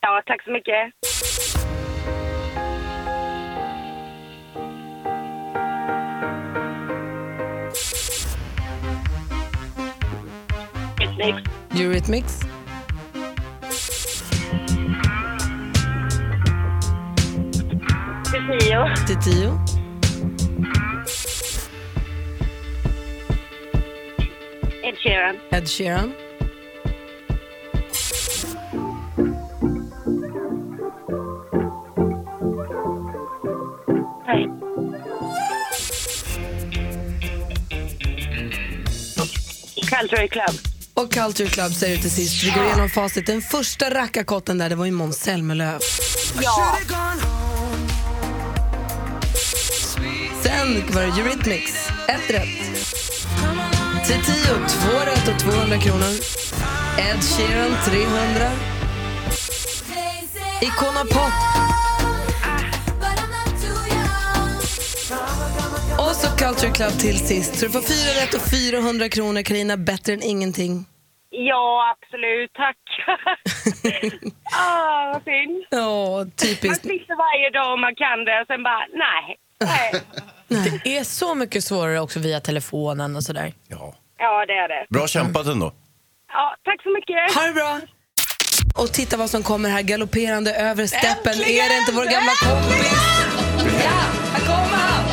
Ja, 0.00 0.22
tack 0.26 0.44
så 0.44 0.50
mycket. 0.50 0.74
Snyggt. 11.16 11.48
Eurythmics. 11.80 12.40
Tio. 18.60 19.20
Tio. 19.24 19.77
Ed 24.88 24.98
Sheeran. 24.98 25.36
Ed 25.50 25.68
Sheeran. 25.68 26.12
Nej. 34.26 34.48
Culture 39.90 40.28
Club. 40.28 40.44
Och 40.94 41.12
Culture 41.12 41.48
Club 41.48 41.72
säger 41.72 41.96
du 41.96 42.02
till 42.02 42.10
sist. 42.10 42.44
Vi 42.44 42.50
går 42.50 42.64
igenom 42.64 42.90
facit. 42.90 43.26
Den 43.26 43.42
första 43.42 43.90
rackarkotten 43.90 44.58
där, 44.58 44.68
det 44.68 44.74
var 44.74 44.84
ju 44.84 44.92
Måns 44.92 45.16
Zelmerlöw. 45.16 45.78
Ja. 46.42 46.76
Sen 50.42 50.82
var 50.94 51.02
det 51.02 51.08
Eurythmics. 51.08 51.88
Ett 52.08 52.30
rätt. 52.30 52.67
Tio, 54.14 54.54
två 54.68 54.98
rätt 55.10 55.28
och 55.34 55.38
200 55.40 55.78
kronor. 55.78 56.12
Ed 56.98 57.20
Sheeran, 57.22 57.70
300. 57.84 58.50
Icona 60.62 61.00
Pop. 61.00 61.32
Och 65.98 66.14
så 66.16 66.36
Culture 66.36 66.72
Club 66.72 66.92
till 67.00 67.18
sist. 67.26 67.54
Så 67.58 67.66
du 67.66 67.72
får 67.72 67.80
fyra 67.80 68.22
rätt 68.22 68.34
och 68.34 68.50
400 68.50 69.08
kronor. 69.08 69.42
Karina, 69.42 69.76
bättre 69.76 70.12
än 70.12 70.22
ingenting. 70.22 70.84
Ja, 71.30 71.94
absolut. 71.96 72.50
Tack. 72.52 72.76
ah, 74.58 75.12
vad 75.12 75.22
synd. 75.24 75.64
Ja, 75.70 76.10
Man 76.18 76.30
typiskt. 76.30 76.82
sitter 76.82 77.16
varje 77.26 77.50
dag 77.50 77.72
och 77.72 77.78
man 77.78 77.94
kan 77.94 78.24
det 78.24 78.40
och 78.40 78.46
sen 78.46 78.62
bara, 78.62 78.84
nej. 79.04 79.36
nej. 79.64 80.02
Det 80.48 80.98
är 80.98 81.04
så 81.04 81.34
mycket 81.34 81.64
svårare 81.64 82.00
också 82.00 82.20
via 82.20 82.40
telefonen 82.40 83.16
och 83.16 83.22
sådär. 83.22 83.52
Ja. 83.68 83.94
Ja, 84.18 84.46
det 84.46 84.52
är 84.52 84.68
det. 84.68 84.86
Bra 84.90 85.06
kämpat 85.06 85.46
ändå. 85.46 85.72
Ja, 86.32 86.56
tack 86.64 86.82
så 86.82 86.90
mycket. 86.90 87.34
Ha 87.34 87.46
det 87.46 87.52
bra! 87.52 87.80
Och 88.74 88.92
titta 88.92 89.16
vad 89.16 89.30
som 89.30 89.42
kommer 89.42 89.70
här 89.70 89.82
galopperande 89.82 90.54
över 90.54 90.86
steppen. 90.86 91.32
Är 91.32 91.68
det 91.68 91.76
inte 91.78 91.92
vår 91.92 92.04
gamla 92.04 92.32
kompis? 92.32 92.92
Ja, 93.84 93.90
här 94.32 94.40
kommer 94.46 94.76
han! 94.76 95.04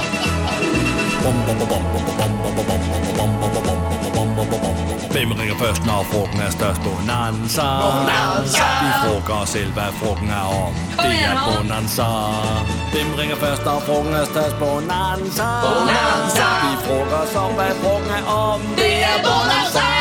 Hvem 5.15 5.31
ringer 5.31 5.57
først, 5.57 5.85
når 5.85 6.07
frugten 6.11 6.39
er 6.39 6.49
størst? 6.49 6.81
Bonanza. 6.87 7.67
Bonanza. 7.85 8.67
Vi 8.83 8.89
frågar 9.03 9.41
os 9.41 9.49
selv, 9.49 9.71
hvad 9.73 9.91
frugten 9.99 10.29
er 10.29 10.47
om. 10.65 10.73
Det 11.05 11.17
er 11.29 11.35
Bonanza. 11.47 12.07
Hvem 12.93 13.09
ringer 13.19 13.35
først, 13.35 13.65
når 13.65 13.79
frugten 13.87 14.13
er 14.13 14.25
størst? 14.25 14.55
Bonanza. 14.59 15.47
Bonanza. 15.65 16.47
Vi 16.65 16.73
frågar 16.87 17.19
os 17.25 17.35
om, 17.35 17.51
hvad 17.59 17.73
frugten 17.81 18.11
er 18.19 18.25
om. 18.25 18.59
Det 18.81 18.95
er 19.11 19.17
Bonanza. 19.27 19.94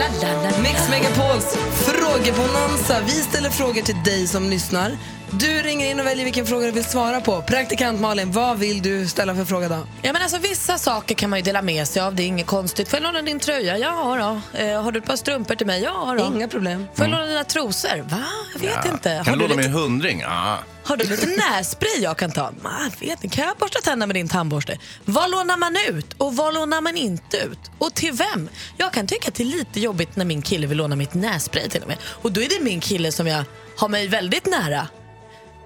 La, 0.00 0.06
la, 0.22 0.42
la. 0.42 0.58
Mix 0.62 0.88
Megapols 0.90 1.56
frågebonanza. 1.72 3.00
Vi 3.06 3.10
ställer 3.12 3.50
frågor 3.50 3.82
till 3.82 4.02
dig 4.04 4.26
som 4.26 4.50
lyssnar. 4.50 4.92
Du 5.30 5.46
ringer 5.46 5.90
in 5.90 6.00
och 6.00 6.06
väljer 6.06 6.24
vilken 6.24 6.46
fråga 6.46 6.66
du 6.66 6.72
vill 6.72 6.84
svara 6.84 7.20
på. 7.20 7.42
Praktikant 7.42 8.00
Malin, 8.00 8.32
vad 8.32 8.58
vill 8.58 8.82
du 8.82 9.06
ställa 9.08 9.34
för 9.34 9.44
fråga 9.44 9.68
då? 9.68 9.86
Ja, 10.02 10.12
men 10.12 10.22
alltså, 10.22 10.38
vissa 10.38 10.78
saker 10.78 11.14
kan 11.14 11.30
man 11.30 11.38
ju 11.38 11.42
dela 11.42 11.62
med 11.62 11.88
sig 11.88 12.02
av, 12.02 12.14
det 12.14 12.22
är 12.22 12.26
inget 12.26 12.46
konstigt. 12.46 12.88
Får 12.88 12.96
jag 12.96 13.02
låna 13.02 13.22
din 13.22 13.40
tröja? 13.40 13.78
Ja 13.78 14.40
då. 14.52 14.58
Eh, 14.58 14.82
har 14.82 14.92
du 14.92 14.98
ett 14.98 15.06
par 15.06 15.16
strumpor 15.16 15.54
till 15.54 15.66
mig? 15.66 15.82
Ja 15.82 16.14
då. 16.18 16.24
Inga 16.36 16.48
problem. 16.48 16.86
Får 16.94 17.04
jag 17.04 17.10
låna 17.10 17.26
dina 17.26 17.44
trosor? 17.44 18.02
Va? 18.02 18.24
Jag 18.52 18.60
vet 18.60 18.84
inte. 18.92 19.22
Kan 19.24 19.26
Har 19.26 19.32
du 19.36 19.42
du, 19.42 19.48
låna 19.48 19.54
lite, 19.54 19.68
en 19.68 19.74
hundring? 19.74 20.24
Ah. 20.28 20.56
Har 20.84 20.96
du 20.96 21.04
lite 21.04 21.26
nässpray 21.26 21.98
jag 22.02 22.16
kan 22.16 22.30
ta? 22.32 22.52
Ma, 22.62 22.70
jag 23.00 23.08
vet 23.08 23.24
inte. 23.24 23.36
Kan 23.36 23.46
jag 23.46 23.56
borsta 23.56 23.80
tänderna 23.80 24.06
med 24.06 24.16
din 24.16 24.28
tandborste? 24.28 24.78
Vad 25.04 25.30
lånar 25.30 25.56
man 25.56 25.76
ut 25.88 26.12
och 26.18 26.36
vad 26.36 26.54
lånar 26.54 26.80
man 26.80 26.96
inte 26.96 27.36
ut? 27.36 27.58
Och 27.78 27.94
till 27.94 28.12
vem? 28.12 28.48
Jag 28.76 28.92
kan 28.92 29.06
tycka 29.06 29.28
att 29.28 29.34
det 29.34 29.42
är 29.42 29.58
lite 29.58 29.80
jobbigt 29.80 30.16
när 30.16 30.24
min 30.24 30.42
kille 30.42 30.66
vill 30.66 30.78
låna 30.78 30.96
mitt 30.96 31.14
nässpray 31.14 31.68
till 31.68 31.82
och 31.82 31.88
med. 31.88 31.96
Och 32.04 32.32
då 32.32 32.40
är 32.42 32.48
det 32.48 32.64
min 32.64 32.80
kille 32.80 33.12
som 33.12 33.26
jag 33.26 33.44
har 33.76 33.88
mig 33.88 34.08
väldigt 34.08 34.46
nära. 34.46 34.88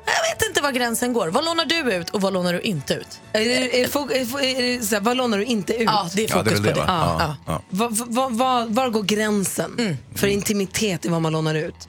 Jag 0.07 0.35
vet 0.35 0.48
inte 0.48 0.62
var 0.62 0.72
gränsen 0.72 1.12
går. 1.12 1.29
Vad 1.29 1.44
lånar 1.44 1.64
du 1.64 1.77
ut 1.92 2.11
och 2.11 2.20
vad 2.20 2.33
lånar 2.33 2.53
du 2.53 2.61
inte 2.61 2.94
ut? 2.94 3.20
Är 3.33 3.40
det, 3.44 3.81
är, 3.83 3.87
fo- 3.87 4.12
är, 4.12 4.40
är 4.44 4.79
det 4.79 4.85
så 4.85 4.94
här, 4.94 5.03
vad 5.03 5.16
lånar 5.16 5.38
du 5.38 5.44
inte 5.44 5.74
ut? 5.74 5.83
Ja, 5.87 6.11
det 6.14 6.24
är 6.24 6.37
Ja, 6.37 6.42
det 6.42 6.50
är 6.50 6.55
fokus 6.55 6.61
det, 6.61 6.68
på 6.74 6.81
det. 6.81 6.87
va? 6.87 7.16
Ja. 7.18 7.37
Ja. 7.46 7.53
Ja. 7.53 7.62
Va, 7.70 7.88
va, 7.90 8.05
va, 8.09 8.29
va, 8.29 8.66
var 8.68 8.88
går 8.88 9.03
gränsen 9.03 9.96
för 10.14 10.27
intimitet 10.27 11.05
i 11.05 11.09
vad 11.09 11.22
man 11.22 11.33
lånar 11.33 11.55
ut? 11.55 11.88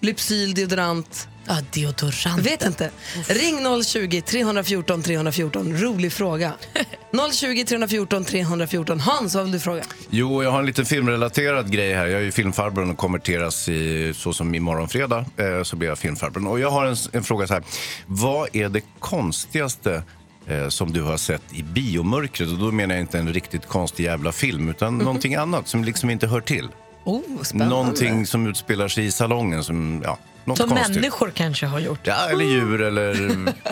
Lypsyl, 0.00 0.54
deodorant? 0.54 1.28
Ja, 1.46 1.56
deodorant. 1.70 2.24
Jag 2.24 2.42
vet 2.42 2.64
inte. 2.66 2.90
Ring 3.28 3.82
020 3.84 4.20
314 4.20 5.02
314. 5.02 5.76
Rolig 5.76 6.12
fråga. 6.12 6.52
020 7.32 7.64
314 7.64 8.24
314. 8.24 9.00
Hans, 9.00 9.34
vad 9.34 9.44
vill 9.44 9.52
du 9.52 9.60
fråga? 9.60 9.82
Jo, 10.10 10.42
jag 10.42 10.50
har 10.50 10.60
en 10.60 10.66
liten 10.66 10.86
filmrelaterad 10.86 11.70
grej 11.72 11.94
här. 11.94 12.06
Jag 12.06 12.20
är 12.20 12.24
ju 12.24 12.32
filmfarbrorn 12.32 12.90
och 12.90 12.96
konverteras 12.96 13.68
i, 13.68 14.12
så 14.16 14.32
som 14.32 14.54
imorgon 14.54 14.88
fredag 14.88 15.24
eh, 15.36 15.62
så 15.62 15.76
blir 15.76 15.88
jag 15.88 15.98
filmfarbrorn. 15.98 16.46
Och 16.46 16.60
jag 16.60 16.70
har 16.70 16.86
en, 16.86 16.96
en 17.12 17.22
fråga 17.22 17.46
så 17.46 17.54
här. 17.54 17.62
Vad 18.06 18.48
är 18.56 18.68
det 18.68 18.82
konstigaste 18.98 20.02
eh, 20.46 20.68
som 20.68 20.92
du 20.92 21.02
har 21.02 21.16
sett 21.16 21.42
i 21.52 21.62
biomörkret? 21.62 22.48
Och 22.48 22.58
då 22.58 22.70
menar 22.70 22.94
jag 22.94 23.02
inte 23.02 23.18
en 23.18 23.32
riktigt 23.32 23.66
konstig 23.66 24.04
jävla 24.04 24.32
film 24.32 24.68
utan 24.68 24.98
någonting 24.98 25.34
annat 25.34 25.68
som 25.68 25.84
liksom 25.84 26.10
inte 26.10 26.26
hör 26.26 26.40
till. 26.40 26.68
Oh, 27.04 27.22
spännande. 27.42 27.74
Någonting 27.74 28.26
som 28.26 28.46
utspelar 28.46 28.88
sig 28.88 29.04
i 29.04 29.12
salongen 29.12 29.64
som, 29.64 30.02
ja, 30.04 30.18
något 30.44 30.58
Som 30.58 30.68
konstigt. 30.68 30.94
människor 30.96 31.30
kanske 31.34 31.66
har 31.66 31.78
gjort. 31.80 32.00
Ja, 32.02 32.28
eller 32.30 32.44
djur 32.44 32.80
eller 32.82 33.14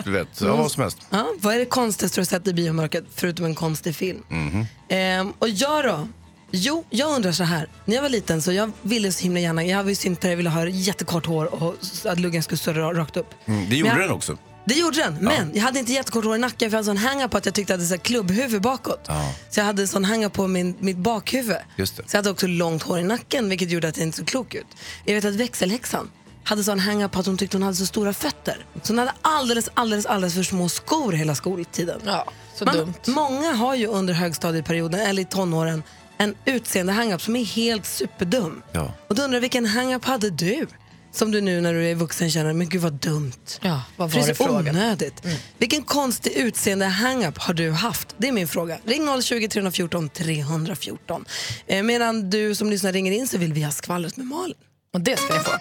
du 0.05 0.11
vet, 0.11 0.27
ja, 0.41 0.55
vad 0.55 0.71
som 0.71 0.81
helst. 0.83 0.97
Ja, 1.09 1.27
vad 1.39 1.55
är 1.55 1.59
det 1.59 1.65
konstigaste 1.65 2.17
du 2.17 2.21
har 2.21 2.25
sett 2.25 2.47
i 2.47 2.53
biomörkret 2.53 3.03
förutom 3.15 3.45
en 3.45 3.55
konstig 3.55 3.95
film? 3.95 4.23
Mhm. 4.29 4.65
Ehm, 4.89 5.33
och 5.39 5.49
jag 5.49 5.83
då? 5.85 6.07
Jo, 6.51 6.85
jag 6.89 7.11
undrar 7.15 7.31
så 7.31 7.43
här. 7.43 7.67
När 7.85 7.95
jag 7.95 8.01
var 8.01 8.09
liten 8.09 8.41
så 8.41 8.51
jag 8.51 8.71
ville 8.81 9.11
så 9.11 9.23
himla 9.23 9.39
gärna, 9.39 9.65
jag 9.65 9.83
visste 9.83 10.07
inte, 10.07 10.29
jag 10.29 10.37
ville 10.37 10.49
ha 10.49 10.67
jättekort 10.67 11.25
hår 11.25 11.63
och 11.63 11.75
att 12.05 12.19
luggen 12.19 12.43
skulle 12.43 12.57
stå 12.57 12.71
ra- 12.71 12.93
rakt 12.93 13.17
upp. 13.17 13.29
Mm, 13.45 13.69
det 13.69 13.75
gjorde 13.75 13.91
Men 13.91 13.99
jag- 14.01 14.09
den 14.09 14.15
också. 14.15 14.37
Det 14.65 14.75
gjorde 14.75 14.97
den, 14.97 15.17
men 15.21 15.51
jag 15.53 15.61
hade 15.61 15.79
inte 15.79 15.91
jättekort 15.93 16.25
hår 16.25 16.35
i 16.35 16.39
nacken 16.39 16.69
för 16.69 16.77
jag 16.77 16.83
hade 16.83 16.85
sån 16.85 16.97
hänga 16.97 17.27
på 17.29 17.37
att 17.37 17.45
jag 17.45 17.55
tyckte 17.55 17.73
att 17.73 17.77
jag 17.77 17.79
hade 17.79 17.87
så 17.87 17.93
här 17.93 17.99
klubbhuvud 18.01 18.61
bakåt. 18.61 18.99
Ja. 19.07 19.33
Så 19.49 19.59
jag 19.59 19.65
hade 19.65 19.87
sån 19.87 20.05
hänga 20.05 20.29
på 20.29 20.47
min, 20.47 20.75
mitt 20.79 20.97
bakhuvud. 20.97 21.55
Just 21.75 21.97
det. 21.97 22.03
Så 22.07 22.15
jag 22.15 22.17
hade 22.19 22.29
också 22.29 22.47
långt 22.47 22.83
hår 22.83 22.99
i 22.99 23.03
nacken 23.03 23.49
vilket 23.49 23.69
gjorde 23.71 23.87
att 23.87 23.97
jag 23.97 24.07
inte 24.07 24.17
såg 24.17 24.27
klok 24.27 24.55
ut. 24.55 24.65
Jag 25.05 25.15
vet 25.15 25.25
att 25.25 25.35
växelhäxan 25.35 26.09
hade 26.49 26.63
sån 26.63 26.79
hänga 26.79 27.09
på 27.09 27.19
att 27.19 27.25
hon 27.25 27.37
tyckte 27.37 27.57
hon 27.57 27.63
hade 27.63 27.75
så 27.75 27.85
stora 27.85 28.13
fötter. 28.13 28.65
Så 28.83 28.91
hon 28.93 28.97
hade 28.97 29.13
alldeles, 29.21 29.69
alldeles, 29.73 30.05
alldeles 30.05 30.33
för 30.35 30.43
små 30.43 30.69
skor 30.69 31.11
hela 31.11 31.35
skoltiden. 31.35 32.01
Ja, 32.05 32.31
så 32.55 32.65
Man- 32.65 32.75
dumt. 32.77 32.93
Många 33.07 33.51
har 33.53 33.75
ju 33.75 33.87
under 33.87 34.13
högstadieperioden 34.13 34.99
eller 34.99 35.21
i 35.21 35.25
tonåren 35.25 35.83
en 36.17 36.35
utseende 36.45 36.93
hang-up 36.93 37.21
som 37.21 37.35
är 37.35 37.45
helt 37.45 37.85
superdum. 37.85 38.61
Ja. 38.71 38.93
Och 39.07 39.15
då 39.15 39.21
undrar 39.23 39.35
jag, 39.37 39.41
vilken 39.41 39.65
hang-up 39.65 40.05
hade 40.05 40.29
du? 40.29 40.67
Som 41.11 41.31
du 41.31 41.41
nu 41.41 41.61
när 41.61 41.73
du 41.73 41.87
är 41.87 41.95
vuxen 41.95 42.31
känner, 42.31 42.53
men 42.53 42.69
gud 42.69 42.81
vad 42.81 42.93
dumt. 42.93 43.31
Ja, 43.61 43.81
vad 43.97 44.11
var 44.11 44.19
det 44.19 44.25
det 44.25 44.31
är 44.31 44.35
så 44.35 44.43
frågan? 44.45 44.75
onödigt. 44.75 45.25
Vilken 45.57 45.83
konstig 45.83 46.31
utseende 46.31 46.85
hang-up 46.85 47.37
har 47.37 47.53
du 47.53 47.71
haft? 47.71 48.15
Det 48.17 48.27
är 48.27 48.31
min 48.31 48.47
fråga. 48.47 48.77
Ring 48.85 49.21
020 49.21 49.47
314 49.47 50.09
314. 50.09 51.25
Eh, 51.67 51.83
medan 51.83 52.29
du 52.29 52.55
som 52.55 52.69
lyssnar 52.69 52.93
ringer 52.93 53.11
in 53.11 53.27
så 53.27 53.37
vill 53.37 53.53
vi 53.53 53.63
ha 53.63 53.71
skvallret 53.71 54.17
med 54.17 54.25
Malin. 54.27 54.55
Och 54.93 55.01
det 55.01 55.19
ska 55.19 55.33
ni 55.33 55.39
få. 55.39 55.51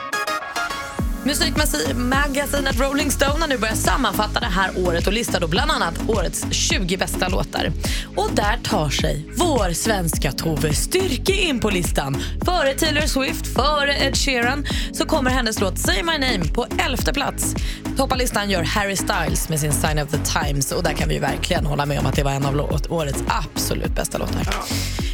Musikmagasinet 1.28 2.80
Rolling 2.80 3.10
Stone 3.10 3.40
har 3.40 3.48
nu 3.48 3.58
börjat 3.58 3.78
sammanfatta 3.78 4.40
det 4.40 4.46
här 4.46 4.70
året 4.86 5.06
och 5.06 5.12
listar 5.12 5.40
då 5.40 5.48
bland 5.48 5.70
annat 5.70 5.94
årets 6.08 6.46
20 6.50 6.96
bästa 6.96 7.28
låtar. 7.28 7.72
Och 8.16 8.30
där 8.34 8.56
tar 8.64 8.88
sig 8.88 9.28
vår 9.36 9.72
svenska 9.72 10.32
Tove 10.32 10.74
Styrke 10.74 11.32
in 11.32 11.60
på 11.60 11.70
listan. 11.70 12.16
Före 12.44 12.74
Taylor 12.74 13.00
Swift, 13.00 13.46
före 13.54 13.94
Ed 13.94 14.16
Sheeran 14.16 14.66
så 14.92 15.06
kommer 15.06 15.30
hennes 15.30 15.60
låt 15.60 15.78
Say 15.78 16.02
My 16.02 16.18
Name 16.18 16.44
på 16.44 16.66
elfte 16.78 17.12
plats. 17.12 17.54
Toppar 17.96 18.16
listan 18.16 18.50
gör 18.50 18.62
Harry 18.62 18.96
Styles 18.96 19.48
med 19.48 19.60
sin 19.60 19.72
Sign 19.72 19.98
of 19.98 20.10
the 20.10 20.18
Times 20.18 20.72
och 20.72 20.82
där 20.82 20.92
kan 20.92 21.08
vi 21.08 21.14
ju 21.14 21.20
verkligen 21.20 21.66
hålla 21.66 21.86
med 21.86 21.98
om 21.98 22.06
att 22.06 22.16
det 22.16 22.22
var 22.22 22.32
en 22.32 22.46
av 22.46 22.80
årets 22.88 23.22
absolut 23.28 23.94
bästa 23.94 24.18
låtar. 24.18 24.42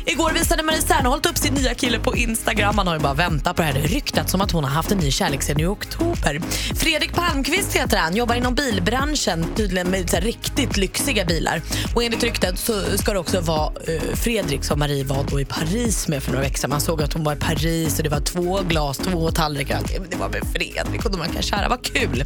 Igår 0.07 0.33
visade 0.33 0.63
Marie 0.63 0.81
Serneholt 0.83 1.27
upp 1.27 1.39
sin 1.39 1.55
nya 1.55 1.75
kille 1.75 1.99
på 1.99 2.17
Instagram. 2.17 2.77
Man 2.77 2.87
har 2.87 2.95
ju 2.95 3.01
bara 3.01 3.15
väntat 3.15 3.57
på 3.57 3.63
det 3.63 3.69
här. 3.69 3.75
Det 3.75 3.87
ryktats 3.87 4.33
som 4.33 4.41
att 4.41 4.51
hon 4.51 4.65
har 4.65 4.71
haft 4.71 4.93
en 4.93 4.99
ny 4.99 5.11
kärlek 5.11 5.43
sedan 5.43 5.61
i 5.61 5.67
oktober. 5.67 6.41
Fredrik 6.77 7.13
Palmqvist 7.13 7.77
heter 7.77 7.97
han, 7.97 8.17
jobbar 8.17 8.35
inom 8.35 8.55
bilbranschen, 8.55 9.47
tydligen 9.57 9.91
med 9.91 10.11
så 10.11 10.17
här 10.17 10.23
riktigt 10.23 10.77
lyxiga 10.77 11.25
bilar. 11.25 11.63
Och 11.95 12.05
enligt 12.05 12.23
ryktet 12.23 12.59
så 12.59 12.99
ska 12.99 13.13
det 13.13 13.19
också 13.19 13.41
vara 13.41 13.73
eh, 13.89 14.15
Fredrik 14.17 14.65
som 14.65 14.79
Marie 14.79 15.05
var 15.05 15.25
då 15.31 15.41
i 15.41 15.45
Paris 15.45 16.09
med 16.09 16.23
för 16.23 16.31
några 16.33 16.45
veckor 16.45 16.59
sedan. 16.59 16.71
Man 16.71 16.81
såg 16.81 17.03
att 17.03 17.13
hon 17.13 17.25
var 17.25 17.33
i 17.33 17.37
Paris 17.37 17.97
och 17.99 18.03
det 18.03 18.11
var 18.11 18.21
två 18.21 18.61
glas, 18.69 18.99
två 18.99 19.31
tallrikar. 19.31 19.81
Det 20.11 20.17
var 20.17 20.29
med 20.29 20.43
Fredrik 20.55 21.05
och 21.05 21.11
de 21.11 21.21
var 21.21 21.43
kära. 21.43 21.69
Vad 21.69 21.83
kul! 21.85 22.25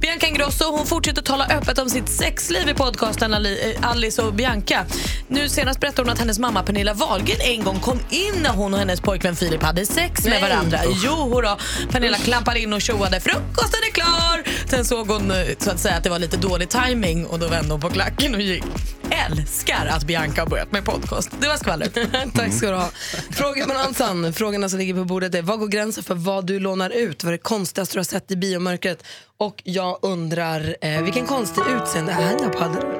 Bianca 0.00 0.26
Ingrosso 0.26 0.64
hon 0.76 0.86
fortsätter 0.86 1.22
tala 1.22 1.46
öppet 1.46 1.78
om 1.78 1.90
sitt 1.90 2.08
sexliv 2.08 2.68
i 2.68 2.74
podcasten 2.74 3.34
Ali- 3.34 3.74
eh, 3.80 3.90
Alice 3.90 4.22
och 4.22 4.34
Bianca. 4.34 4.86
Nu 5.28 5.48
senast 5.48 5.80
berättade 5.80 6.02
hon 6.02 6.12
att 6.12 6.18
hennes 6.18 6.38
mamma 6.38 6.62
Pernilla 6.62 6.94
Wahlgren 6.94 7.13
en 7.40 7.64
gång 7.64 7.80
kom 7.80 7.98
in 8.10 8.34
när 8.42 8.50
hon 8.50 8.72
och 8.74 8.78
hennes 8.78 9.00
pojkvän 9.00 9.36
Filip 9.36 9.62
hade 9.62 9.86
sex 9.86 10.24
med 10.24 10.32
Nej. 10.32 10.42
varandra. 10.42 10.78
Jo 11.04 11.40
då. 11.40 11.58
Pernilla 11.90 12.16
klampade 12.16 12.60
in 12.60 12.72
och 12.72 12.82
tjoade 12.82 13.20
frukosten 13.20 13.80
är 13.88 13.92
klar. 13.92 14.68
Sen 14.70 14.84
såg 14.84 15.08
hon 15.08 15.30
eh, 15.30 15.36
så 15.58 15.70
att 15.70 15.80
säga 15.80 15.94
att 15.94 16.04
det 16.04 16.10
var 16.10 16.18
lite 16.18 16.36
dålig 16.36 16.68
timing 16.68 17.26
och 17.26 17.38
då 17.38 17.48
vände 17.48 17.74
hon 17.74 17.80
på 17.80 17.90
klacken 17.90 18.34
och 18.34 18.40
gick. 18.40 18.64
Älskar 19.10 19.86
att 19.86 20.04
Bianca 20.04 20.42
har 20.42 20.48
börjat 20.48 20.72
med 20.72 20.84
podcast. 20.84 21.30
Det 21.40 21.48
var 21.48 21.56
skvallret. 21.56 21.98
Tack 22.34 22.52
ska 22.52 22.70
du 22.70 22.76
ha. 22.76 22.90
Frågebonanzan. 23.30 24.32
Frågorna 24.32 24.68
som 24.68 24.78
ligger 24.78 24.94
på 24.94 25.04
bordet 25.04 25.34
är 25.34 25.42
vad 25.42 25.58
går 25.58 25.68
gränsen 25.68 26.04
för 26.04 26.14
vad 26.14 26.46
du 26.46 26.60
lånar 26.60 26.90
ut? 26.90 27.24
Vad 27.24 27.32
är 27.32 27.38
det 27.38 27.42
konstigaste 27.42 27.94
du 27.94 27.98
har 27.98 28.04
sett 28.04 28.30
i 28.30 28.36
biomörkret? 28.36 29.04
Och 29.36 29.62
jag 29.64 29.98
undrar 30.02 30.76
eh, 30.80 31.02
vilken 31.02 31.26
konstig 31.26 31.62
utseende 31.82 32.12
hade 32.12 32.50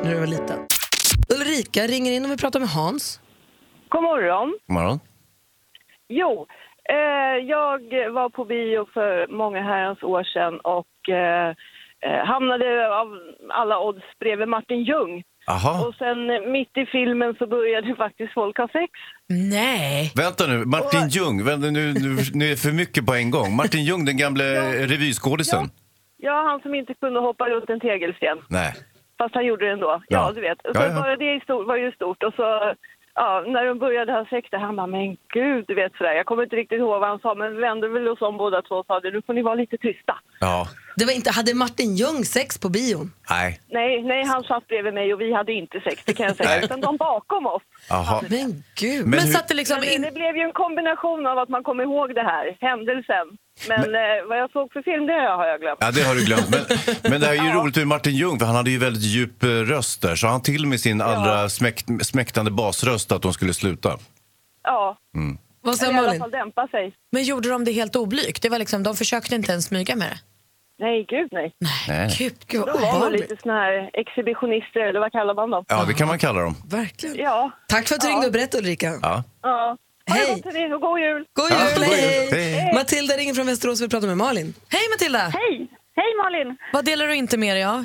när 0.05 0.13
du 0.13 0.21
var 0.21 0.27
liten. 0.27 0.59
Ulrika 1.29 1.87
ringer 1.87 2.13
in 2.13 2.25
och 2.25 2.31
vi 2.31 2.37
pratar 2.37 2.61
med 2.61 2.69
Hans. 2.69 3.21
God 3.95 4.03
morgon. 4.03 4.49
God 4.67 4.75
morgon. 4.75 4.99
Jo, 6.09 6.47
eh, 6.97 7.37
jag 7.55 7.79
var 8.13 8.29
på 8.29 8.45
bio 8.45 8.87
för 8.95 9.27
många 9.27 9.63
herrans 9.63 10.03
år 10.03 10.23
sedan 10.25 10.61
och 10.61 11.09
eh, 11.09 11.49
eh, 12.07 12.25
hamnade 12.27 12.97
av 13.01 13.09
alla 13.51 13.79
odds 13.81 14.05
bredvid 14.21 14.49
Martin 14.49 14.83
Ljung. 14.83 15.23
Aha. 15.49 15.87
Och 15.87 15.95
sen 15.95 16.31
eh, 16.31 16.41
mitt 16.57 16.77
i 16.77 16.87
filmen 16.87 17.35
så 17.39 17.47
började 17.47 17.95
faktiskt 18.05 18.33
folk 18.35 18.59
ha 18.59 18.69
sex. 18.69 18.91
Nej. 19.29 20.13
Vänta 20.17 20.47
nu, 20.47 20.65
Martin 20.65 21.09
Ljung. 21.09 21.45
Vänta, 21.45 21.67
nu, 21.71 21.93
nu, 22.05 22.09
nu 22.35 22.45
är 22.45 22.51
det 22.51 22.57
för 22.67 22.73
mycket 22.73 23.07
på 23.07 23.15
en 23.15 23.31
gång. 23.31 23.57
Martin 23.57 23.85
Ljung, 23.85 24.05
den 24.05 24.17
gamla 24.17 24.45
revyskådisen. 24.93 25.65
Ja, 26.17 26.37
han 26.49 26.61
som 26.61 26.75
inte 26.75 26.95
kunde 26.95 27.21
hoppa 27.21 27.49
runt 27.49 27.71
en 27.71 27.81
tegelsten. 27.81 28.39
Nej. 28.49 28.73
Fast 29.19 29.35
han 29.35 29.47
gjorde 29.47 29.67
det 29.67 29.73
ändå. 29.73 30.03
Ja, 30.09 30.19
Ja. 30.29 30.33
du 30.35 30.41
vet. 30.41 30.59
Så 30.63 30.71
Ja, 30.75 30.87
ja. 30.87 30.95
Bara 31.01 31.17
det 31.17 31.41
var 31.49 31.77
ju 31.77 31.93
stort. 31.93 32.23
Och 32.23 32.35
så, 32.35 32.75
ja, 33.15 33.45
när 33.47 33.65
de 33.65 33.79
började 33.79 34.13
ha 34.13 34.27
sex 34.31 34.49
där, 34.51 34.59
han 34.59 34.77
bara, 34.77 34.87
men 34.87 35.17
gud, 35.33 35.65
du 35.69 35.75
vet 35.75 35.97
sådär. 35.97 36.13
Jag 36.13 36.27
kommer 36.27 36.43
inte 36.43 36.57
riktigt 36.57 36.79
ihåg 36.79 37.01
vad 37.01 37.09
han 37.09 37.19
sa, 37.19 37.35
men 37.35 37.55
vi 37.55 37.61
vände 37.61 37.89
väl 37.89 38.09
oss 38.09 38.23
om 38.23 38.37
båda 38.37 38.63
två 38.63 38.75
och 38.75 38.87
sa, 38.87 39.01
nu 39.05 39.23
får 39.27 39.35
ni 39.35 39.43
vara 39.43 39.55
lite 39.55 39.77
tysta. 39.77 40.19
Ja. 40.41 40.69
Det 40.97 41.05
var 41.05 41.13
inte, 41.13 41.31
hade 41.31 41.55
Martin 41.55 41.97
Ljung 41.97 42.25
sex 42.25 42.59
på 42.59 42.69
bion? 42.69 43.13
Nej. 43.31 43.61
Nej, 43.69 44.03
nej, 44.03 44.25
han 44.25 44.43
satt 44.43 44.67
bredvid 44.69 44.95
mig 44.95 45.15
och 45.15 45.21
vi 45.21 45.33
hade 45.33 45.53
inte 45.53 45.81
sex, 45.81 46.05
det 46.05 46.13
kan 46.13 46.27
jag 46.27 46.37
säga. 46.37 46.63
Utan 46.63 46.81
de 46.81 46.97
bakom 46.97 47.47
oss. 47.47 47.63
Aha. 47.91 48.23
Men 48.31 48.65
gud. 48.75 49.01
Men 49.07 49.11
Men 49.11 49.29
satt 49.29 49.49
det 49.49 49.55
liksom 49.55 49.81
Men 49.81 49.89
in... 49.89 50.03
det 50.03 50.11
blev 50.13 50.37
ju 50.37 50.43
en 50.43 50.53
kombination 50.53 51.27
av 51.27 51.39
att 51.39 51.49
man 51.49 51.63
kom 51.63 51.81
ihåg 51.81 52.15
det 52.15 52.23
här, 52.23 52.57
händelsen. 52.61 53.27
Men, 53.69 53.79
eh, 53.95 54.29
vad 54.29 54.39
jag 54.39 54.51
såg 54.51 54.73
för 54.73 54.83
film, 54.83 55.07
det 55.07 55.13
har 55.13 55.47
jag 55.47 55.61
glömt. 55.61 55.79
Ja, 55.81 55.91
det 55.91 56.03
har 56.03 56.15
du 56.15 56.25
glömt. 56.25 56.49
Men, 56.51 56.61
men 57.11 57.21
det 57.21 57.27
här 57.27 57.35
är 57.35 57.45
ju 57.49 57.51
roligt 57.61 57.77
med 57.77 57.87
Martin 57.87 58.15
Ljung, 58.15 58.39
för 58.39 58.47
han 58.47 58.57
hade 58.57 58.71
ju 58.71 58.79
väldigt 58.79 59.03
djup 59.03 59.43
eh, 59.43 59.49
röst 59.49 60.03
där. 60.03 60.17
Så 60.17 60.27
han 60.27 60.43
till 60.43 60.67
med 60.67 60.81
sin 60.81 61.01
allra 61.01 61.49
smäkt, 61.49 61.87
smäktande 62.07 62.51
basröst 62.51 63.13
att 63.13 63.23
de 63.23 63.33
skulle 63.33 63.55
sluta. 63.55 63.99
Ja, 64.63 64.97
Vad 65.61 65.77
säger 65.77 65.93
eller 65.93 66.03
i 66.03 66.07
alla 66.09 66.19
Malin? 66.19 66.31
dämpa 66.31 66.67
sig. 66.69 66.95
Men 67.13 67.23
gjorde 67.25 67.49
de 67.49 67.65
det 67.65 67.73
helt 67.73 67.97
oblygt? 67.97 68.43
Det 68.43 68.49
var 68.49 68.59
liksom, 68.59 68.83
de 68.83 68.97
försökte 68.97 69.35
inte 69.35 69.53
ens 69.53 69.65
smyga 69.65 69.97
med 69.97 70.09
det? 70.09 70.19
Nej, 70.79 71.05
gud 71.09 71.29
nej. 71.33 71.55
Nej. 71.89 72.09
Gud, 72.19 72.35
gud 72.47 72.61
vad 72.61 72.69
De 72.69 72.73
var 72.73 72.81
nog 72.81 72.95
obehagligt. 72.97 73.21
lite 73.31 73.43
såna 73.43 73.55
här 73.55 73.91
exhibitionister, 73.93 74.81
eller 74.81 75.01
vad 75.01 75.13
kallar 75.13 75.35
man 75.35 75.51
dem? 75.51 75.65
Ja, 75.69 75.85
det 75.89 75.95
kan 75.95 76.09
man 76.09 76.19
kalla 76.19 76.41
dem. 76.41 76.55
Verkligen. 76.71 77.17
Ja. 77.17 77.51
Tack 77.69 77.89
för 77.89 77.95
att 77.95 78.01
du 78.01 78.09
ringde 78.09 78.27
och 78.27 78.33
berättade 78.33 78.63
Ulrika. 78.63 78.87
Ja. 79.03 79.23
ja. 79.43 79.77
Ha 80.11 80.15
Hej. 80.17 80.27
det 80.27 80.35
gott 80.43 80.45
hörni, 80.55 80.75
och 80.75 80.81
god 80.81 80.99
jul! 81.01 81.25
God 81.39 81.51
Ja, 81.51 81.57
jul, 81.65 81.75
god 81.79 81.87
jul. 81.87 81.95
hej! 81.95 82.55
Hej. 82.61 82.75
Matilda 82.75 83.15
ringer 83.15 83.35
från 83.35 83.47
Västerås 83.47 83.81
och 83.81 83.85
vill 83.85 83.91
prata 83.91 84.07
med 84.07 84.17
Malin. 84.17 84.49
Hej 84.75 84.85
Matilda! 84.95 85.19
Hej! 85.41 85.55
Hej 86.01 86.11
Malin! 86.23 86.57
Vad 86.73 86.85
delar 86.85 87.07
du 87.07 87.15
inte 87.15 87.37
med 87.39 87.57
dig 87.57 87.65
av? 87.65 87.85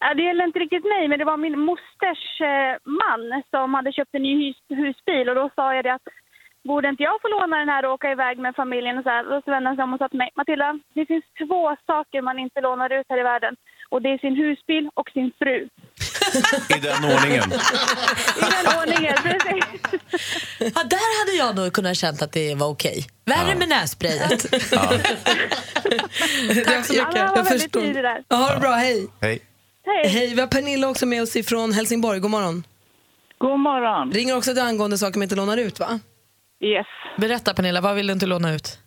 Ja, 0.00 0.14
det 0.14 0.22
gäller 0.28 0.44
inte 0.46 0.58
riktigt 0.58 0.84
mig, 0.94 1.08
men 1.08 1.18
det 1.18 1.24
var 1.32 1.36
min 1.46 1.58
mosters 1.70 2.24
eh, 2.52 2.72
man 3.02 3.22
som 3.52 3.74
hade 3.74 3.92
köpt 3.92 4.14
en 4.14 4.22
ny 4.22 4.34
hus, 4.46 4.56
husbil 4.82 5.28
och 5.30 5.34
då 5.40 5.50
sa 5.56 5.74
jag 5.74 5.84
det 5.84 5.94
att 5.94 6.08
borde 6.70 6.88
inte 6.88 7.02
jag 7.02 7.16
få 7.22 7.28
låna 7.28 7.56
den 7.62 7.68
här 7.68 7.84
och 7.84 7.92
åka 7.92 8.10
iväg 8.10 8.38
med 8.38 8.54
familjen 8.62 8.98
och 8.98 9.04
så 9.04 9.10
här? 9.10 9.22
Så 9.44 9.50
vände 9.50 9.68
han 9.68 9.76
sig 9.76 9.84
om 9.84 9.92
och 9.94 9.98
sa 9.98 10.08
till 10.08 10.22
mig, 10.24 10.30
Matilda, 10.36 10.78
det 10.94 11.06
finns 11.06 11.24
två 11.42 11.76
saker 11.86 12.22
man 12.22 12.38
inte 12.38 12.60
lånar 12.60 12.90
ut 12.98 13.06
här 13.08 13.20
i 13.20 13.22
världen 13.32 13.54
och 13.92 14.02
det 14.02 14.08
är 14.14 14.18
sin 14.18 14.36
husbil 14.42 14.84
och 14.94 15.08
sin 15.14 15.32
fru. 15.38 15.58
I 16.76 16.78
den 16.88 17.04
ordningen. 17.14 17.48
I 18.42 18.46
den 18.56 18.66
ordningen, 18.78 19.16
precis. 19.28 19.64
Ja, 20.58 20.80
där 20.94 21.08
hade 21.20 21.34
jag 21.42 21.56
nog 21.56 21.72
kunnat 21.72 21.96
känt 21.96 22.22
att 22.22 22.32
det 22.32 22.54
var 22.54 22.68
okej. 22.68 23.06
Värre 23.24 23.54
med 23.58 23.68
nässprayet. 23.68 24.40
Ja. 24.72 24.78
Tack 26.64 26.84
så 26.86 26.92
mycket. 26.92 27.50
Väldigt 27.50 27.72
tydlig 27.72 28.04
där. 28.04 28.22
Ja, 28.28 28.36
ha 28.36 28.54
det 28.54 28.60
bra, 28.60 28.70
hej. 28.70 29.06
Hej. 29.20 29.40
Hej! 29.86 30.08
Hej, 30.08 30.34
vi 30.34 30.40
har 30.40 30.48
Pernilla 30.48 30.88
också 30.88 31.06
med 31.06 31.22
oss 31.22 31.36
ifrån 31.36 31.72
Helsingborg. 31.72 32.20
God 32.20 32.30
morgon. 32.30 32.64
God 33.38 33.60
morgon. 33.60 34.12
Ringer 34.12 34.36
också 34.36 34.52
till 34.52 34.62
angående 34.62 34.98
saker 34.98 35.18
man 35.18 35.22
inte 35.22 35.34
lånar 35.34 35.56
ut, 35.56 35.80
va? 35.80 36.00
Yes. 36.60 36.86
Berätta 37.16 37.54
Pernilla, 37.54 37.80
vad 37.80 37.96
vill 37.96 38.06
du 38.06 38.12
inte 38.12 38.26
låna 38.26 38.54
ut? 38.54 38.78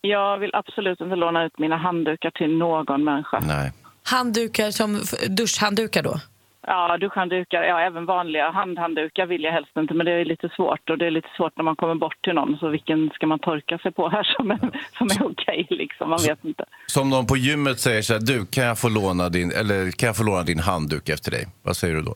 Jag 0.00 0.38
vill 0.38 0.50
absolut 0.54 1.00
inte 1.00 1.16
låna 1.16 1.44
ut 1.44 1.58
mina 1.58 1.76
handdukar 1.76 2.30
till 2.30 2.56
någon 2.56 3.04
människa. 3.04 3.40
Nej. 3.46 3.72
Handdukar 4.02 4.70
som 4.70 5.00
duschhanddukar 5.28 6.02
då? 6.02 6.20
Ja, 6.66 6.98
duschhanddukar, 6.98 7.62
ja 7.62 7.80
även 7.80 8.06
vanliga 8.06 8.50
handhanddukar 8.50 9.26
vill 9.26 9.44
jag 9.44 9.52
helst 9.52 9.76
inte 9.76 9.94
men 9.94 10.06
det 10.06 10.12
är 10.12 10.24
lite 10.24 10.48
svårt 10.48 10.90
och 10.90 10.98
det 10.98 11.06
är 11.06 11.10
lite 11.10 11.28
svårt 11.36 11.56
när 11.56 11.64
man 11.64 11.76
kommer 11.76 11.94
bort 11.94 12.24
till 12.24 12.32
någon 12.32 12.56
så 12.58 12.68
vilken 12.68 13.10
ska 13.14 13.26
man 13.26 13.38
torka 13.38 13.78
sig 13.78 13.92
på 13.92 14.08
här 14.08 14.22
som 14.36 14.50
är, 14.50 14.58
som 14.98 15.06
är 15.06 15.32
okej 15.32 15.66
liksom, 15.70 16.10
man 16.10 16.18
vet 16.22 16.44
inte. 16.44 16.64
Som 16.86 17.10
någon 17.10 17.26
på 17.26 17.36
gymmet 17.36 17.80
säger 17.80 18.02
så 18.02 18.12
här, 18.12 18.20
du 18.20 18.46
kan 18.46 18.64
jag 18.64 18.78
få 18.78 18.88
låna 18.88 19.28
din, 19.28 19.52
eller 19.52 19.90
kan 19.90 20.06
jag 20.06 20.16
få 20.16 20.22
låna 20.22 20.42
din 20.42 20.58
handduk 20.58 21.08
efter 21.08 21.30
dig? 21.30 21.46
Vad 21.62 21.76
säger 21.76 21.94
du 21.94 22.02
då? 22.02 22.14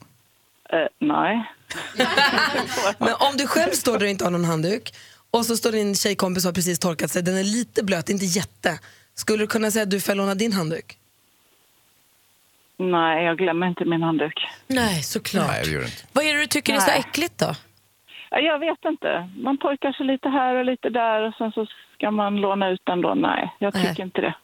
Eh, 0.71 0.87
nej. 0.99 1.45
Men 2.99 3.15
om 3.19 3.37
du 3.37 3.47
själv 3.47 3.71
står 3.73 3.99
där 3.99 4.05
och 4.07 4.11
inte 4.11 4.25
har 4.25 4.31
någon 4.31 4.45
handduk 4.45 4.95
och 5.31 5.47
så 5.47 5.57
står 5.57 5.73
din 5.73 5.95
tjejkompis 5.95 6.45
och 6.45 6.49
har 6.49 6.55
precis 6.55 6.79
torkat 6.79 7.11
sig, 7.11 7.23
den 7.23 7.37
är 7.37 7.45
lite 7.45 7.85
blöt, 7.85 8.09
inte 8.09 8.25
jätte. 8.25 8.79
Skulle 9.15 9.39
du 9.39 9.47
kunna 9.47 9.71
säga 9.71 9.83
att 9.83 9.91
du 9.91 10.01
får 10.01 10.15
låna 10.15 10.35
din 10.35 10.53
handduk? 10.53 10.99
Nej, 12.79 13.25
jag 13.25 13.39
glömmer 13.39 13.67
inte 13.67 13.85
min 13.85 14.03
handduk. 14.03 14.47
Nej, 14.67 15.03
såklart. 15.03 15.47
Nej, 15.49 15.65
det 15.65 15.71
gör 15.71 15.81
du 15.81 15.87
inte. 15.87 16.03
Vad 16.13 16.25
är 16.25 16.35
det 16.35 16.41
du 16.41 16.47
tycker 16.47 16.75
är 16.75 16.79
så 16.81 16.87
Nej. 16.87 16.99
äckligt 17.09 17.39
då? 17.39 17.55
Ja, 18.31 18.39
Jag 18.39 18.59
vet 18.59 18.85
inte. 18.85 19.31
Man 19.37 19.59
torkar 19.59 19.93
sig 19.93 20.07
lite 20.07 20.29
här 20.29 20.55
och 20.55 20.65
lite 20.65 20.89
där 20.89 21.23
och 21.29 21.35
sen 21.35 21.53
så 21.53 21.67
ska 21.95 22.11
man 22.11 22.37
låna 22.37 22.69
ut 22.71 22.81
den 22.85 23.01
då. 23.01 23.15
Nej, 23.15 23.55
jag 23.59 23.75
tycker 23.75 23.89
Nej. 23.89 24.03
inte 24.03 24.21
det. 24.21 24.35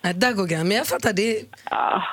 Nej, 0.00 0.14
där 0.14 0.32
går 0.32 0.46
gränsen. 0.46 0.68
Men 0.68 0.76
jag 0.76 0.86
fattar, 0.86 1.12
det 1.12 1.36
är... 1.36 1.44
Ja. 1.70 2.04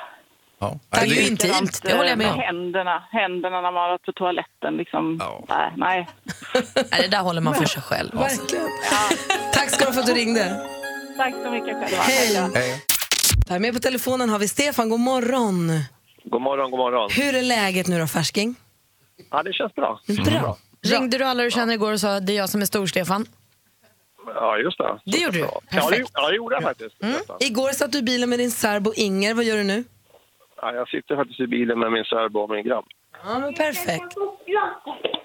Ja. 0.62 0.78
Det 0.90 0.98
är 1.00 1.06
ju 1.06 1.26
intimt, 1.26 1.80
det 1.82 1.96
håller 1.96 2.08
jag 2.08 2.18
med 2.18 2.32
om. 2.32 2.38
Händerna, 2.38 3.04
händerna 3.10 3.60
när 3.60 3.72
man 3.72 3.82
har 3.82 3.88
varit 3.88 4.02
på 4.02 4.12
toaletten 4.12 4.76
liksom. 4.76 5.16
Ja. 5.20 5.44
Nej, 5.48 5.72
nej. 5.76 6.08
Nej, 6.90 7.02
det 7.02 7.08
där 7.08 7.20
håller 7.20 7.40
man 7.40 7.54
för 7.54 7.64
sig 7.64 7.82
själv. 7.82 8.10
Verkligen. 8.14 8.68
Tack 9.52 9.70
ska 9.70 9.84
du 9.86 9.92
för 9.92 10.00
att 10.00 10.06
du 10.06 10.12
ringde. 10.14 10.66
Tack 11.16 11.34
så 11.44 11.50
mycket 11.50 11.74
själva. 11.74 12.02
Hej. 12.02 12.50
Hej. 12.54 12.82
Här 13.48 13.58
med 13.58 13.74
på 13.74 13.80
telefonen 13.80 14.28
har 14.28 14.38
vi 14.38 14.48
Stefan, 14.48 14.88
god 14.88 15.00
morgon. 15.00 15.70
God 16.24 16.42
morgon, 16.42 16.70
god 16.70 16.78
morgon. 16.80 17.10
Hur 17.12 17.34
är 17.34 17.42
läget 17.42 17.86
nu 17.86 17.98
då, 17.98 18.06
färsking? 18.06 18.54
Ja, 19.30 19.42
det 19.42 19.52
känns 19.52 19.74
bra. 19.74 20.00
Bra. 20.24 20.56
Ringde 20.86 21.18
du 21.18 21.24
alla 21.24 21.42
du 21.42 21.50
känner 21.50 21.74
igår 21.74 21.92
och 21.92 22.00
sa 22.00 22.20
det 22.20 22.32
är 22.32 22.36
jag 22.36 22.48
som 22.48 22.60
är 22.62 22.66
stor-Stefan? 22.66 23.26
Ja, 24.34 24.58
just 24.58 24.78
det. 24.78 25.00
Det 25.04 25.18
gjorde 25.18 25.38
du. 25.38 25.40
Ja, 25.40 25.60
det, 25.70 25.76
Perfekt. 25.76 26.10
ja, 26.14 26.28
det 26.28 26.36
gjorde 26.36 26.54
jag 26.54 26.62
faktiskt. 26.62 26.96
Igår 27.40 27.72
satt 27.72 27.92
du 27.92 27.98
i 27.98 28.02
bilen 28.02 28.30
med 28.30 28.38
din 28.38 28.50
särbo 28.50 28.92
Inger, 28.96 29.34
vad 29.34 29.44
gör 29.44 29.56
du 29.56 29.62
nu? 29.64 29.84
Ja, 30.62 30.72
jag 30.74 30.88
sitter 30.88 31.16
faktiskt 31.16 31.40
i 31.40 31.46
bilen 31.46 31.78
med 31.78 31.92
min 31.92 32.04
särbo 32.04 32.38
och 32.40 32.50
min 32.50 32.64
grabb. 32.64 32.84
Ja, 33.24 33.38
men 33.38 33.54
perfekt. 33.54 34.14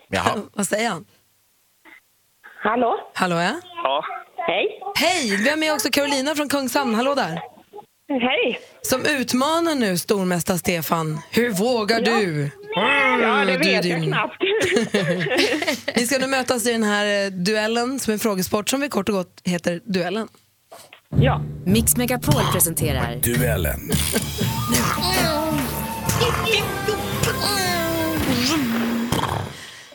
Jaha. 0.09 0.35
Vad 0.53 0.67
säger 0.67 0.89
han? 0.89 1.05
Hallå? 2.63 2.99
Hallå 3.13 3.35
ja? 3.35 3.51
Ja, 3.83 4.03
Hej. 4.47 4.81
Hej, 4.95 5.37
vi 5.43 5.49
har 5.49 5.57
med 5.57 5.73
också 5.73 5.89
Carolina 5.91 6.35
från 6.35 6.49
Kungshamn. 6.49 6.95
Hallå 6.95 7.15
där. 7.15 7.39
Hej! 8.09 8.59
Som 8.81 9.01
utmanar 9.05 9.75
nu 9.75 9.97
stormästare 9.97 10.57
Stefan. 10.57 11.19
Hur 11.31 11.49
vågar 11.49 12.01
du? 12.01 12.51
Ja, 13.21 13.45
det 13.45 13.51
Du, 13.51 13.57
vet 13.57 13.67
jag 13.73 13.83
din- 13.83 14.03
knappt. 14.11 14.41
Ni 15.95 16.05
ska 16.05 16.17
nu 16.19 16.27
mötas 16.27 16.67
i 16.67 16.71
den 16.71 16.83
här 16.83 17.25
eh, 17.25 17.31
duellen 17.31 17.99
som 17.99 18.11
är 18.11 18.13
en 18.13 18.19
frågesport 18.19 18.69
som 18.69 18.81
vi 18.81 18.89
kort 18.89 19.09
och 19.09 19.15
gott 19.15 19.41
heter 19.43 19.81
Duellen. 19.85 20.27
Ja. 21.21 21.41
Mix 21.65 21.97
Megapol 21.97 22.41
presenterar 22.53 23.15
Duellen. 23.15 23.79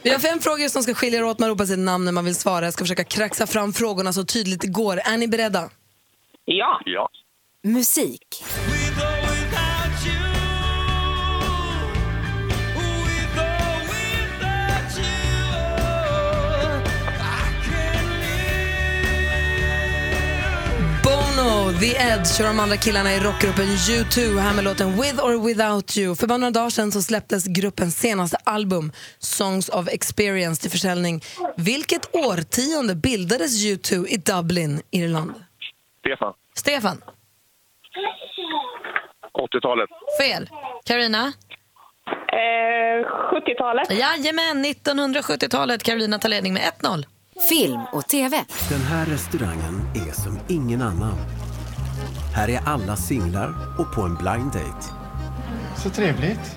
Vi 0.02 0.10
har 0.10 0.18
fem 0.18 0.40
frågor 0.40 0.68
som 0.68 0.82
ska 0.82 0.94
skilja 0.94 1.18
er 1.18 1.24
åt. 1.24 1.38
Man 1.38 1.48
ropar 1.48 1.64
sitt 1.64 1.78
namn 1.78 2.04
när 2.04 2.12
man 2.12 2.24
vill 2.24 2.34
svara. 2.34 2.64
Jag 2.64 2.72
ska 2.74 2.84
försöka 2.84 3.04
kraxa 3.04 3.46
fram 3.46 3.72
frågorna 3.72 4.12
så 4.12 4.24
tydligt 4.24 4.60
det 4.60 4.66
går. 4.66 5.00
Är 5.04 5.16
ni 5.16 5.28
beredda? 5.28 5.70
Ja. 6.44 6.80
Ja. 6.84 7.08
musik. 7.62 8.44
Bono, 21.42 21.72
The 21.80 21.96
Edge 21.96 22.40
och 22.40 22.46
de 22.46 22.60
andra 22.60 22.76
killarna 22.76 23.14
i 23.14 23.20
rockgruppen 23.20 23.64
U2 23.64 24.38
här 24.38 24.54
med 24.54 24.64
låten 24.64 25.00
With 25.00 25.24
or 25.24 25.46
Without 25.46 25.96
You. 25.96 26.14
För 26.16 26.26
bara 26.26 26.38
några 26.38 26.50
dagar 26.50 26.70
sedan 26.70 26.92
så 26.92 27.02
släpptes 27.02 27.46
gruppens 27.46 27.98
senaste 28.00 28.36
album 28.44 28.92
Songs 29.18 29.68
of 29.68 29.88
Experience 29.88 30.62
till 30.62 30.70
försäljning. 30.70 31.20
Vilket 31.56 32.14
årtionde 32.14 32.94
bildades 32.94 33.64
U2 33.64 34.06
i 34.06 34.16
Dublin, 34.16 34.82
Irland? 34.90 35.34
Stefan. 36.00 36.34
Stefan, 36.54 37.02
80-talet. 39.38 39.90
fel. 40.20 40.48
Carolina? 40.84 41.32
Eh, 42.32 43.06
70-talet. 43.32 43.90
Jajamän, 43.90 44.64
1970-talet. 44.64 45.82
Carolina 45.82 46.18
tar 46.18 46.28
ledning 46.28 46.52
med 46.54 46.62
1-0. 46.80 47.04
Film 47.40 47.80
och 47.92 48.08
TV. 48.08 48.44
Den 48.68 48.80
här 48.80 49.06
restaurangen 49.06 49.82
är 49.94 50.12
som 50.12 50.38
ingen 50.48 50.82
annan. 50.82 51.14
Här 52.34 52.48
är 52.48 52.60
alla 52.66 52.96
singlar 52.96 53.54
och 53.78 53.94
på 53.94 54.02
en 54.02 54.14
blind 54.14 54.52
date. 54.52 54.86
Så 55.82 55.90
trevligt. 55.90 56.56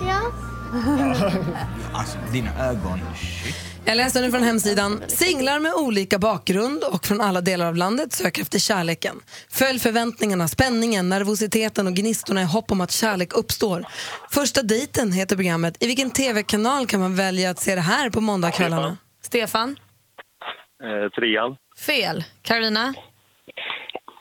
Alltså, 1.92 2.18
dina 2.32 2.66
ögon. 2.68 3.00
Jag 3.84 3.96
läser 3.96 4.22
nu 4.22 4.30
från 4.30 4.42
hemsidan. 4.42 5.02
Singlar 5.08 5.60
med 5.60 5.74
olika 5.74 6.18
bakgrund 6.18 6.84
och 6.84 7.06
från 7.06 7.20
alla 7.20 7.40
delar 7.40 7.66
av 7.66 7.76
landet 7.76 8.12
söker 8.12 8.42
efter 8.42 8.58
kärleken. 8.58 9.16
Följ 9.50 9.78
förväntningarna, 9.78 10.48
spänningen, 10.48 11.08
nervositeten 11.08 11.86
och 11.86 11.94
gnistorna 11.94 12.42
i 12.42 12.44
hopp 12.44 12.70
om 12.70 12.80
att 12.80 12.90
kärlek 12.90 13.32
uppstår. 13.32 13.84
Första 14.30 14.62
dejten 14.62 15.12
heter 15.12 15.36
programmet. 15.36 15.76
I 15.80 15.86
vilken 15.86 16.10
tv-kanal 16.10 16.86
kan 16.86 17.00
man 17.00 17.16
välja 17.16 17.50
att 17.50 17.60
se 17.60 17.74
det 17.74 17.80
här 17.80 18.10
på 18.10 18.20
måndagskvällarna? 18.20 18.96
Stefan? 19.24 19.76
Eh, 20.84 21.10
trean. 21.10 21.56
Fel. 21.86 22.24
Carolina? 22.42 22.94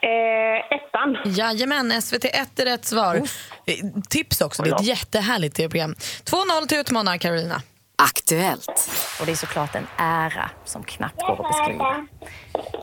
Eh, 0.01 0.77
ettan. 0.77 1.17
Jajamän, 1.25 1.91
SVT1 1.91 2.61
är 2.61 2.65
rätt 2.65 2.85
svar. 2.85 3.15
Eh, 3.15 3.75
Tips 4.09 4.41
också, 4.41 4.63
det 4.63 4.69
är 4.69 4.75
ett 4.75 4.85
jättehärligt 4.85 5.55
tv-program. 5.55 5.95
2-0 6.23 6.67
till 6.67 6.77
utmanare 6.77 7.17
Carolina. 7.17 7.61
Aktuellt. 7.97 8.89
Och 9.19 9.25
det 9.25 9.31
är 9.31 9.35
såklart 9.35 9.75
en 9.75 9.87
ära 9.97 10.49
som 10.65 10.83
knappt 10.83 11.21
går 11.21 11.45
att 11.45 11.57
beskriva. 11.57 12.07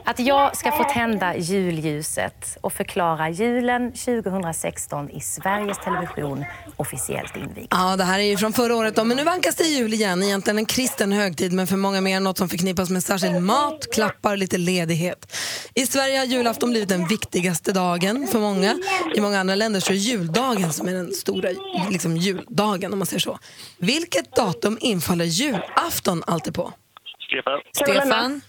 Att 0.04 0.18
jag 0.18 0.56
ska 0.56 0.72
få 0.72 0.84
tända 0.84 1.36
julljuset 1.36 2.58
och 2.60 2.72
förklara 2.72 3.30
julen 3.30 3.92
2016 3.92 5.10
i 5.10 5.20
Sveriges 5.20 5.78
Television 5.78 6.44
officiellt 6.76 7.36
invigd. 7.36 7.66
Ja, 7.70 7.96
det 7.96 8.04
här 8.04 8.18
är 8.18 8.22
ju 8.22 8.36
från 8.36 8.52
förra 8.52 8.76
året 8.76 8.96
då, 8.96 9.04
men 9.04 9.16
nu 9.16 9.24
vankas 9.24 9.54
det 9.54 9.64
jul 9.64 9.94
igen. 9.94 10.22
Egentligen 10.22 10.58
en 10.58 10.66
kristen 10.66 11.12
högtid, 11.12 11.52
men 11.52 11.66
för 11.66 11.76
många 11.76 12.00
mer 12.00 12.20
något 12.20 12.38
som 12.38 12.48
förknippas 12.48 12.90
med 12.90 13.04
särskild 13.04 13.42
mat, 13.42 13.86
klappar 13.94 14.32
och 14.32 14.38
lite 14.38 14.58
ledighet. 14.58 15.36
I 15.74 15.86
Sverige 15.86 16.18
har 16.18 16.24
julafton 16.24 16.70
blivit 16.70 16.88
den 16.88 17.06
viktigaste 17.06 17.72
dagen 17.72 18.26
för 18.26 18.38
många. 18.38 18.78
I 19.14 19.20
många 19.20 19.40
andra 19.40 19.54
länder 19.54 19.80
så 19.80 19.92
är 19.92 19.96
juldagen 19.96 20.72
som 20.72 20.88
är 20.88 20.92
den 20.92 21.12
stora 21.12 21.48
liksom, 21.90 22.16
juldagen, 22.16 22.92
om 22.92 22.98
man 22.98 23.06
säger 23.06 23.20
så. 23.20 23.38
Vilket 23.78 24.36
datum 24.36 24.78
infaller 24.80 25.24
julafton 25.24 26.22
alltid 26.26 26.54
på? 26.54 26.72
Stefan. 27.28 27.60
Stefan? 27.72 28.40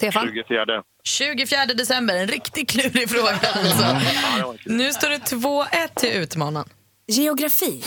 Stefan? 0.00 0.28
24. 0.28 0.82
24 1.04 1.66
december, 1.74 2.14
en 2.14 2.26
riktigt 2.28 2.70
klurig 2.70 3.10
fråga 3.10 3.38
alltså. 3.54 4.00
Nu 4.64 4.92
står 4.92 5.08
det 5.08 5.16
2-1 5.16 5.66
till 5.96 6.08
utmanaren. 6.10 6.68
Geografi. 7.06 7.84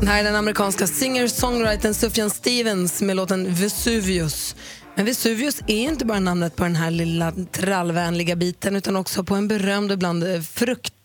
Den 0.00 0.08
här 0.08 0.20
är 0.20 0.24
den 0.24 0.36
amerikanska 0.36 0.86
singer-songwritern 0.86 1.94
Sufjan 1.94 2.30
Stevens 2.30 3.02
med 3.02 3.16
låten 3.16 3.54
Vesuvius. 3.54 4.56
Men 4.94 5.04
Vesuvius 5.04 5.60
är 5.66 5.82
inte 5.82 6.04
bara 6.04 6.20
namnet 6.20 6.56
på 6.56 6.62
den 6.62 6.76
här 6.76 6.90
lilla 6.90 7.32
trallvänliga 7.52 8.36
biten 8.36 8.76
utan 8.76 8.96
också 8.96 9.24
på 9.24 9.34
en 9.34 9.48
berömd 9.48 9.90
och 9.90 9.96
ibland 9.96 10.24
eh, 10.24 10.40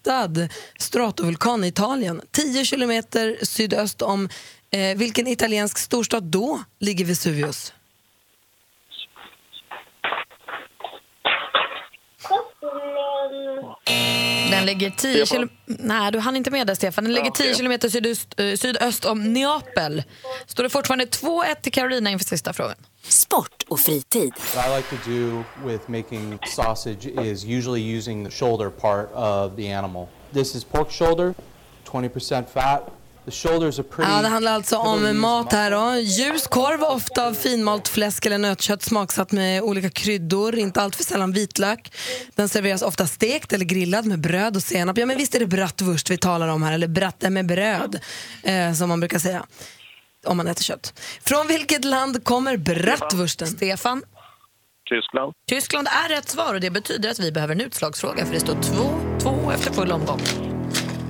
fruktad 0.02 0.50
stratovulkan 0.80 1.64
i 1.64 1.68
Italien. 1.68 2.22
10 2.32 2.66
kilometer 2.66 3.38
sydöst 3.42 4.02
om 4.02 4.30
eh, 4.72 4.98
vilken 4.98 5.28
italiensk 5.28 5.78
storstad 5.78 6.24
då 6.24 6.64
ligger 6.80 7.06
Vesuvius? 7.06 7.74
Den 14.52 14.66
ligger 14.66 14.90
10 14.90 15.26
kilo... 15.26 15.48
Nej, 15.66 16.12
du 16.12 16.20
hann 16.20 16.36
inte 16.36 16.52
med 16.52 16.68
där 16.68 16.76
Stefan. 16.76 17.04
Den 17.04 17.14
ligger 17.14 17.32
10 17.32 17.56
kilometer 17.56 17.90
sydöst, 17.90 18.40
eh, 18.40 18.56
sydöst 18.56 19.06
om 19.06 19.34
Neapel. 19.34 20.04
Står 20.48 20.64
det 20.64 20.70
fortfarande 20.70 21.06
2-1 21.06 21.56
till 21.62 21.72
Carolina 21.72 22.10
inför 22.12 22.26
sista 22.26 22.54
frågan. 22.54 22.76
Sport 23.04 23.64
och 23.68 23.80
fritid. 23.80 24.34
What 24.56 24.68
I 24.68 24.76
like 24.78 24.90
to 24.90 25.10
do 25.10 25.44
with 25.66 25.90
making 25.90 26.40
sausage 26.48 27.06
is 27.06 27.44
usually 27.46 27.98
using 27.98 28.26
the 28.26 28.32
shoulder 28.32 28.70
part 28.70 29.12
of 29.14 29.56
the 29.56 29.74
animal. 29.74 30.08
This 30.34 30.56
is 30.56 30.64
pork 30.64 30.92
shoulder, 30.92 31.34
20% 31.86 32.46
fat. 32.54 32.92
The 33.26 33.32
shoulders 33.32 33.80
are 33.80 33.84
pretty... 33.84 34.12
Ja, 34.12 34.22
det 34.22 34.28
handlar 34.28 34.52
alltså 34.52 34.78
om 34.78 35.20
mat 35.20 35.54
här. 35.54 35.72
Då. 35.72 36.00
Ljus 36.00 36.48
korv, 36.48 36.84
ofta 36.84 37.28
av 37.28 37.34
finmalt 37.34 37.88
fläsk 37.88 38.26
eller 38.26 38.38
nötkött 38.38 38.84
smaksatt 38.84 39.32
med 39.32 39.62
olika 39.62 39.90
kryddor, 39.90 40.56
inte 40.56 40.82
allt 40.82 40.96
för 40.96 41.04
sällan 41.04 41.32
vitlök. 41.32 41.94
Den 42.36 42.50
serveras 42.50 42.82
ofta 42.82 43.08
stekt 43.08 43.54
eller 43.54 43.66
grillad 43.66 44.06
med 44.06 44.20
bröd 44.20 44.56
och 44.56 44.64
senap. 44.64 44.98
Ja, 44.98 45.06
men 45.06 45.18
visst 45.18 45.36
är 45.36 45.40
det 45.40 45.48
bratwurst 45.48 46.10
vi 46.10 46.18
talar 46.18 46.48
om 46.48 46.64
här, 46.64 46.74
eller 46.74 46.88
bratte 46.88 47.30
med 47.30 47.46
bröd, 47.46 48.00
eh, 48.44 48.74
som 48.74 48.90
man 48.90 49.00
brukar 49.00 49.20
säga 49.20 49.46
om 50.26 50.38
man 50.38 50.48
äter 50.48 50.64
kött. 50.64 51.00
Från 51.24 51.48
vilket 51.48 51.86
land 51.86 52.24
kommer 52.24 52.58
bratwursten? 52.58 53.48
Stefan? 53.48 54.04
Tyskland. 54.90 55.34
Tyskland 55.48 55.88
är 55.88 56.10
rätt 56.16 56.30
svar 56.30 56.54
och 56.54 56.60
det 56.60 56.72
betyder 56.72 57.10
att 57.10 57.20
vi 57.20 57.32
behöver 57.32 57.56
en 57.56 57.62
utslagsfråga 57.62 58.26
för 58.26 58.34
det 58.34 58.40
står 58.40 58.56
2-2 58.56 59.54
efter 59.54 59.74
full 59.74 59.92
omgång. 59.92 60.20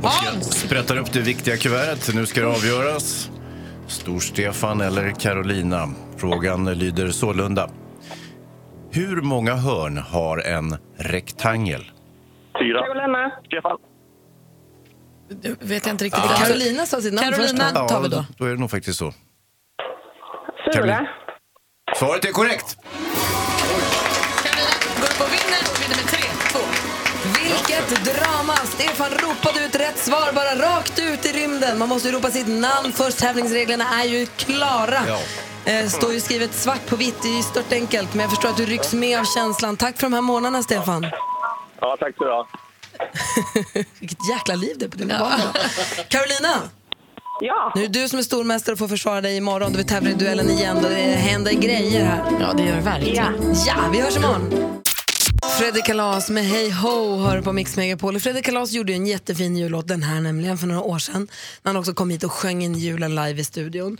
Jag 0.03 0.43
sprättar 0.43 0.97
upp 0.97 1.13
det 1.13 1.21
viktiga 1.21 1.57
kuvertet. 1.57 2.15
Nu 2.15 2.25
ska 2.25 2.41
det 2.41 2.47
avgöras. 2.47 3.29
Stor-Stefan 3.87 4.81
eller 4.81 5.11
Carolina? 5.11 5.89
Frågan 6.17 6.65
lyder 6.65 7.07
sålunda. 7.11 7.69
Hur 8.91 9.21
många 9.21 9.55
hörn 9.55 9.97
har 9.97 10.37
en 10.37 10.77
rektangel? 10.97 11.91
Fyra. 12.59 12.85
Carolina. 12.85 13.31
Stefan. 13.45 13.77
Du 15.35 15.55
vet 15.59 15.85
jag 15.85 15.93
inte 15.93 16.05
riktigt. 16.05 16.23
Ja. 16.29 16.45
Carolina 16.45 16.85
sa 16.85 17.01
sitt 17.01 17.13
namn 17.13 17.31
Carolina 17.31 17.63
först. 17.63 17.89
tar 17.89 18.01
vi 18.01 18.07
då. 18.07 18.25
Då 18.37 18.45
är 18.45 18.49
det 18.49 18.57
nog 18.57 18.71
faktiskt 18.71 18.99
så. 18.99 19.13
Fyra. 20.75 21.07
Svaret 21.97 22.25
är 22.25 22.31
korrekt. 22.31 22.77
Går 24.99 25.07
upp 25.07 25.21
och 25.21 25.33
vinner 25.33 25.61
och 25.71 25.81
vinner 25.81 25.95
med 25.95 26.05
3-2. 26.05 26.59
Vilket 27.43 28.05
drama! 28.05 28.55
Stefan 28.55 29.09
ropade 29.11 29.65
ut 29.65 29.75
rätt 29.75 29.97
svar 29.97 30.33
bara 30.33 30.77
rakt 30.77 30.99
ut 30.99 31.25
i 31.25 31.29
rymden. 31.31 31.77
Man 31.79 31.89
måste 31.89 32.09
ju 32.09 32.15
ropa 32.15 32.29
sitt 32.29 32.47
namn 32.47 32.91
först. 32.93 33.17
Tävlingsreglerna 33.19 33.83
är 34.01 34.05
ju 34.05 34.25
klara. 34.25 34.99
Ja. 35.07 35.19
Eh, 35.71 35.87
står 35.87 36.13
ju 36.13 36.19
skrivet 36.19 36.53
svart 36.53 36.85
på 36.89 36.95
vitt, 36.95 37.15
det 37.21 37.27
är 37.27 37.35
ju 37.37 37.41
stört 37.43 37.71
enkelt. 37.73 38.13
Men 38.13 38.21
jag 38.21 38.29
förstår 38.29 38.49
att 38.49 38.57
du 38.57 38.65
rycks 38.65 38.93
med 38.93 39.19
av 39.19 39.23
känslan. 39.25 39.77
Tack 39.77 39.97
för 39.97 40.03
de 40.03 40.13
här 40.13 40.21
månaderna, 40.21 40.63
Stefan. 40.63 41.05
Ja, 41.79 41.97
tack 41.99 42.15
så 42.17 42.23
du. 42.23 42.45
Vilket 43.99 44.29
jäkla 44.29 44.55
liv 44.55 44.75
det 44.79 44.85
är 44.85 44.89
på 44.89 44.97
dina 44.97 45.19
barn. 45.19 45.39
Carolina! 46.07 46.69
Ja. 47.41 47.71
Nu 47.75 47.83
är 47.83 47.87
det 47.87 47.99
du 48.01 48.09
som 48.09 48.19
är 48.19 48.23
stormästare 48.23 48.73
och 48.73 48.79
får 48.79 48.87
försvara 48.87 49.21
dig 49.21 49.37
imorgon 49.37 49.71
då 49.71 49.77
vi 49.77 49.83
tävlar 49.83 50.11
i 50.11 50.13
duellen 50.13 50.49
igen. 50.49 50.77
Då 50.81 50.89
det 50.89 50.95
händer 50.95 51.51
grejer 51.51 52.05
här. 52.05 52.37
Ja, 52.39 52.53
det 52.53 52.63
gör 52.63 52.75
det 52.75 52.81
verkligen. 52.81 53.33
Ja, 53.67 53.75
vi 53.91 54.01
hörs 54.01 54.17
imorgon. 54.17 54.81
Fredrik 55.59 55.85
Kalas 55.85 56.29
med 56.29 56.45
Hej 56.45 56.71
Ho 56.71 57.17
hör 57.17 57.41
på 57.41 57.53
Mix 57.53 57.77
Megapol. 57.77 58.19
Fredrik 58.19 58.45
Kalas 58.45 58.71
gjorde 58.71 58.93
en 58.93 59.07
jättefin 59.07 59.57
jullåt, 59.57 59.87
den 59.87 60.03
här 60.03 60.21
nämligen, 60.21 60.57
för 60.57 60.67
några 60.67 60.81
år 60.81 60.99
sedan. 60.99 61.27
När 61.63 61.69
han 61.69 61.77
också 61.79 61.93
kom 61.93 62.09
hit 62.09 62.23
och 62.23 62.31
sjöng 62.31 62.63
in 62.63 62.75
julen 62.75 63.15
live 63.15 63.41
i 63.41 63.43
studion. 63.43 63.97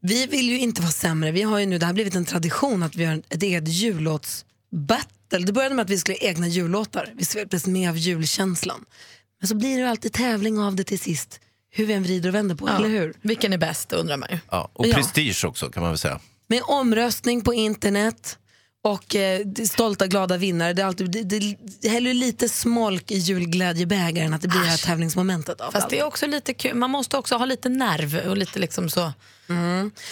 Vi 0.00 0.26
vill 0.26 0.48
ju 0.48 0.58
inte 0.58 0.82
vara 0.82 0.92
sämre. 0.92 1.30
Vi 1.30 1.42
har 1.42 1.58
ju 1.58 1.66
nu, 1.66 1.78
det 1.78 1.86
har 1.86 1.92
blivit 1.92 2.14
en 2.14 2.24
tradition 2.24 2.82
att 2.82 2.96
vi 2.96 3.04
har 3.04 3.22
ett 3.28 3.42
eget 3.42 3.68
jullåtsbattle. 3.68 5.04
Det 5.28 5.52
började 5.52 5.74
med 5.74 5.82
att 5.82 5.90
vi 5.90 5.98
skulle 5.98 6.18
ha 6.20 6.28
egna 6.28 6.48
jullåtar. 6.48 7.12
Vi 7.16 7.24
sveptes 7.24 7.66
med 7.66 7.90
av 7.90 7.96
julkänslan. 7.98 8.84
Men 9.40 9.48
så 9.48 9.54
blir 9.54 9.74
det 9.74 9.80
ju 9.80 9.86
alltid 9.88 10.12
tävling 10.12 10.58
av 10.58 10.76
det 10.76 10.84
till 10.84 10.98
sist. 10.98 11.40
Hur 11.70 11.86
vi 11.86 11.92
än 11.94 12.02
vrider 12.02 12.28
och 12.28 12.34
vänder 12.34 12.54
på, 12.54 12.68
Ja. 12.68 12.76
eller 12.76 12.88
hur? 12.88 13.14
Vilken 13.22 13.52
är 13.52 13.58
bäst 13.58 13.92
undrar 13.92 14.16
man 14.16 14.28
ju. 14.32 14.38
Ja, 14.50 14.70
och 14.72 14.86
Ja. 14.86 14.94
prestige 14.94 15.44
också 15.44 15.70
kan 15.70 15.82
man 15.82 15.90
väl 15.92 15.98
säga. 15.98 16.20
Med 16.46 16.62
omröstning 16.64 17.40
på 17.40 17.54
internet 17.54 18.38
och 18.84 19.16
eh, 19.16 19.40
det- 19.46 19.66
stolta 19.66 20.06
glada 20.06 20.36
vinnare. 20.36 20.72
Det, 20.72 20.82
är 20.82 20.86
alltid, 20.86 21.10
det, 21.10 21.22
det, 21.22 21.56
det 21.80 21.88
häller 21.88 22.14
lite 22.14 22.48
smolk 22.48 23.10
i 23.10 23.16
julglädjebägaren 23.18 24.34
att 24.34 24.42
det 24.42 24.48
blir 24.48 24.60
det 24.60 24.66
här 24.66 24.76
tävlingsmomentet 24.76 25.60
av 25.60 25.72
Fast 25.72 25.90
det 25.90 25.98
är 25.98 26.04
också 26.04 26.26
lite 26.26 26.54
kul. 26.54 26.74
Man 26.74 26.90
måste 26.90 27.16
också 27.16 27.36
ha 27.36 27.44
lite 27.44 27.68
nerv 27.68 28.28
och 28.28 28.36
lite 28.36 28.58
liksom 28.58 28.90
så. 28.90 29.12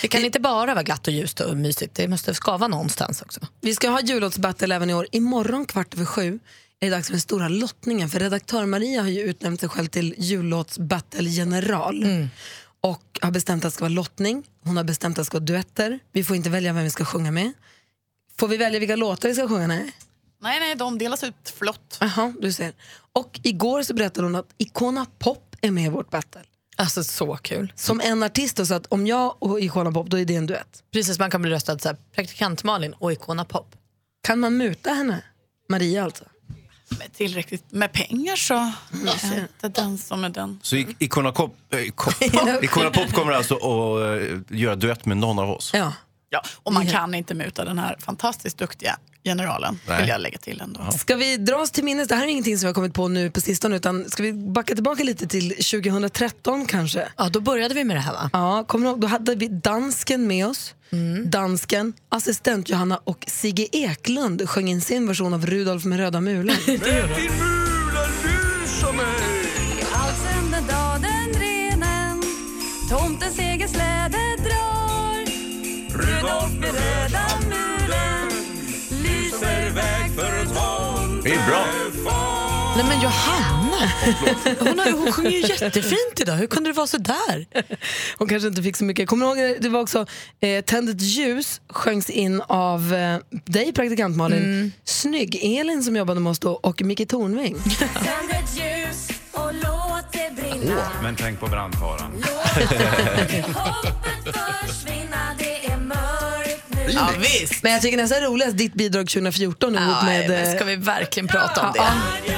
Det 0.00 0.08
kan 0.08 0.24
inte 0.24 0.40
bara 0.40 0.74
vara 0.74 0.82
glatt 0.82 1.06
och 1.06 1.12
ljust 1.12 1.40
och 1.40 1.56
mysigt. 1.56 1.94
Det 1.94 2.08
måste 2.08 2.34
skava 2.34 2.68
någonstans 2.68 3.22
också. 3.22 3.40
Vi 3.60 3.74
ska 3.74 3.88
ha 3.90 4.00
jullåtsbattle 4.00 4.74
även 4.74 4.90
i 4.90 4.94
år. 4.94 5.06
Imorgon 5.12 5.64
kvart 5.66 5.94
över 5.94 6.04
sju 6.04 6.38
är 6.80 6.86
det 6.90 6.96
dags 6.96 7.06
för 7.06 7.12
den 7.12 7.20
stora 7.20 7.48
lottningen. 7.48 8.08
För 8.08 8.18
redaktör 8.20 8.66
Maria 8.66 9.02
har 9.02 9.08
ju 9.08 9.20
utnämnt 9.22 9.60
sig 9.60 9.68
själv 9.68 9.86
till 9.86 10.14
jullåtsbattle-general. 10.18 12.04
Och 12.80 13.18
har 13.22 13.30
bestämt 13.30 13.64
att 13.64 13.72
det 13.72 13.74
ska 13.74 13.84
vara 13.84 13.92
lottning. 13.92 14.44
Hon 14.64 14.76
har 14.76 14.84
bestämt 14.84 15.18
att 15.18 15.22
det 15.22 15.24
ska 15.26 15.36
vara 15.36 15.44
duetter. 15.44 15.98
Vi 16.12 16.24
får 16.24 16.36
inte 16.36 16.50
välja 16.50 16.72
vem 16.72 16.84
vi 16.84 16.90
ska 16.90 17.04
sjunga 17.04 17.30
med. 17.30 17.52
Får 18.42 18.48
vi 18.48 18.56
välja 18.56 18.80
vilka 18.80 18.96
låtar 18.96 19.28
vi 19.28 19.34
ska 19.34 19.48
sjunga? 19.48 19.66
Nej. 19.66 19.92
Nej, 20.42 20.60
nej, 20.60 20.74
de 20.74 20.98
delas 20.98 21.24
ut 21.24 21.52
flott. 21.58 21.98
Jaha, 22.00 22.32
du 22.40 22.52
ser. 22.52 22.72
Och 23.12 23.40
igår 23.42 23.82
så 23.82 23.94
berättade 23.94 24.26
hon 24.26 24.34
att 24.34 24.46
Icona 24.58 25.06
Pop 25.18 25.56
är 25.60 25.70
med 25.70 25.84
i 25.84 25.88
vårt 25.88 26.10
battle. 26.10 26.40
Alltså 26.76 27.04
så 27.04 27.36
kul. 27.36 27.72
Som 27.76 28.00
en 28.00 28.22
artist 28.22 28.56
då, 28.56 28.66
så 28.66 28.74
att 28.74 28.86
om 28.86 29.06
jag 29.06 29.34
och 29.38 29.60
Icona 29.60 29.92
Pop, 29.92 30.06
då 30.06 30.18
är 30.18 30.24
det 30.24 30.34
en 30.36 30.46
duett. 30.46 30.82
Precis, 30.92 31.18
man 31.18 31.30
kan 31.30 31.42
bli 31.42 31.50
röstad 31.50 31.78
så 31.78 31.88
här, 31.88 31.96
praktikant 32.14 32.64
Malin 32.64 32.92
och 32.98 33.12
Icona 33.12 33.44
Pop. 33.44 33.76
Kan 34.22 34.38
man 34.40 34.56
muta 34.56 34.90
henne? 34.90 35.24
Maria 35.68 36.04
alltså? 36.04 36.24
Med 36.98 37.12
tillräckligt 37.12 37.72
med 37.72 37.92
pengar 37.92 38.36
så 38.36 38.54
är 38.54 39.40
inte 39.40 39.80
den 39.80 39.98
som 39.98 40.24
är 40.24 40.28
den. 40.28 40.60
Så 40.62 40.76
I- 40.76 40.96
Icona 40.98 41.32
Pop, 41.32 41.56
äh, 41.70 41.80
Icona 42.62 42.90
Pop 42.90 43.12
kommer 43.12 43.32
alltså 43.32 43.54
att 43.54 44.20
äh, 44.22 44.38
göra 44.58 44.76
duett 44.76 45.06
med 45.06 45.16
någon 45.16 45.38
av 45.38 45.50
oss? 45.50 45.70
Ja. 45.74 45.92
Ja, 46.32 46.42
och 46.62 46.72
man 46.72 46.86
kan 46.86 47.14
inte 47.14 47.34
muta 47.34 47.64
den 47.64 47.78
här 47.78 47.96
fantastiskt 48.00 48.58
duktiga 48.58 48.98
generalen, 49.24 49.78
Nej. 49.88 50.00
vill 50.00 50.08
jag 50.08 50.20
lägga 50.20 50.38
till 50.38 50.60
ändå. 50.60 50.80
Ska 50.98 51.16
vi 51.16 51.36
dra 51.36 51.56
oss 51.56 51.70
till 51.70 51.84
minnes, 51.84 52.08
det 52.08 52.14
här 52.14 52.24
är 52.24 52.28
ingenting 52.28 52.58
som 52.58 52.66
vi 52.66 52.68
har 52.68 52.74
kommit 52.74 52.94
på 52.94 53.08
nu 53.08 53.30
på 53.30 53.40
sistone, 53.40 53.76
utan 53.76 54.10
ska 54.10 54.22
vi 54.22 54.32
backa 54.32 54.74
tillbaka 54.74 55.04
lite 55.04 55.26
till 55.26 55.48
2013 55.50 56.66
kanske? 56.66 57.08
Ja, 57.16 57.28
då 57.28 57.40
började 57.40 57.74
vi 57.74 57.84
med 57.84 57.96
det 57.96 58.00
här 58.00 58.12
va? 58.12 58.30
Ja, 58.32 58.64
kommer 58.64 58.88
ihåg? 58.88 59.00
Då 59.00 59.06
hade 59.06 59.34
vi 59.34 59.48
dansken 59.48 60.26
med 60.26 60.46
oss. 60.46 60.74
Dansken, 61.24 61.92
assistent 62.08 62.68
Johanna 62.68 63.00
och 63.04 63.24
Sigge 63.26 63.66
Eklund 63.72 64.48
sjöng 64.48 64.68
in 64.68 64.80
sin 64.80 65.06
version 65.06 65.34
av 65.34 65.46
Rudolf 65.46 65.84
med 65.84 65.98
röda 65.98 66.20
mulen. 66.20 66.56
Nej 82.76 82.84
men 82.88 83.00
Johanna, 83.00 83.90
hon, 84.58 84.78
har, 84.78 84.92
hon 84.92 85.12
sjunger 85.12 85.30
ju 85.30 85.40
jättefint 85.40 86.20
idag. 86.20 86.34
Hur 86.34 86.46
kunde 86.46 86.70
det 86.70 86.74
vara 86.74 86.86
så 86.86 86.98
där? 86.98 87.46
Hon 88.18 88.28
kanske 88.28 88.48
inte 88.48 88.62
fick 88.62 88.76
så 88.76 88.84
mycket. 88.84 89.08
Kommer 89.08 89.26
du 89.26 89.48
ihåg, 89.50 89.62
det 89.62 89.68
var 89.68 89.80
också 89.80 90.06
eh, 90.40 90.64
Tänd 90.64 90.88
ett 90.88 91.02
ljus 91.02 91.60
sjöngs 91.68 92.10
in 92.10 92.40
av 92.40 92.94
eh, 92.94 93.18
dig 93.44 93.72
praktikant 93.72 94.16
Malin, 94.16 94.72
Snygg-Elin 94.84 95.82
som 95.82 95.96
jobbade 95.96 96.20
med 96.20 96.30
oss 96.30 96.38
då 96.38 96.52
och 96.52 96.82
Micke 96.82 97.08
Tornving. 97.08 97.54
Tänd 97.78 98.30
ett 98.30 98.56
ljus 98.56 99.08
och 99.32 99.54
låt 99.54 100.12
det 100.12 100.42
brinna 100.42 100.90
Men 101.02 101.16
tänk 101.16 101.40
på 101.40 101.46
brandfaran. 101.46 102.12
Hoppet 103.54 104.36
försvinna, 104.66 104.81
Ja, 106.94 107.10
visst. 107.18 107.62
Men 107.62 107.72
jag 107.72 107.82
tycker 107.82 107.96
nästan 107.96 108.20
roligast 108.20 108.56
ditt 108.56 108.74
bidrag 108.74 109.08
2014 109.08 109.74
ihop 109.74 109.86
Ja, 110.00 110.04
med... 110.04 110.28
men 110.30 110.44
eh, 110.44 110.54
ska 110.54 110.64
vi 110.64 110.76
verkligen 110.76 111.28
prata 111.28 111.60
om 111.60 111.72
ja, 111.76 111.84
det? 112.26 112.32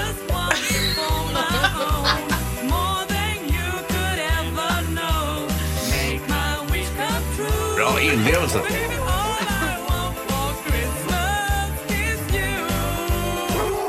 Bra 7.77 8.01
inlevelse. 8.01 8.61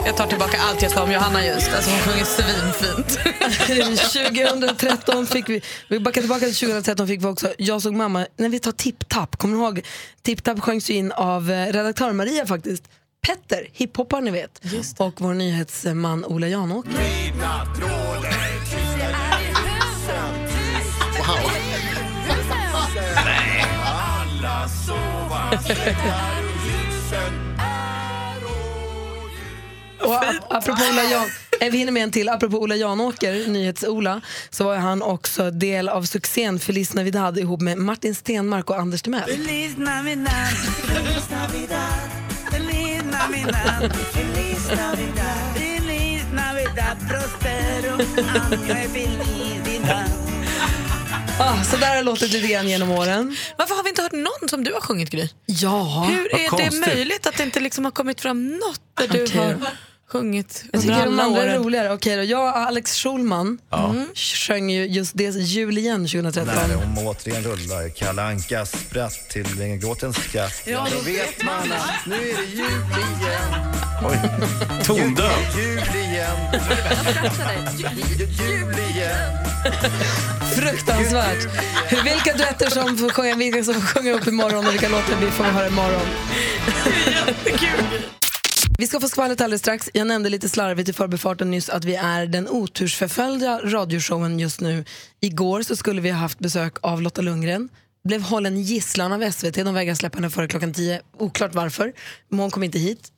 Jag 0.06 0.18
tar 0.18 0.28
tillbaka 0.28 0.58
allt 0.62 0.82
jag 0.82 0.92
sa 0.92 1.04
om 1.04 1.12
Johanna 1.12 1.46
just. 1.46 1.74
Alltså 1.74 1.92
hon 1.92 2.00
sjunger 2.00 2.26
svinfint. 2.26 3.20
2013 4.80 5.28
fick 5.28 5.50
vi, 5.50 5.62
vi 5.88 6.00
backar 6.00 6.22
tillbaka 6.22 6.46
till 6.46 6.56
2013 6.56 7.08
fick 7.08 7.22
vi 7.22 7.26
också 7.26 7.54
Jag 7.58 7.82
såg 7.82 7.94
mamma, 7.94 8.28
när 8.38 8.50
vi 8.50 8.60
tar 8.60 8.72
Tipp 8.72 9.10
Tapp, 9.10 9.38
kommer 9.38 9.58
du 9.58 9.64
ihåg? 9.64 9.82
Tipp 10.22 10.44
Tapp 10.44 10.60
sjöngs 10.60 10.90
ju 10.90 10.94
in 10.94 11.12
av 11.12 11.52
eh, 11.52 11.74
redaktör 11.74 12.12
Maria 12.12 12.46
faktiskt. 12.46 12.84
Petter, 13.28 13.68
hiphopparen 13.74 14.24
ni 14.26 14.32
vet. 14.32 14.62
Och 14.98 15.14
vår 15.22 15.34
nyhetsman 15.34 16.26
Ola 16.26 16.48
Janåker. 16.48 16.92
Alla 23.86 24.68
Och 30.06 30.14
ap- 30.24 30.46
apropå 30.50 30.82
Ola 30.92 31.04
Jan, 31.04 31.30
eh, 31.62 31.72
vi 31.72 31.78
hinner 31.78 31.92
med 31.92 32.04
en 32.04 32.12
till. 32.12 32.30
Apropå 32.30 32.58
Ola 32.58 32.76
Janåker, 32.76 33.48
nyhets-Ola, 33.48 34.22
så 34.50 34.64
var 34.64 34.76
han 34.76 35.02
också 35.02 35.52
del 35.52 35.90
av 35.90 36.04
succén 36.04 36.60
Feliz 36.60 36.94
Navidad 36.94 37.38
ihop 37.40 37.62
med 37.62 37.78
Martin 37.78 38.16
Stenmark 38.16 38.70
och 38.70 38.80
Anders 38.80 39.02
Timell. 39.02 39.24
Feliz 39.30 39.78
Navidad, 39.78 40.32
Feliz 40.88 41.30
Navidad, 41.32 42.12
Feliz 42.52 43.04
Navidad, 43.12 43.94
Feliz 44.14 44.68
Navidad, 44.70 45.38
Feliz 45.56 46.24
Navidad, 46.34 46.98
prospero 47.10 47.96
año 47.96 48.90
felicidad. 48.94 50.10
Ah, 51.40 51.64
så 51.64 51.78
där 51.78 51.88
har 51.88 51.96
det 51.96 52.02
låtit 52.04 52.32
lite 52.32 52.48
grann 52.48 52.70
genom 52.70 52.92
åren. 52.92 53.36
Varför 53.58 53.76
har 53.76 53.84
vi 53.84 53.90
inte 53.90 54.02
hört 54.02 54.12
någon 54.12 54.50
som 54.50 54.64
du 54.64 54.74
har 54.74 54.82
sjungit 54.82 55.10
Gry? 55.10 55.30
Ja, 55.46 56.06
Hur 56.10 56.36
är 56.36 56.58
det 56.58 56.88
möjligt 56.88 57.28
att 57.28 57.38
det 57.38 57.44
inte 57.44 57.60
liksom 57.60 57.86
har 57.86 57.92
kommit 57.92 58.22
fram 58.22 58.48
något 58.48 58.82
där 58.98 59.08
du 59.08 59.40
har 59.40 59.56
sjungit 60.20 60.64
Jag 60.74 60.82
tycker 60.82 61.06
de 61.06 61.20
andra 61.20 61.44
är 61.44 61.58
roligare. 61.58 61.94
Okej 61.94 62.16
då, 62.18 62.24
jag 62.24 62.44
och 62.44 62.58
Alex 62.58 62.96
Schulman 62.96 63.58
mm, 63.74 64.06
sjöng 64.16 64.70
ju 64.70 64.86
just 64.86 65.12
det 65.18 65.30
Jul 65.36 65.78
igen 65.78 66.08
2013. 66.08 66.56
När 66.56 66.76
de 66.96 67.08
återigen 67.08 67.44
rullar 67.44 67.90
Kalle 67.90 68.22
Ankas 68.22 68.72
spratt 68.72 69.30
till 69.30 69.62
en 69.62 69.80
gråtens 69.80 70.16
skatt 70.18 70.62
Ja, 70.66 70.88
då 70.92 71.00
vet 71.00 71.44
man 71.44 71.72
att 71.72 72.06
nu 72.06 72.16
är 72.16 72.20
det 72.20 72.46
jul 72.46 72.82
igen 73.20 73.76
Oj, 74.10 74.20
tondöv. 74.84 75.32
Jul 75.58 75.80
igen 75.96 76.38
Jul 78.40 78.76
igen 78.90 79.38
Fruktansvärt. 80.56 81.48
Hur- 81.88 82.04
Vilka 82.04 82.34
duetter 82.34 82.70
som 82.70 82.98
får 82.98 83.10
sjunga, 83.10 83.36
vilka 83.36 83.64
som 83.64 83.74
får 83.74 83.82
sjunga 83.82 84.14
upp 84.14 84.28
imorgon 84.28 84.68
och 84.68 84.74
vilka 84.74 84.90
låtar 84.90 85.16
vi 85.22 85.32
får 85.32 85.44
höra 85.44 85.68
imorgon. 85.68 86.08
Vi 88.78 88.88
ska 88.88 89.00
få 89.00 89.08
skvallret 89.08 89.42
alldeles 89.42 89.62
strax. 89.62 89.90
Jag 89.94 90.08
nämnde 90.08 90.30
lite 90.30 90.50
slarvigt 90.50 90.90
i 90.90 90.94
förbifarten 90.94 91.52
nyss 91.52 91.70
att 91.70 91.86
vi 91.86 91.96
är 91.96 92.26
den 92.28 92.50
otursförföljda 92.50 93.62
radioshowen 93.64 94.40
just 94.40 94.62
nu. 94.62 94.86
Igår 95.20 95.62
så 95.62 95.76
skulle 95.76 96.02
vi 96.02 96.12
ha 96.12 96.20
haft 96.20 96.40
besök 96.40 96.78
av 96.82 97.02
Lotta 97.02 97.22
Lundgren. 97.22 97.70
Blev 98.04 98.22
hållen 98.22 98.62
gisslan 98.62 99.12
av 99.12 99.32
SVT. 99.32 99.56
De 99.56 99.74
vägrade 99.74 99.96
släppa 99.96 100.18
henne 100.18 100.30
före 100.30 100.48
klockan 100.48 100.74
10. 100.74 101.02
Oklart 101.18 101.56
varför. 101.56 101.94
Men 102.30 102.40
hon 102.40 102.52
kom 102.52 102.64
inte 102.64 102.80
hit. 102.80 103.12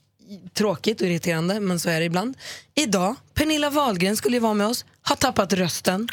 Tråkigt 0.53 1.01
och 1.01 1.07
irriterande, 1.07 1.59
men 1.59 1.79
så 1.79 1.89
är 1.89 1.99
det 1.99 2.05
ibland. 2.05 2.37
Idag, 2.75 3.15
Pernilla 3.33 3.69
Wahlgren 3.69 4.17
skulle 4.17 4.35
ju 4.35 4.39
vara 4.39 4.53
med 4.53 4.67
oss, 4.67 4.85
har 5.01 5.15
tappat 5.15 5.53
rösten. 5.53 6.07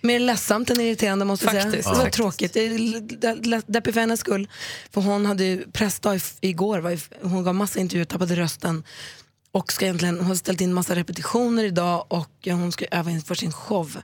Mer 0.00 0.18
ledsamt 0.20 0.70
än 0.70 0.80
irriterande 0.80 1.24
måste 1.24 1.44
jag 1.46 1.52
säga. 1.52 1.64
Det 1.64 1.86
var 1.86 1.94
Faktiskt. 1.94 2.16
tråkigt. 2.16 2.52
Det 2.52 2.60
är 2.66 3.72
deppigt 3.72 3.94
för 3.94 4.00
hennes 4.00 4.20
skull. 4.20 4.48
För 4.90 5.00
hon 5.00 5.26
hade 5.26 5.44
ju 5.44 5.70
pressdag 5.72 6.16
i- 6.16 6.20
igår, 6.40 6.98
hon 7.28 7.44
gav 7.44 7.54
massa 7.54 7.80
intervjuer, 7.80 8.04
tappade 8.04 8.36
rösten. 8.36 8.84
Och 9.52 9.72
ska 9.72 9.84
egentligen, 9.84 10.16
hon 10.18 10.26
har 10.26 10.34
ställt 10.34 10.60
in 10.60 10.72
massa 10.72 10.94
repetitioner 10.94 11.64
idag 11.64 12.06
och 12.08 12.28
hon 12.44 12.72
ska 12.72 12.86
öva 12.90 13.10
inför 13.10 13.34
sin 13.34 13.52
show. 13.52 13.96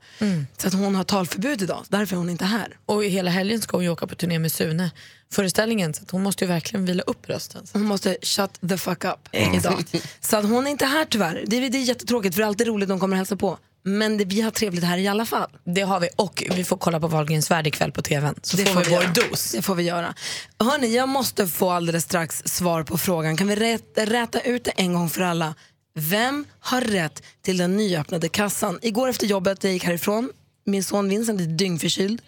Så 0.58 0.68
att 0.68 0.74
hon 0.74 0.94
har 0.94 1.04
talförbud 1.04 1.62
idag, 1.62 1.84
därför 1.88 2.16
är 2.16 2.18
hon 2.18 2.30
inte 2.30 2.44
här. 2.44 2.76
Och 2.86 3.04
hela 3.04 3.30
helgen 3.30 3.60
ska 3.60 3.76
hon 3.76 3.84
ju 3.84 3.90
åka 3.90 4.06
på 4.06 4.14
turné 4.14 4.38
med 4.38 4.52
Sune 4.52 4.90
föreställningen 5.32 5.94
så 5.94 6.02
att 6.02 6.10
hon 6.10 6.22
måste 6.22 6.44
ju 6.44 6.48
verkligen 6.48 6.86
vila 6.86 7.02
upp 7.02 7.28
rösten. 7.28 7.62
Hon 7.72 7.82
måste 7.82 8.16
shut 8.22 8.50
the 8.68 8.78
fuck 8.78 9.04
up 9.04 9.28
idag. 9.32 9.84
Så 10.20 10.36
att 10.36 10.44
hon 10.44 10.66
är 10.66 10.70
inte 10.70 10.86
här 10.86 11.04
tyvärr. 11.04 11.44
Det 11.46 11.56
är, 11.56 11.70
det 11.70 11.78
är 11.78 11.82
jättetråkigt 11.82 12.34
för 12.34 12.42
det 12.42 12.44
är 12.44 12.48
alltid 12.48 12.66
roligt 12.66 12.88
de 12.88 13.00
kommer 13.00 13.14
och 13.14 13.18
hälsa 13.18 13.36
på. 13.36 13.58
Men 13.88 14.18
det, 14.18 14.24
vi 14.24 14.40
har 14.40 14.50
trevligt 14.50 14.84
här 14.84 14.98
i 14.98 15.08
alla 15.08 15.26
fall. 15.26 15.50
Det 15.64 15.80
har 15.80 16.00
vi 16.00 16.08
och 16.16 16.44
vi 16.50 16.64
får 16.64 16.76
kolla 16.76 17.00
på 17.00 17.08
Wahlgrens 17.08 17.50
värld 17.50 17.66
ikväll 17.66 17.92
på 17.92 18.02
tvn. 18.02 18.34
Så 18.42 18.56
det 18.56 18.66
får 18.66 18.80
vi 18.80 18.90
vår 18.90 19.02
göra. 19.02 19.12
dos. 19.12 19.52
Det 19.52 19.62
får 19.62 19.74
vi 19.74 19.82
göra. 19.82 20.14
Hörni, 20.58 20.96
jag 20.96 21.08
måste 21.08 21.46
få 21.46 21.70
alldeles 21.70 22.04
strax 22.04 22.42
svar 22.44 22.82
på 22.82 22.98
frågan. 22.98 23.36
Kan 23.36 23.46
vi 23.46 23.78
räta 23.96 24.40
ut 24.40 24.64
det 24.64 24.70
en 24.70 24.94
gång 24.94 25.10
för 25.10 25.20
alla? 25.20 25.54
Vem 25.94 26.44
har 26.60 26.80
rätt 26.80 27.22
till 27.42 27.56
den 27.56 27.76
nyöppnade 27.76 28.28
kassan? 28.28 28.78
Igår 28.82 29.08
efter 29.08 29.26
jobbet 29.26 29.64
jag 29.64 29.72
gick 29.72 29.84
härifrån, 29.84 30.30
min 30.64 30.84
son 30.84 31.08
Vincent 31.08 31.40
är 31.40 31.44
dyngförkyld. 31.44 32.22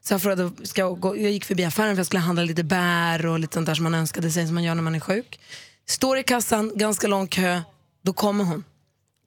Så 0.00 0.14
jag, 0.14 0.22
frågade, 0.22 0.50
ska 0.62 0.80
jag, 0.80 1.00
gå, 1.00 1.16
jag 1.16 1.30
gick 1.30 1.44
förbi 1.44 1.64
affären 1.64 1.94
för 1.94 1.98
jag 1.98 2.06
skulle 2.06 2.20
handla 2.20 2.42
lite 2.42 2.64
bär 2.64 3.26
och 3.26 3.38
lite 3.38 3.54
sånt 3.54 3.66
där 3.66 3.74
som 3.74 3.84
man 3.84 3.94
önskade 3.94 4.30
sig 4.30 4.46
som 4.46 4.54
man 4.54 4.64
gör 4.64 4.74
när 4.74 4.82
man 4.82 4.94
är 4.94 5.00
sjuk. 5.00 5.40
Står 5.88 6.18
i 6.18 6.22
kassan, 6.22 6.72
ganska 6.74 7.06
lång 7.06 7.28
kö, 7.28 7.62
då 8.02 8.12
kommer 8.12 8.44
hon. 8.44 8.64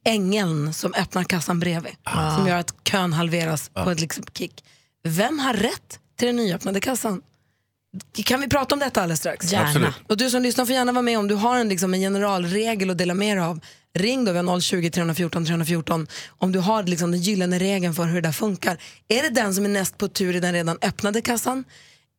Ängeln 0.08 0.74
som 0.74 0.94
öppnar 0.94 1.24
kassan 1.24 1.60
bredvid. 1.60 1.94
Som 2.36 2.48
gör 2.48 2.58
att 2.58 2.74
kön 2.84 3.14
halveras 3.14 3.70
på 3.70 3.92
ett 3.92 4.00
liksom 4.00 4.24
kick. 4.34 4.64
Vem 5.04 5.40
har 5.40 5.54
rätt 5.54 6.00
till 6.16 6.28
den 6.28 6.36
nyöppnade 6.36 6.80
kassan? 6.80 7.22
Kan 8.26 8.42
vi 8.42 8.48
prata 8.48 8.76
om 8.76 8.80
detta 8.80 9.02
alldeles 9.02 9.20
strax? 9.20 9.52
Gärna. 9.52 9.68
Absolut. 9.68 9.94
Och 10.08 10.18
du 10.18 10.30
som 10.30 10.42
lyssnar 10.42 10.66
får 10.66 10.76
gärna 10.76 10.92
vara 10.92 11.02
med 11.02 11.20
om 11.20 11.28
du 11.28 11.36
har 11.36 11.58
en, 11.58 11.70
liksom, 11.70 11.94
en 11.94 12.00
generalregel 12.00 12.90
att 12.90 12.98
dela 12.98 13.14
med 13.14 13.38
dig 13.38 13.46
av. 13.46 13.60
Ring 13.94 14.26
då, 14.26 14.32
vi 14.32 14.38
har 14.38 14.60
020 14.60 14.90
314 14.90 15.46
314 15.46 16.08
om 16.28 16.52
du 16.52 16.60
har 16.60 16.84
liksom, 16.84 17.12
den 17.12 17.22
gyllene 17.22 17.60
regeln 17.60 17.94
för 17.94 18.04
hur 18.04 18.16
det 18.16 18.28
där 18.28 18.32
funkar. 18.32 18.78
Är 19.08 19.24
det 19.24 19.30
den 19.30 19.54
som 19.56 19.66
är 19.66 19.70
näst 19.70 19.98
på 19.98 20.08
tur 20.08 20.36
i 20.36 20.40
den 20.40 20.54
redan 20.54 20.78
öppnade 20.82 21.22
kassan? 21.22 21.64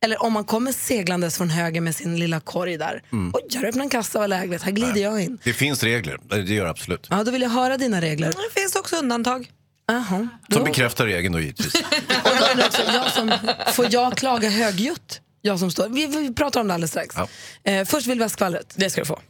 Eller 0.05 0.23
om 0.23 0.33
man 0.33 0.45
kommer 0.45 0.73
seglandes 0.73 1.37
från 1.37 1.51
höger 1.51 1.81
med 1.81 1.97
sin 1.97 2.19
lilla 2.19 2.41
korg 2.41 2.77
där. 2.77 3.03
Mm. 3.13 3.31
Oj, 3.35 3.43
jag 3.51 3.61
har 3.61 3.69
öppnat 3.69 3.85
en 3.85 3.91
kassa, 3.91 4.19
vad 4.19 4.31
lägligt, 4.31 4.63
här 4.63 4.73
glider 4.73 5.01
jag 5.01 5.23
in. 5.23 5.39
Det 5.45 5.53
finns 5.53 5.83
regler, 5.83 6.19
det 6.29 6.55
gör 6.55 6.65
det 6.65 6.71
absolut. 6.71 7.07
Ja, 7.11 7.25
då 7.25 7.31
vill 7.31 7.43
jag 7.43 7.51
höra 7.51 7.77
dina 7.77 8.01
regler. 8.01 8.29
Det 8.29 8.61
finns 8.61 8.77
också 8.77 8.97
undantag. 8.97 9.51
Aha. 9.91 10.29
Som 10.53 10.65
bekräftar 10.65 11.07
regeln 11.07 11.33
då 11.33 11.41
givetvis. 11.41 11.75
Och 12.25 12.31
då 12.39 12.45
är 12.45 12.57
det 12.57 12.67
också 12.67 12.83
jag 12.83 13.13
som, 13.13 13.33
får 13.73 13.87
jag 13.91 14.17
klaga 14.17 14.51
högljutt? 14.51 15.21
Jag 15.43 15.59
som 15.59 15.71
står. 15.71 15.89
Vi, 15.89 16.07
vi 16.07 16.35
pratar 16.35 16.61
om 16.61 16.69
det 16.69 16.75
alldeles 16.75 16.91
strax. 16.91 17.17
Eh, 17.65 17.85
först 17.85 18.07
vill 18.07 18.19
vi 18.19 18.25
ha 18.25 18.29
skvallret. 18.29 18.75
Det 18.77 18.91
ska 18.91 19.01
du 19.01 19.05
få. 19.07 19.21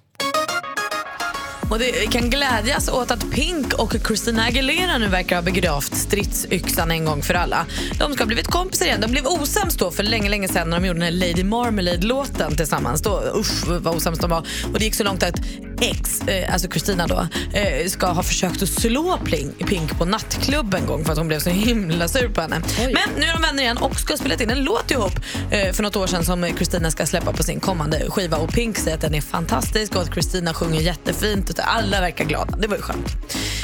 Och 1.71 1.79
det 1.79 2.12
kan 2.12 2.31
glädjas 2.31 2.89
åt 2.89 3.11
att 3.11 3.31
Pink 3.31 3.73
och 3.73 3.95
Christina 4.07 4.45
Aguilera 4.45 4.99
nu 4.99 5.09
verkar 5.09 5.37
ha 5.37 5.43
begravt 5.43 5.95
stridsyxan 5.95 6.91
en 6.91 7.05
gång 7.05 7.23
för 7.23 7.35
alla. 7.35 7.66
De 7.99 8.12
ska 8.12 8.23
ha 8.23 8.27
blivit 8.27 8.47
kompisar 8.47 8.87
igen. 8.87 9.01
De 9.01 9.11
blev 9.11 9.27
osams 9.27 9.77
då 9.77 9.91
för 9.91 10.03
länge, 10.03 10.29
länge 10.29 10.49
sedan 10.49 10.71
när 10.71 10.81
de 10.81 10.87
gjorde 10.87 11.01
den 11.01 11.21
här 11.21 11.29
Lady 11.29 11.45
Marmalade-låten 11.45 12.57
tillsammans. 12.57 13.03
Då, 13.03 13.23
usch 13.35 13.66
vad 13.66 13.97
osams 13.97 14.19
de 14.19 14.31
var. 14.31 14.47
Och 14.73 14.79
det 14.79 14.85
gick 14.85 14.95
så 14.95 15.05
långt 15.05 15.23
att 15.23 15.41
ex, 15.81 16.21
eh, 16.21 16.53
alltså 16.53 16.69
Christina 16.69 17.07
då, 17.07 17.27
eh, 17.53 17.89
ska 17.89 18.07
ha 18.07 18.23
försökt 18.23 18.62
att 18.62 18.69
slå 18.69 19.19
Pink, 19.25 19.69
Pink 19.69 19.99
på 19.99 20.05
nattklubb 20.05 20.75
en 20.75 20.87
gång 20.87 21.05
för 21.05 21.12
att 21.12 21.19
hon 21.19 21.29
blev 21.29 21.39
så 21.39 21.51
himla 21.51 22.09
sur 22.09 22.29
på 22.29 22.41
henne. 22.41 22.61
Men 22.79 23.21
nu 23.21 23.27
är 23.27 23.33
de 23.33 23.43
vänner 23.43 23.62
igen 23.62 23.77
och 23.77 24.01
ska 24.01 24.12
ha 24.12 24.19
spelat 24.19 24.41
in 24.41 24.51
en 24.51 24.64
låt 24.64 24.91
ihop 24.91 25.12
eh, 25.51 25.73
för 25.73 25.83
något 25.83 25.97
år 25.97 26.07
sedan 26.07 26.25
som 26.25 26.47
Christina 26.57 26.91
ska 26.91 27.07
släppa 27.07 27.33
på 27.33 27.43
sin 27.43 27.61
kommande 27.61 28.11
skiva. 28.11 28.37
Och 28.37 28.53
Pink 28.53 28.79
säger 28.79 28.97
att 28.97 29.01
den 29.01 29.14
är 29.14 29.21
fantastisk 29.21 29.97
och 29.97 30.03
att 30.03 30.12
Christina 30.12 30.55
sjunger 30.55 30.81
jättefint. 30.81 31.58
Alla 31.63 32.01
verkar 32.01 32.25
glada. 32.25 32.57
Det 32.57 32.69
var 32.69 32.77
ju 32.77 32.83
skönt. 32.83 33.17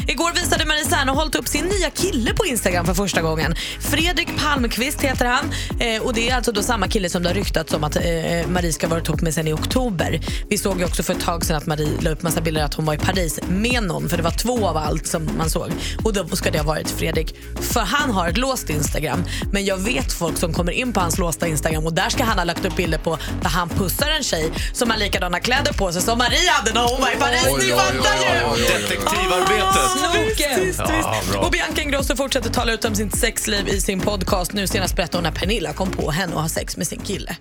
Igår 0.08 0.32
visade 0.32 0.64
Marie 0.64 0.84
Serneholt 0.84 1.34
upp 1.34 1.48
sin 1.48 1.64
nya 1.64 1.90
kille 1.90 2.34
på 2.34 2.46
Instagram 2.46 2.86
för 2.86 2.94
första 2.94 3.22
gången. 3.22 3.54
Fredrik 3.80 4.28
Palmqvist 4.42 5.00
heter 5.00 5.24
han. 5.24 5.52
Eh, 5.80 6.02
och 6.02 6.14
Det 6.14 6.30
är 6.30 6.36
alltså 6.36 6.52
då 6.52 6.62
samma 6.62 6.88
kille 6.88 7.08
som 7.10 7.22
det 7.22 7.28
har 7.28 7.34
ryktats 7.34 7.74
om 7.74 7.84
att 7.84 7.96
eh, 7.96 8.02
Marie 8.48 8.72
ska 8.72 8.88
vara 8.88 9.00
ihop 9.00 9.20
med 9.20 9.34
sen 9.34 9.48
i 9.48 9.52
oktober. 9.52 10.20
Vi 10.48 10.58
såg 10.58 10.78
ju 10.78 10.84
också 10.84 11.02
för 11.02 11.12
ett 11.14 11.20
tag 11.20 11.44
sedan 11.44 11.56
att 11.56 11.66
Marie 11.66 11.90
la 12.00 12.10
upp 12.10 12.22
massa 12.22 12.40
bilder 12.40 12.64
att 12.64 12.74
hon 12.74 12.84
var 12.84 12.94
i 12.94 12.98
Paris 12.98 13.40
med 13.48 13.82
någon. 13.82 14.08
För 14.08 14.16
det 14.16 14.22
var 14.22 14.30
två 14.30 14.66
av 14.68 14.76
allt 14.76 15.06
som 15.06 15.28
man 15.38 15.50
såg. 15.50 15.72
Och 16.04 16.12
då 16.12 16.36
ska 16.36 16.50
det 16.50 16.58
ha 16.58 16.66
varit 16.66 16.90
Fredrik. 16.90 17.34
För 17.60 17.80
han 17.80 18.10
har 18.10 18.28
ett 18.28 18.38
låst 18.38 18.70
Instagram. 18.70 19.24
Men 19.52 19.64
jag 19.64 19.76
vet 19.76 20.12
folk 20.12 20.38
som 20.38 20.52
kommer 20.52 20.72
in 20.72 20.92
på 20.92 21.00
hans 21.00 21.18
låsta 21.18 21.46
Instagram 21.46 21.86
och 21.86 21.92
där 21.92 22.08
ska 22.08 22.24
han 22.24 22.38
ha 22.38 22.44
lagt 22.44 22.64
upp 22.64 22.76
bilder 22.76 22.98
på 22.98 23.18
där 23.42 23.48
han 23.48 23.68
pussar 23.68 24.10
en 24.10 24.22
tjej 24.22 24.52
som 24.72 24.90
har 24.90 24.98
likadana 24.98 25.40
kläder 25.40 25.72
på 25.72 25.92
sig 25.92 26.02
som 26.02 26.18
Marie 26.18 26.50
hade 26.50 26.72
när 26.72 26.80
hon 26.80 27.00
var 27.00 27.10
i 27.10 27.16
Paris. 27.16 27.44
Ni 27.58 27.70
fattar 27.70 28.16
ju! 28.16 28.64
Detektivarbetet. 28.64 29.93
Visst, 29.94 30.58
visst, 30.60 30.80
Ja, 30.80 31.22
bra. 31.32 31.40
Och 31.40 31.50
Bianca 31.50 31.82
Ingrosso 31.82 32.16
fortsätter 32.16 32.50
tala 32.50 32.72
ut 32.72 32.84
om 32.84 32.94
sitt 32.94 33.18
sexliv 33.18 33.68
i 33.68 33.80
sin 33.80 34.00
podcast. 34.00 34.52
Nu 34.52 34.66
senast 34.66 34.96
berättade 34.96 35.16
hon 35.16 35.22
när 35.22 35.40
Pernilla 35.40 35.72
kom 35.72 35.90
på 35.90 36.10
henne 36.10 36.34
och 36.34 36.42
ha 36.42 36.48
sex 36.48 36.76
med 36.76 36.86
sin 36.86 37.00
kille. 37.00 37.36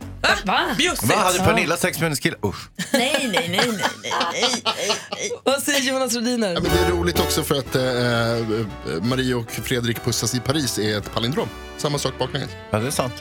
Va? 0.46 0.60
Bjussigt. 0.78 1.04
Vad 1.04 1.18
hade 1.18 1.40
Pernilla 1.40 1.78
sex 1.78 1.98
med 1.98 2.04
hennes 2.04 2.20
kille? 2.20 2.36
Usch. 2.46 2.70
Nej, 2.94 3.16
nej, 3.34 3.50
nej, 3.50 3.50
nej, 3.52 4.22
nej, 4.34 4.62
nej. 4.66 5.32
Vad 5.44 5.64
säger 5.64 5.80
Jonas 5.80 6.14
Rhodiner? 6.14 6.54
Ja, 6.54 6.60
men 6.60 6.72
det 6.72 6.80
är 6.80 6.90
roligt 6.90 7.20
också 7.20 7.44
för 7.44 7.56
att 7.56 7.76
eh, 7.76 9.02
Marie 9.02 9.34
och 9.36 9.52
Fredrik 9.52 10.04
pussas 10.04 10.36
i 10.36 10.40
Paris 10.40 10.80
är 10.80 10.98
ett 10.98 11.14
palindrom. 11.14 11.50
Samma 11.78 11.98
sak 12.00 12.14
baklänges. 12.20 12.50
Ja, 12.72 12.80
det 12.80 12.88
är 12.88 12.92
sant. 12.92 13.14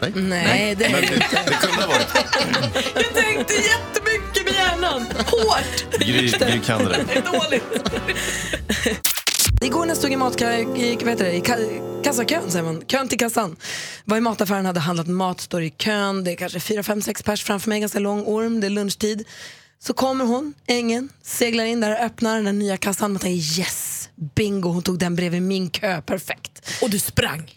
Är 0.00 0.10
Nej. 0.14 0.44
Nej, 0.44 0.74
det 0.74 0.84
är 0.84 0.92
det 0.92 1.02
inte. 1.02 1.42
det 1.46 1.54
kunde 1.54 1.82
ha 1.82 1.86
varit. 1.86 2.08
Jag 2.94 3.14
tänkte 3.24 3.54
jättemycket 3.54 4.44
med 4.44 4.54
hjärnan. 4.54 5.06
Hårt. 5.26 6.00
Gry, 6.00 6.28
Gry 6.28 6.60
kan 6.60 6.84
det. 6.84 7.04
Det 7.08 7.18
är 7.18 7.32
dåligt. 7.32 7.64
Igår 9.62 9.80
när 9.80 9.88
jag 9.88 9.96
stod 9.96 10.12
i, 10.12 10.16
matka, 10.16 10.58
i, 10.58 10.96
vad 11.00 11.08
heter 11.08 11.24
det, 11.24 11.32
i 11.32 11.40
ka, 11.40 11.56
kassakön, 12.04 12.50
säger 12.50 12.64
man. 12.64 12.82
kön 12.86 13.08
till 13.08 13.18
kassan, 13.18 13.56
var 14.04 14.16
i 14.16 14.20
mataffären, 14.20 14.66
hade 14.66 14.80
handlat 14.80 15.06
mat, 15.06 15.40
står 15.40 15.62
i 15.62 15.70
kön, 15.70 16.24
det 16.24 16.32
är 16.32 16.36
kanske 16.36 16.60
fyra, 16.60 16.82
fem, 16.82 17.02
sex 17.02 17.22
pers 17.22 17.44
framför 17.44 17.68
mig, 17.68 17.80
ganska 17.80 17.98
lång 17.98 18.24
orm, 18.26 18.60
det 18.60 18.66
är 18.66 18.70
lunchtid. 18.70 19.24
Så 19.78 19.92
kommer 19.92 20.24
hon, 20.24 20.54
ängen, 20.66 21.08
seglar 21.22 21.64
in 21.64 21.80
där 21.80 21.90
och 21.90 22.04
öppnar 22.04 22.36
den 22.36 22.44
där 22.44 22.52
nya 22.52 22.76
kassan. 22.76 23.12
Man 23.12 23.20
tänker 23.20 23.60
yes, 23.60 24.08
bingo, 24.34 24.68
hon 24.68 24.82
tog 24.82 24.98
den 24.98 25.16
bredvid 25.16 25.42
min 25.42 25.70
kö, 25.70 26.02
perfekt. 26.02 26.70
Och 26.82 26.90
du 26.90 26.98
sprang? 26.98 27.50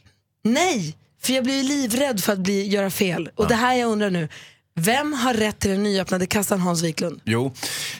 Nej, 0.43 0.97
för 1.25 1.33
jag 1.33 1.43
blir 1.43 1.63
livrädd 1.63 2.19
för 2.19 2.33
att 2.33 2.39
bli, 2.39 2.67
göra 2.67 2.89
fel. 2.89 3.29
Och 3.35 3.47
det 3.47 3.55
här 3.55 3.75
jag 3.75 3.91
undrar 3.91 4.09
nu, 4.09 4.29
vem 4.75 5.13
har 5.13 5.33
rätt 5.33 5.59
till 5.59 5.71
den 5.71 5.83
nyöppnade 5.83 6.25
kassan, 6.25 6.59
Hans 6.59 6.83
Wiklund? 6.83 7.21
Jo, 7.23 7.53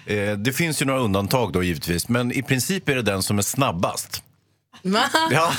eh, 0.06 0.32
det 0.32 0.54
finns 0.54 0.82
ju 0.82 0.86
några 0.86 1.00
undantag 1.00 1.54
då 1.54 1.64
givetvis, 1.64 2.10
men 2.10 2.32
i 2.32 2.44
princip 2.44 2.90
är 2.90 2.96
det 2.96 3.02
den 3.02 3.24
som 3.24 3.38
är 3.38 3.42
snabbast. 3.42 4.24
Va? 4.86 5.04
Ja, 5.32 5.54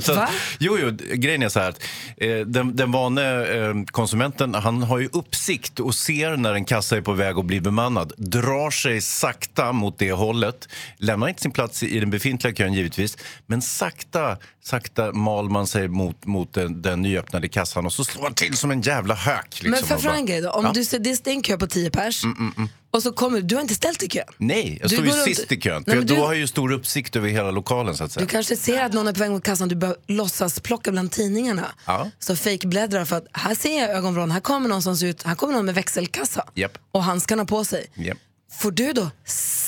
så 0.00 0.14
Va? 0.14 0.28
jo, 0.58 0.78
jo, 0.78 0.96
grejen 1.14 1.42
är 1.42 1.48
så 1.48 1.60
här 1.60 1.68
att 1.68 1.82
eh, 2.16 2.38
den, 2.38 2.76
den 2.76 2.92
vane 2.92 3.46
eh, 3.56 3.74
konsumenten 3.90 4.54
han 4.54 4.82
har 4.82 4.98
ju 4.98 5.08
uppsikt 5.12 5.80
och 5.80 5.94
ser 5.94 6.36
när 6.36 6.54
en 6.54 6.64
kassa 6.64 6.96
är 6.96 7.00
på 7.00 7.12
väg 7.12 7.38
att 7.38 7.44
bli 7.44 7.60
bemannad. 7.60 8.12
Drar 8.16 8.70
sig 8.70 9.00
sakta 9.00 9.72
mot 9.72 9.98
det 9.98 10.12
hållet, 10.12 10.68
lämnar 10.96 11.28
inte 11.28 11.42
sin 11.42 11.50
plats 11.52 11.82
i, 11.82 12.00
den 12.00 12.10
befintliga 12.10 12.54
kön 12.54 12.74
givetvis, 12.74 13.18
men 13.46 13.62
sakta, 13.62 14.36
sakta 14.62 15.12
mal 15.12 15.50
man 15.50 15.66
sig 15.66 15.88
mot, 15.88 16.26
mot 16.26 16.52
den, 16.54 16.82
den 16.82 17.02
nyöppnade 17.02 17.48
kassan 17.48 17.86
och 17.86 17.92
så 17.92 18.04
slår 18.04 18.22
han 18.22 18.34
till 18.34 18.56
som 18.56 18.70
en 18.70 18.80
jävla 18.80 19.14
hök. 19.14 19.46
Liksom, 19.50 19.70
Men 19.70 19.82
för 19.82 19.96
fråga 19.98 20.16
bara- 20.26 20.40
då, 20.40 20.50
om 20.50 20.64
Ja. 20.64 20.72
du 20.74 20.84
ser, 20.84 20.98
det 20.98 21.10
är 21.10 21.28
en 21.30 21.42
kö 21.42 21.56
på 21.58 21.66
tio 21.66 21.90
pers 21.90 22.24
Mm, 22.24 22.36
mm, 22.38 22.52
mm. 22.56 22.68
Och 22.90 23.02
så 23.02 23.12
kommer 23.12 23.40
du 23.40 23.54
har 23.54 23.62
inte 23.62 23.74
ställt 23.74 24.02
i 24.02 24.08
kön. 24.08 24.24
Nej, 24.38 24.78
jag 24.80 24.90
Du 24.90 24.94
står 24.96 25.04
ju 25.06 25.10
går 25.10 25.16
runt- 25.18 25.24
sist 25.36 25.52
i 25.52 25.60
kön. 25.60 25.84
Nej, 25.86 25.96
För 25.96 26.02
då 26.04 26.14
du- 26.14 26.20
har 26.20 26.26
jag 26.32 26.38
ju 26.40 26.46
stor 26.46 26.72
uppsikt 26.72 27.16
över 27.16 27.28
hela 27.28 27.50
lokalen 27.50 27.96
så 27.96 28.04
att 28.04 28.12
säga. 28.12 28.26
Du 28.26 28.30
kanske 28.30 28.56
ser 28.56 28.84
att 28.84 28.92
någon 28.92 29.08
är 29.08 29.12
på 29.12 29.18
väg 29.18 29.30
mot 29.30 29.44
kassan, 29.44 29.68
du 29.68 29.74
bör 29.74 29.96
låtsas 30.06 30.60
plocka 30.60 30.90
bland 30.90 31.12
tidningarna. 31.12 31.66
Ja, 31.86 32.10
Så 32.18 32.36
fake 32.36 32.66
bläddrar 32.66 33.04
för 33.04 33.16
att 33.16 33.26
här 33.32 33.54
ser 33.54 33.78
jag 33.80 33.90
ögonvrån, 33.90 34.30
här 34.30 34.40
kommer 34.40 34.68
någon 34.68 34.82
som 34.82 34.96
ser 34.96 35.06
ut, 35.06 35.22
här 35.22 35.34
kommer 35.34 35.54
någon 35.54 35.66
med 35.66 35.74
växelkassa 35.74 36.44
japp, 36.54 36.78
och 36.92 37.02
handskarna 37.04 37.44
på 37.44 37.64
sig. 37.64 37.86
japp. 37.94 38.18
Får 38.52 38.70
du 38.70 38.92
då 38.92 39.10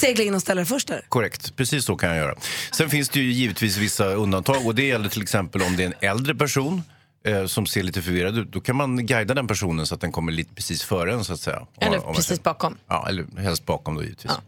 segla 0.01 0.25
in 0.25 0.35
och 0.35 0.41
ställa 0.41 0.59
dig 0.59 0.67
först 0.67 0.89
där? 0.89 1.05
Korrekt, 1.09 1.57
precis 1.57 1.85
så 1.85 1.97
kan 1.97 2.09
jag 2.09 2.19
göra. 2.19 2.35
Sen 2.73 2.91
finns 2.91 3.09
det 3.09 3.21
ju 3.21 3.33
givetvis 3.33 3.77
vissa 3.77 4.05
undantag 4.07 4.67
och 4.67 4.75
det 4.75 4.83
gäller 4.85 5.09
till 5.09 5.23
exempel 5.23 5.63
om 5.63 5.77
det 5.77 5.83
är 5.83 5.87
en 5.87 6.09
äldre 6.11 6.35
person 6.35 6.83
eh, 7.25 7.45
som 7.45 7.67
ser 7.67 7.83
lite 7.83 8.03
förvirrad 8.03 8.39
ut. 8.39 8.49
Då 8.53 8.61
kan 8.61 8.77
man 8.77 9.07
guida 9.07 9.35
den 9.35 9.47
personen 9.47 9.87
så 9.87 9.95
att 9.95 10.01
den 10.01 10.13
kommer 10.13 10.33
lite 10.33 10.55
precis 10.55 10.85
före 10.85 11.13
en 11.13 11.25
så 11.25 11.33
att 11.33 11.39
säga. 11.39 11.67
Eller 11.81 11.99
Om- 11.99 12.05
om 12.05 12.15
precis 12.15 12.27
säger- 12.27 12.43
bakom. 12.43 12.77
Ja, 12.89 13.07
eller 13.09 13.41
helst 13.43 13.67
bakom 13.67 13.95
då 13.95 14.03
givetvis. 14.03 14.39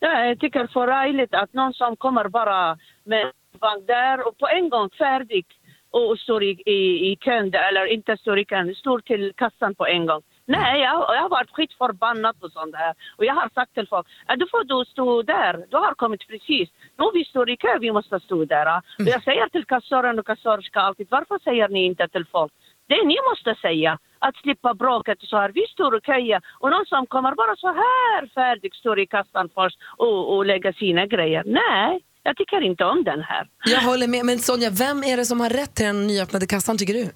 Ja, 0.00 0.24
jag 0.24 0.40
tycker 0.40 0.66
förargligt 0.66 1.34
att 1.34 1.52
någon 1.52 1.74
som 1.74 1.96
kommer 1.96 2.28
bara 2.28 2.78
med 3.04 3.20
en 3.22 3.32
vagn 3.60 3.86
där 3.86 4.28
och 4.28 4.38
på 4.38 4.48
en 4.48 4.68
gång 4.68 4.90
färdig 4.98 5.46
och 5.90 6.18
står 6.18 6.42
i, 6.42 6.50
i, 6.66 7.10
i 7.12 7.16
kön, 7.20 7.54
eller 7.54 7.86
inte 7.92 8.16
står 8.16 8.38
i 8.38 8.44
kön, 8.44 8.74
står 8.74 9.00
till 9.00 9.32
kassan 9.36 9.74
på 9.74 9.86
en 9.86 10.06
gång. 10.06 10.22
Nej, 10.46 10.80
jag, 10.80 10.94
jag 10.94 11.22
har 11.22 11.28
varit 11.28 11.50
skitförbannad 11.50 12.36
och 12.40 12.52
sånt 12.52 12.72
där. 12.72 12.94
Och 13.16 13.24
jag 13.24 13.34
har 13.34 13.48
sagt 13.54 13.74
till 13.74 13.86
folk, 13.88 14.06
"Ja, 14.26 14.36
då 14.36 14.46
får 14.50 14.64
du 14.64 14.84
stå 14.90 15.22
där, 15.22 15.66
du 15.70 15.76
har 15.76 15.94
kommit 15.94 16.28
precis. 16.28 16.68
Nu 16.98 17.10
vi 17.14 17.24
står 17.24 17.50
i 17.50 17.56
kö, 17.56 17.78
vi 17.80 17.92
måste 17.92 18.20
stå 18.20 18.44
där. 18.44 18.76
Och 18.76 18.82
jag 19.14 19.22
säger 19.22 19.48
till 19.48 19.64
kassören 19.64 20.18
och 20.18 20.26
kassörska 20.26 20.80
alltid, 20.80 21.06
varför 21.10 21.38
säger 21.44 21.68
ni 21.68 21.84
inte 21.84 22.08
till 22.08 22.26
folk? 22.32 22.52
Det 22.88 23.04
ni 23.06 23.16
måste 23.30 23.54
säga, 23.60 23.98
att 24.18 24.36
slippa 24.36 24.74
bråket 24.74 25.18
så 25.20 25.36
här. 25.36 25.50
Vi 25.54 25.66
står 25.66 25.94
och 25.94 26.04
köar 26.06 26.40
och 26.60 26.70
någon 26.70 26.86
som 26.86 27.06
kommer 27.06 27.34
bara 27.34 27.56
så 27.56 27.66
här 27.66 28.26
färdig 28.34 28.74
står 28.74 28.98
i 29.00 29.06
kassan 29.06 29.48
först 29.54 29.78
och, 29.96 30.36
och 30.36 30.46
lägger 30.46 30.72
sina 30.72 31.06
grejer. 31.06 31.42
Nej, 31.46 32.00
jag 32.22 32.36
tycker 32.36 32.60
inte 32.60 32.84
om 32.84 33.04
den 33.04 33.22
här. 33.22 33.48
Jag 33.64 33.80
håller 33.80 34.08
med. 34.08 34.24
Men 34.26 34.38
Sonja, 34.38 34.70
vem 34.70 35.04
är 35.04 35.16
det 35.16 35.24
som 35.24 35.40
har 35.40 35.50
rätt 35.50 35.74
till 35.74 35.86
den 35.86 36.06
nyöppnade 36.06 36.46
kassan 36.46 36.78
tycker 36.78 36.94
du? 36.94 37.10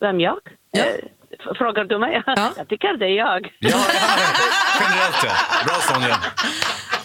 Vem 0.00 0.20
jag? 0.20 0.38
Eh, 0.76 0.82
f- 1.32 1.56
Frågar 1.58 1.84
du 1.84 1.98
mig? 1.98 2.22
Jag 2.56 2.68
tycker 2.68 2.96
det 2.96 3.06
är 3.06 3.16
jag. 3.16 3.52
Generellt 3.60 5.20
ja. 5.24 5.32
Bra 5.66 5.74
Sonja. 5.74 6.16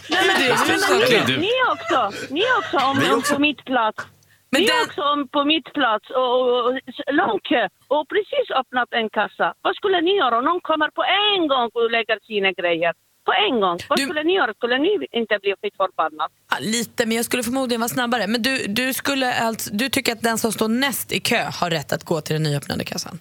Nej, 0.09 0.19
men, 0.27 0.35
Det 0.39 0.47
är 0.47 0.57
men, 0.67 0.67
du. 0.67 0.93
men, 0.93 1.01
är 1.01 1.27
ni, 1.27 1.33
du. 1.33 1.37
ni 1.47 1.53
också, 1.73 1.99
ni 2.33 2.43
också 2.59 2.77
om, 2.87 2.99
Vi 2.99 3.09
om 3.11 3.17
också. 3.19 3.33
på 3.33 3.39
mitt 3.41 3.65
plats. 3.65 4.05
ni 4.51 4.69
också 4.85 5.01
om 5.01 5.27
på 5.27 5.43
mitt 5.45 5.73
plats 5.73 6.09
och, 6.09 6.31
och, 6.41 6.65
och 6.65 6.73
lång 7.21 7.39
kö 7.49 7.67
och 7.87 8.09
precis 8.09 8.47
öppnat 8.59 8.89
en 8.91 9.09
kassa. 9.09 9.53
Vad 9.61 9.75
skulle 9.75 10.01
ni 10.01 10.15
göra 10.17 10.37
om 10.37 10.43
någon 10.45 10.61
kommer 10.61 10.89
på 10.99 11.03
en 11.03 11.47
gång 11.47 11.69
och 11.73 11.91
lägger 11.91 12.19
sina 12.27 12.51
grejer? 12.51 12.93
På 13.25 13.33
en 13.33 13.59
gång. 13.59 13.77
Vad 13.89 13.99
skulle 13.99 14.23
ni 14.23 14.33
göra? 14.35 14.53
Skulle 14.53 14.77
ni 14.77 15.07
inte 15.11 15.39
bli 15.41 15.53
skit 15.61 15.73
förbannad? 15.77 16.29
Ja, 16.51 16.57
lite, 16.59 17.05
men 17.05 17.15
jag 17.17 17.25
skulle 17.25 17.43
förmodligen 17.43 17.81
vara 17.81 17.89
snabbare. 17.89 18.27
Men 18.27 18.41
du, 18.41 18.65
du, 18.67 18.93
skulle 18.93 19.33
alltså, 19.33 19.73
du 19.73 19.89
tycker 19.89 20.11
att 20.11 20.21
den 20.21 20.37
som 20.37 20.51
står 20.51 20.67
näst 20.67 21.11
i 21.11 21.19
kö 21.19 21.43
har 21.61 21.69
rätt 21.69 21.93
att 21.93 22.03
gå 22.03 22.21
till 22.21 22.33
den 22.33 22.43
nyöppnade 22.43 22.83
kassan? 22.83 23.19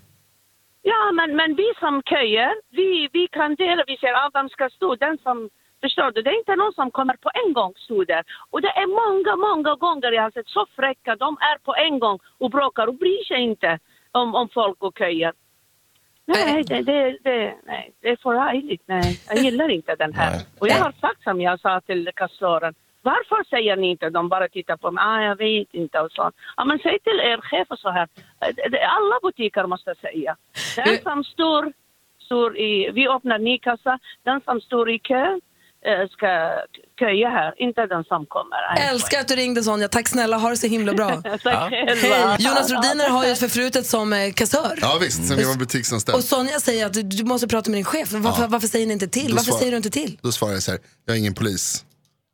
Ja, 0.82 1.12
men, 1.12 1.36
men 1.36 1.54
vi 1.54 1.68
som 1.78 2.02
köer, 2.10 2.52
vi, 2.70 3.08
vi 3.12 3.28
kan 3.32 3.54
dela, 3.54 3.84
vi 3.86 3.96
säger 3.96 4.14
att 4.26 4.34
vem 4.34 4.48
ska 4.48 4.68
stå, 4.76 4.94
den 4.96 5.18
som, 5.22 5.48
förstår 5.82 6.10
du, 6.12 6.22
det 6.22 6.30
är 6.30 6.38
inte 6.38 6.56
någon 6.56 6.72
som 6.72 6.90
kommer 6.90 7.16
på 7.16 7.30
en 7.46 7.52
gång 7.52 7.72
stå 7.76 8.04
där. 8.04 8.24
Och 8.50 8.60
det 8.62 8.68
är 8.82 8.86
många, 8.86 9.36
många 9.48 9.74
gånger 9.74 10.12
jag 10.12 10.22
har 10.22 10.30
sett 10.30 10.48
så 10.48 10.66
fräcka, 10.76 11.16
de 11.16 11.36
är 11.40 11.58
på 11.58 11.74
en 11.74 11.98
gång 11.98 12.18
och 12.38 12.50
bråkar 12.50 12.86
och 12.86 12.94
bryr 12.94 13.24
sig 13.24 13.40
inte 13.40 13.78
om, 14.12 14.34
om 14.34 14.48
folk 14.48 14.82
och 14.82 14.98
köer. 14.98 15.32
Nej, 16.24 16.62
det, 16.64 16.82
det, 16.82 17.18
det, 17.24 17.54
nej, 17.66 17.92
det 18.00 18.08
är 18.08 18.16
för 18.16 18.30
rajligt, 18.30 18.82
nej. 18.86 19.20
Jag 19.28 19.38
gillar 19.38 19.68
inte 19.68 19.94
den 19.94 20.14
här. 20.14 20.40
Och 20.58 20.68
jag 20.68 20.74
har 20.74 20.92
sagt 21.00 21.22
som 21.22 21.40
jag 21.40 21.60
sa 21.60 21.80
till 21.80 22.10
kassören, 22.16 22.74
varför 23.02 23.44
säger 23.50 23.76
ni 23.76 23.90
inte, 23.90 24.10
de 24.10 24.28
bara 24.28 24.48
tittar 24.48 24.76
på 24.76 24.90
mig, 24.90 25.04
ah, 25.06 25.22
jag 25.22 25.36
vet 25.36 25.74
inte 25.74 26.00
och 26.00 26.12
så. 26.12 26.30
Ja, 26.56 26.64
men 26.64 26.78
säg 26.78 26.98
till 26.98 27.20
er 27.20 27.40
chef 27.40 27.70
och 27.70 27.78
så 27.78 27.90
här, 27.90 28.08
Det- 28.38 28.68
det- 28.68 28.86
alla 28.86 29.18
butiker 29.22 29.66
måste 29.66 29.94
säga. 29.94 30.36
Den 30.76 30.98
som 31.02 31.24
står, 31.24 31.72
står 32.18 32.58
i, 32.58 32.90
vi 32.90 33.08
öppnar 33.08 33.38
ny 33.38 33.58
kassa, 33.58 33.98
den 34.22 34.40
som 34.40 34.60
står 34.60 34.90
i 34.90 34.98
kö 34.98 35.24
eh, 35.24 35.36
ska 36.12 36.26
köa 36.98 37.30
här, 37.30 37.54
inte 37.62 37.86
den 37.86 38.04
som 38.04 38.26
kommer. 38.26 38.88
Älskar 38.90 39.20
att 39.20 39.28
du 39.28 39.36
ringde 39.36 39.62
Sonja. 39.62 39.88
Tack 39.88 40.08
snälla, 40.08 40.36
ha 40.36 40.50
det 40.50 40.56
så 40.56 40.66
himla 40.66 40.94
bra. 40.94 41.22
Tack 41.22 41.42
själva. 41.42 41.56
Hej. 42.16 42.36
Jonas 42.38 42.70
Rodiner 42.70 43.08
har 43.08 43.24
ju 43.24 43.30
ett 43.30 43.38
förflutet 43.38 43.86
som 43.86 44.12
eh, 44.12 44.32
kassör. 44.32 44.78
Ja 44.80 44.98
visst, 45.00 45.28
sen 45.28 45.36
var 45.48 45.56
butiksanställd. 45.58 46.16
Och 46.18 46.24
Sonja 46.24 46.60
säger 46.60 46.86
att 46.86 46.92
du, 46.92 47.02
du 47.02 47.24
måste 47.24 47.48
prata 47.48 47.70
med 47.70 47.78
din 47.78 47.84
chef. 47.84 48.12
Varför, 48.12 48.42
Ja. 48.42 48.48
varför 48.48 48.68
säger 48.68 48.86
ni 48.86 48.92
inte 48.92 49.08
till? 49.08 49.28
Då 49.30 49.34
Varför 49.36 49.50
svar- 49.50 49.58
säger 49.58 49.70
du 49.70 49.76
inte 49.76 49.90
till? 49.90 50.18
Då 50.22 50.32
svarar 50.32 50.52
jag 50.52 50.62
så 50.62 50.70
här, 50.70 50.80
jag 51.06 51.14
är 51.16 51.18
ingen 51.20 51.34
polis. 51.34 51.84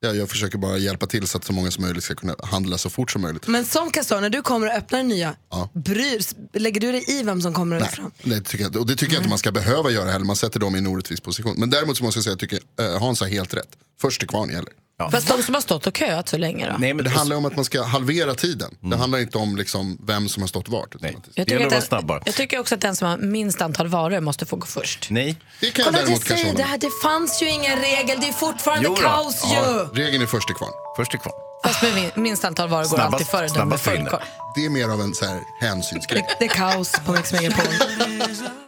Jag, 0.00 0.16
jag 0.16 0.30
försöker 0.30 0.58
bara 0.58 0.78
hjälpa 0.78 1.06
till 1.06 1.26
så 1.26 1.38
att 1.38 1.44
så 1.44 1.52
många 1.52 1.70
som 1.70 1.84
möjligt 1.84 2.04
ska 2.04 2.14
kunna 2.14 2.34
handla 2.42 2.78
så 2.78 2.90
fort 2.90 3.10
som 3.10 3.22
möjligt. 3.22 3.46
Men 3.46 3.64
som 3.64 3.90
kassör, 3.90 4.20
när 4.20 4.30
du 4.30 4.42
kommer 4.42 4.66
och 4.66 4.72
öppnar 4.72 4.98
den 4.98 5.08
nya, 5.08 5.34
bryr, 5.72 6.22
lägger 6.58 6.80
du 6.80 6.92
dig 6.92 7.04
i 7.08 7.22
vem 7.22 7.42
som 7.42 7.54
kommer 7.54 7.80
fram? 7.80 8.10
Det 8.22 8.40
tycker 8.40 8.64
jag, 8.64 8.76
och 8.76 8.86
det 8.86 8.96
tycker 8.96 9.12
jag 9.14 9.20
inte 9.20 9.28
man 9.28 9.38
ska 9.38 9.52
behöva 9.52 9.90
göra 9.90 10.10
heller, 10.10 10.24
man 10.24 10.36
sätter 10.36 10.60
dem 10.60 10.74
i 10.74 10.78
en 10.78 10.86
orättvis 10.86 11.20
position. 11.20 11.54
Men 11.58 11.70
däremot 11.70 11.96
så 11.96 12.04
måste 12.04 12.18
jag 12.18 12.24
säga 12.24 12.34
att 12.34 12.42
jag 12.42 12.50
tycker 12.50 12.94
eh, 12.94 13.00
Hans 13.00 13.20
har 13.20 13.28
helt 13.28 13.54
rätt. 13.54 13.68
Först 14.00 14.20
till 14.20 14.28
kvarn 14.28 14.50
gäller. 14.50 14.72
Fast 15.10 15.28
de 15.28 15.42
som 15.42 15.54
har 15.54 15.60
stått 15.60 15.86
och 15.86 15.96
köat 15.96 16.28
så 16.28 16.36
länge 16.36 16.66
då? 16.70 16.76
Nej, 16.78 16.94
men 16.94 17.04
det 17.04 17.10
handlar 17.10 17.36
om 17.36 17.44
att 17.44 17.56
man 17.56 17.64
ska 17.64 17.82
halvera 17.82 18.34
tiden. 18.34 18.70
Det 18.80 18.86
Mm. 18.86 18.98
handlar 19.00 19.18
inte 19.18 19.38
om 19.38 19.56
liksom 19.56 19.98
vem 20.06 20.28
som 20.28 20.42
har 20.42 20.48
stått 20.48 20.68
vart. 20.68 20.94
att- 20.94 21.02
Jag 21.02 21.46
tycker, 21.46 21.66
att 21.66 21.90
den, 21.90 22.20
jag 22.24 22.34
tycker 22.34 22.58
också 22.58 22.74
att 22.74 22.80
den 22.80 22.96
som 22.96 23.08
har 23.08 23.16
minst 23.16 23.60
antal 23.60 23.88
varor 23.88 24.20
måste 24.20 24.46
få 24.46 24.56
gå 24.56 24.66
först. 24.66 25.06
Nej. 25.10 25.36
Det 25.60 25.70
kan 25.70 25.84
Kolla, 25.84 25.98
jag 25.98 26.06
däremot 26.06 26.24
kanske 26.24 26.52
det, 26.52 26.62
här, 26.62 26.78
det 26.78 26.90
fanns 27.02 27.42
ju 27.42 27.48
ingen 27.48 27.78
regel, 27.78 28.20
det 28.20 28.28
är 28.28 28.32
fortfarande 28.32 28.88
kaos 28.88 29.44
ju. 29.44 29.54
Ja, 29.54 29.90
regeln 29.94 30.22
är 30.22 30.26
först 30.26 30.46
till 30.48 30.56
kvarn. 30.56 30.72
Först 30.96 31.10
till 31.10 31.20
kvarn. 31.20 31.34
Fast 31.64 31.82
med 31.82 31.94
min- 31.94 32.10
minst 32.22 32.44
antal 32.44 32.68
varor 32.68 32.88
går 32.88 32.98
alltid 32.98 33.26
före 33.26 33.46
den 33.48 33.68
med 33.68 33.80
full. 33.80 34.08
Det 34.54 34.64
är 34.64 34.70
mer 34.70 34.88
av 34.88 35.00
en 35.00 35.14
så 35.14 35.24
här 35.24 35.40
hänsynsgrej. 35.60 36.26
Det 36.38 36.44
är 36.44 36.48
kaos 36.48 36.92
på 37.06 37.12
Mix 37.12 37.32
Megapol. 37.32 37.64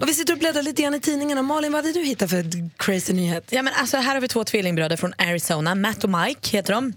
Och 0.00 0.08
vi 0.08 0.14
sitter 0.14 0.32
och 0.32 0.38
bläddrar 0.38 0.62
lite 0.62 0.82
grann 0.82 0.94
i 0.94 1.00
tidningarna. 1.00 1.42
Malin, 1.42 1.72
vad 1.72 1.84
hade 1.84 1.98
du 1.98 2.06
hittat 2.06 2.30
för 2.30 2.44
crazy 2.76 3.12
nyhet? 3.12 3.44
Ja, 3.50 3.62
men 3.62 3.74
alltså, 3.74 3.96
här 3.96 4.14
har 4.14 4.20
vi 4.20 4.28
två 4.28 4.44
tvillingbröder 4.44 4.96
från 4.96 5.12
Arizona, 5.18 5.74
Matt 5.74 6.04
och 6.04 6.10
Mike 6.10 6.56
heter 6.56 6.72
de. 6.72 6.92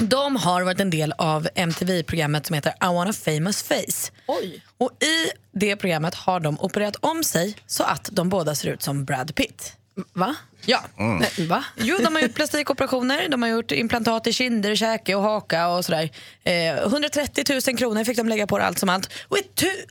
De 0.00 0.36
har 0.36 0.62
varit 0.62 0.80
en 0.80 0.90
del 0.90 1.12
av 1.18 1.48
MTV-programmet 1.54 2.46
som 2.46 2.54
heter 2.54 2.70
I 2.70 2.94
want 2.94 3.10
a 3.10 3.12
famous 3.24 3.62
face. 3.62 4.12
Oj. 4.26 4.64
Och 4.78 4.90
I 5.02 5.30
det 5.52 5.76
programmet 5.76 6.14
har 6.14 6.40
de 6.40 6.60
opererat 6.60 6.96
om 7.00 7.24
sig 7.24 7.56
så 7.66 7.84
att 7.84 8.08
de 8.12 8.28
båda 8.28 8.54
ser 8.54 8.68
ut 8.68 8.82
som 8.82 9.04
Brad 9.04 9.34
Pitt. 9.34 9.76
Va? 10.12 10.36
Ja. 10.64 10.80
Mm. 10.98 11.48
Va? 11.48 11.64
Jo, 11.76 11.98
de 11.98 12.14
har 12.14 12.22
gjort 12.22 12.34
plastikoperationer, 12.34 13.28
de 13.28 13.42
har 13.42 13.48
gjort 13.48 13.72
implantat 13.72 14.26
i 14.26 14.32
kinder, 14.32 14.74
käke 14.74 15.14
och 15.14 15.22
haka 15.22 15.68
och 15.68 15.84
sådär. 15.84 16.10
Eh, 16.44 16.74
130 16.76 17.44
000 17.68 17.78
kronor 17.78 18.04
fick 18.04 18.16
de 18.16 18.28
lägga 18.28 18.46
på 18.46 18.58
det 18.58 18.64
allt 18.64 18.78
som 18.78 18.88
allt. 18.88 19.12
Och 19.28 19.38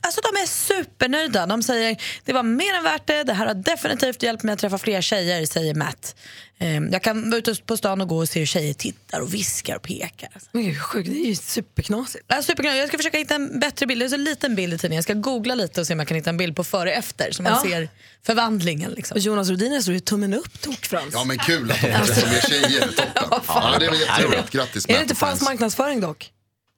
alltså, 0.00 0.20
de 0.20 0.40
är 0.40 0.46
supernöjda. 0.46 1.46
De 1.46 1.62
säger 1.62 2.02
det 2.24 2.32
var 2.32 2.42
mer 2.42 2.74
än 2.74 2.84
värt 2.84 3.06
det, 3.06 3.22
det 3.22 3.32
här 3.32 3.46
har 3.46 3.54
definitivt 3.54 4.22
hjälpt 4.22 4.42
mig 4.42 4.52
att 4.52 4.58
träffa 4.58 4.78
fler 4.78 5.00
tjejer, 5.00 5.46
säger 5.46 5.74
Matt. 5.74 6.14
Eh, 6.62 6.74
jag 6.92 7.02
kan 7.02 7.30
vara 7.30 7.38
ute 7.38 7.54
på 7.66 7.76
stan 7.76 8.00
och 8.00 8.08
gå 8.08 8.18
och 8.18 8.28
se 8.28 8.38
hur 8.38 8.46
tjejer 8.46 8.74
tittar 8.74 9.20
och 9.20 9.34
viskar 9.34 9.76
och 9.76 9.82
pekar. 9.82 10.28
Men 10.52 10.62
gud, 10.62 10.80
sjukt, 10.82 11.08
det 11.10 11.16
är 11.16 11.26
ju 11.26 11.34
superknasigt. 11.36 12.24
Ja, 12.28 12.42
superknasigt. 12.42 12.78
Jag 12.80 12.88
ska 12.88 12.96
försöka 12.96 13.18
hitta 13.18 13.34
en 13.34 13.60
bättre 13.60 13.86
bild. 13.86 14.00
Det 14.00 14.04
är 14.06 14.08
så 14.08 14.16
liten 14.16 14.54
bild 14.54 14.74
i 14.74 14.78
tidningen. 14.78 14.96
Jag 14.96 15.04
ska 15.04 15.14
googla 15.14 15.54
lite 15.54 15.80
och 15.80 15.86
se 15.86 15.92
om 15.92 15.98
jag 15.98 16.08
kan 16.08 16.16
hitta 16.16 16.30
en 16.30 16.36
bild 16.36 16.56
på 16.56 16.64
före 16.64 16.90
och 16.90 16.96
efter 16.96 17.32
så 17.32 17.42
man 17.42 17.52
Ja. 17.52 17.70
ser 17.70 17.88
förvandlingen. 18.26 18.90
Liksom. 18.92 19.14
Och 19.14 19.20
Jonas 19.20 19.48
Rodiner 19.48 19.80
står 19.80 19.94
ju 19.94 20.00
tummen 20.00 20.34
upp, 20.34 20.60
Tokfrans. 20.60 21.10
Ja 21.12 21.24
men 21.24 21.38
kul 21.38 21.70
att 21.72 21.80
de 21.82 21.88
mer 21.88 22.40
tjejer, 22.48 22.80
toppen. 22.88 23.42
Ja, 23.48 23.76
det 23.78 23.86
är 23.86 23.90
väl 23.90 24.00
jätteroligt, 24.00 24.50
grattis 24.50 24.86
Är 24.88 24.94
det 24.94 25.02
inte 25.02 25.14
falsk 25.14 25.42
marknadsföring 25.42 26.00
dock? 26.00 26.30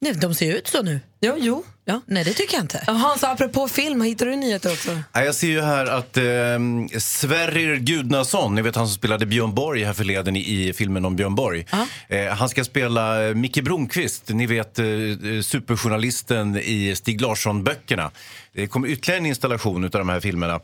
Nej, 0.02 0.12
de 0.14 0.34
ser 0.34 0.46
ju 0.46 0.56
ut 0.56 0.66
så 0.66 0.82
nu. 0.82 1.00
Jo, 1.20 1.34
jo. 1.38 1.64
Ja. 1.84 2.00
Nej, 2.06 2.24
det 2.24 2.32
tycker 2.32 2.54
jag 2.54 2.64
inte. 2.64 2.84
Hans, 2.86 3.24
apropå 3.24 3.68
film, 3.68 4.02
hittar 4.02 4.26
du 4.26 4.36
nyheter 4.36 4.72
också? 4.72 4.98
Ja, 5.12 5.24
Jag 5.24 5.34
ser 5.34 5.46
ju 5.48 5.60
här 5.60 5.86
att 5.86 6.16
eh, 6.16 6.98
Sverrir 6.98 7.76
Gudnason, 7.76 8.54
ni 8.54 8.62
vet 8.62 8.76
han 8.76 8.86
som 8.86 8.94
spelade 8.94 9.26
Björn 9.26 9.54
Borg 9.54 9.84
här 9.84 9.92
förleden 9.92 10.36
i, 10.36 10.40
i 10.68 10.72
filmen 10.72 11.04
om 11.04 11.16
Björn 11.16 11.34
Borg. 11.34 11.66
Eh, 12.08 12.26
han 12.26 12.48
ska 12.48 12.64
spela 12.64 13.28
eh, 13.28 13.34
Micke 13.34 13.62
Blomqvist, 13.64 14.28
ni 14.28 14.46
vet 14.46 14.78
eh, 14.78 14.84
superjournalisten 15.42 16.56
i 16.56 16.94
Stig 16.96 17.20
Larsson-böckerna. 17.20 18.10
Det 18.52 18.66
kommer 18.66 18.88
ytterligare 18.88 19.18
en 19.20 19.26
installation 19.26 19.84
av 19.84 19.90
de 19.90 20.08
här 20.08 20.20
filmerna. 20.20 20.60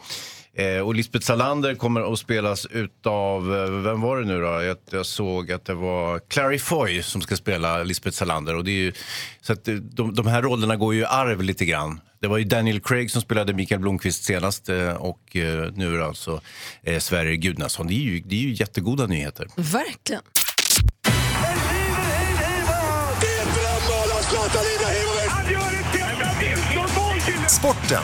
Eh, 0.59 0.80
och 0.80 0.94
Lisbeth 0.94 1.26
Salander 1.26 1.74
kommer 1.74 2.12
att 2.12 2.18
spelas 2.18 2.66
utav, 2.66 3.56
eh, 3.56 3.70
vem 3.70 4.00
var 4.00 4.20
det 4.20 4.26
nu 4.26 4.40
då? 4.40 4.62
Jag, 4.62 4.76
jag 4.90 5.06
såg 5.06 5.52
att 5.52 5.64
det 5.64 5.74
var 5.74 6.18
Clary 6.18 6.59
Foy 6.59 7.02
som 7.02 7.20
ska 7.20 7.36
spela 7.36 7.82
Lisbeth 7.82 8.16
Salander. 8.16 8.56
Och 8.56 8.64
det 8.64 8.70
är 8.70 8.82
ju, 8.82 8.92
så 9.40 9.52
att 9.52 9.68
eh, 9.68 9.74
de, 9.74 10.14
de 10.14 10.26
här 10.26 10.42
rollerna 10.42 10.76
går 10.76 10.94
ju 10.94 11.00
i 11.00 11.04
arv 11.04 11.42
lite 11.42 11.64
grann. 11.64 12.00
Det 12.20 12.28
var 12.28 12.38
ju 12.38 12.44
Daniel 12.44 12.80
Craig 12.80 13.11
som 13.11 13.22
spelade 13.22 13.52
Mikael 13.52 13.80
Blomqvist 13.80 14.24
senast 14.24 14.68
eh, 14.68 14.92
och 14.92 15.20
nu 15.74 15.94
är 15.94 15.98
det 15.98 16.06
alltså 16.06 16.40
eh, 16.82 16.98
Sverrir 16.98 17.34
Gudnason. 17.34 17.86
Det 17.86 17.94
är, 17.94 18.04
ju, 18.04 18.20
det 18.20 18.34
är 18.34 18.40
ju 18.40 18.52
jättegoda 18.52 19.06
nyheter. 19.06 19.48
Verkligen. 19.56 20.22
Sporten 27.48 28.02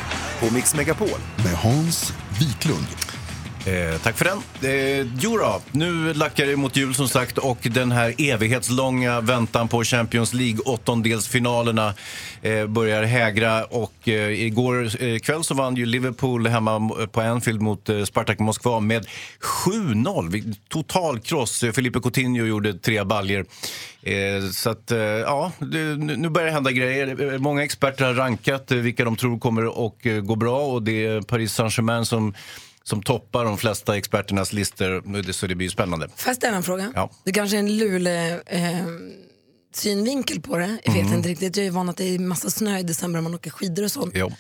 på 0.49 0.55
Mix 0.55 0.75
Megapol. 0.75 1.21
Med 1.37 1.55
Hans 1.55 2.15
Wiklund. 2.41 3.14
Eh, 3.67 3.99
tack 4.03 4.17
för 4.19 4.25
den. 4.25 4.39
Eh, 4.71 5.07
jo 5.21 5.39
då, 5.39 5.61
nu 5.73 6.15
lackar 6.15 6.47
det 6.47 6.57
mot 6.57 6.77
jul 6.77 6.95
som 6.95 7.09
sagt 7.09 7.39
och 7.39 7.59
den 7.63 7.93
här 7.93 8.15
evighetslånga 8.19 9.21
väntan 9.21 9.69
på 9.69 9.85
Champions 9.85 10.35
League 10.35 10.61
åttondelsfinalerna 10.65 11.95
eh, 12.43 12.67
börjar 12.67 13.03
hägra 13.03 13.65
och 13.65 14.09
eh, 14.09 14.45
igår 14.45 15.03
eh, 15.03 15.19
kväll 15.19 15.45
så 15.45 15.55
vann 15.55 15.77
ju 15.77 15.87
Liverpool 15.87 16.47
hemma 16.47 16.91
eh, 17.01 17.07
på 17.07 17.21
Anfield 17.21 17.61
mot 17.61 17.89
eh, 17.89 18.05
Spartak 18.05 18.39
Moskva 18.39 18.81
med 18.81 19.07
7-0. 19.67 20.55
Total 20.69 21.21
kross. 21.21 21.65
Felipe 21.75 22.01
Coutinho 22.01 22.47
gjorde 22.47 22.75
tre 22.75 23.05
baljer. 23.05 23.45
Eh, 24.03 24.51
så 24.53 24.71
att, 24.71 24.91
eh, 24.91 24.99
ja, 24.99 25.53
det, 25.59 25.79
nu 25.97 26.29
börjar 26.29 26.47
det 26.47 26.53
hända 26.53 26.71
grejer. 26.71 27.33
Eh, 27.33 27.39
många 27.39 27.63
experter 27.65 28.05
har 28.05 28.15
rankat 28.15 28.71
eh, 28.71 28.79
vilka 28.79 29.05
de 29.05 29.17
tror 29.17 29.39
kommer 29.39 29.87
att 29.87 30.07
eh, 30.07 30.13
gå 30.13 30.37
bra 30.37 30.59
och 30.59 30.83
det 30.83 31.07
är 31.07 31.21
Paris 31.21 31.53
Saint-Germain 31.53 32.05
som 32.05 32.35
som 32.85 33.03
toppar 33.03 33.45
de 33.45 33.59
flesta 33.59 33.97
experternas 33.97 34.53
listor, 34.53 35.33
så 35.33 35.47
det 35.47 35.55
blir 35.55 35.67
ju 35.67 35.71
spännande. 35.71 36.09
Får 36.17 36.29
jag 36.31 36.37
ställa 36.37 36.57
en 36.57 36.63
fråga? 36.63 36.93
Ja. 36.95 37.11
Det 37.25 37.33
kanske 37.33 37.57
är 37.57 37.59
en 37.59 37.77
lule 37.77 38.41
eh, 38.47 38.87
synvinkel 39.75 40.41
på 40.41 40.57
det. 40.59 40.79
Jag 40.85 40.93
vet 40.93 41.03
Mm. 41.03 41.15
inte 41.17 41.29
riktigt. 41.29 41.57
Jag 41.57 41.67
är 41.67 41.71
van 41.71 41.89
att 41.89 41.97
det 41.97 42.15
är 42.15 42.19
massa 42.19 42.51
snö 42.51 42.79
i 42.79 42.83
december 42.83 43.17
när 43.17 43.23
man 43.23 43.35
åker 43.35 43.51
skidor 43.51 43.85
och 43.85 43.91
sånt. 43.91 44.13
Jo. 44.17 44.33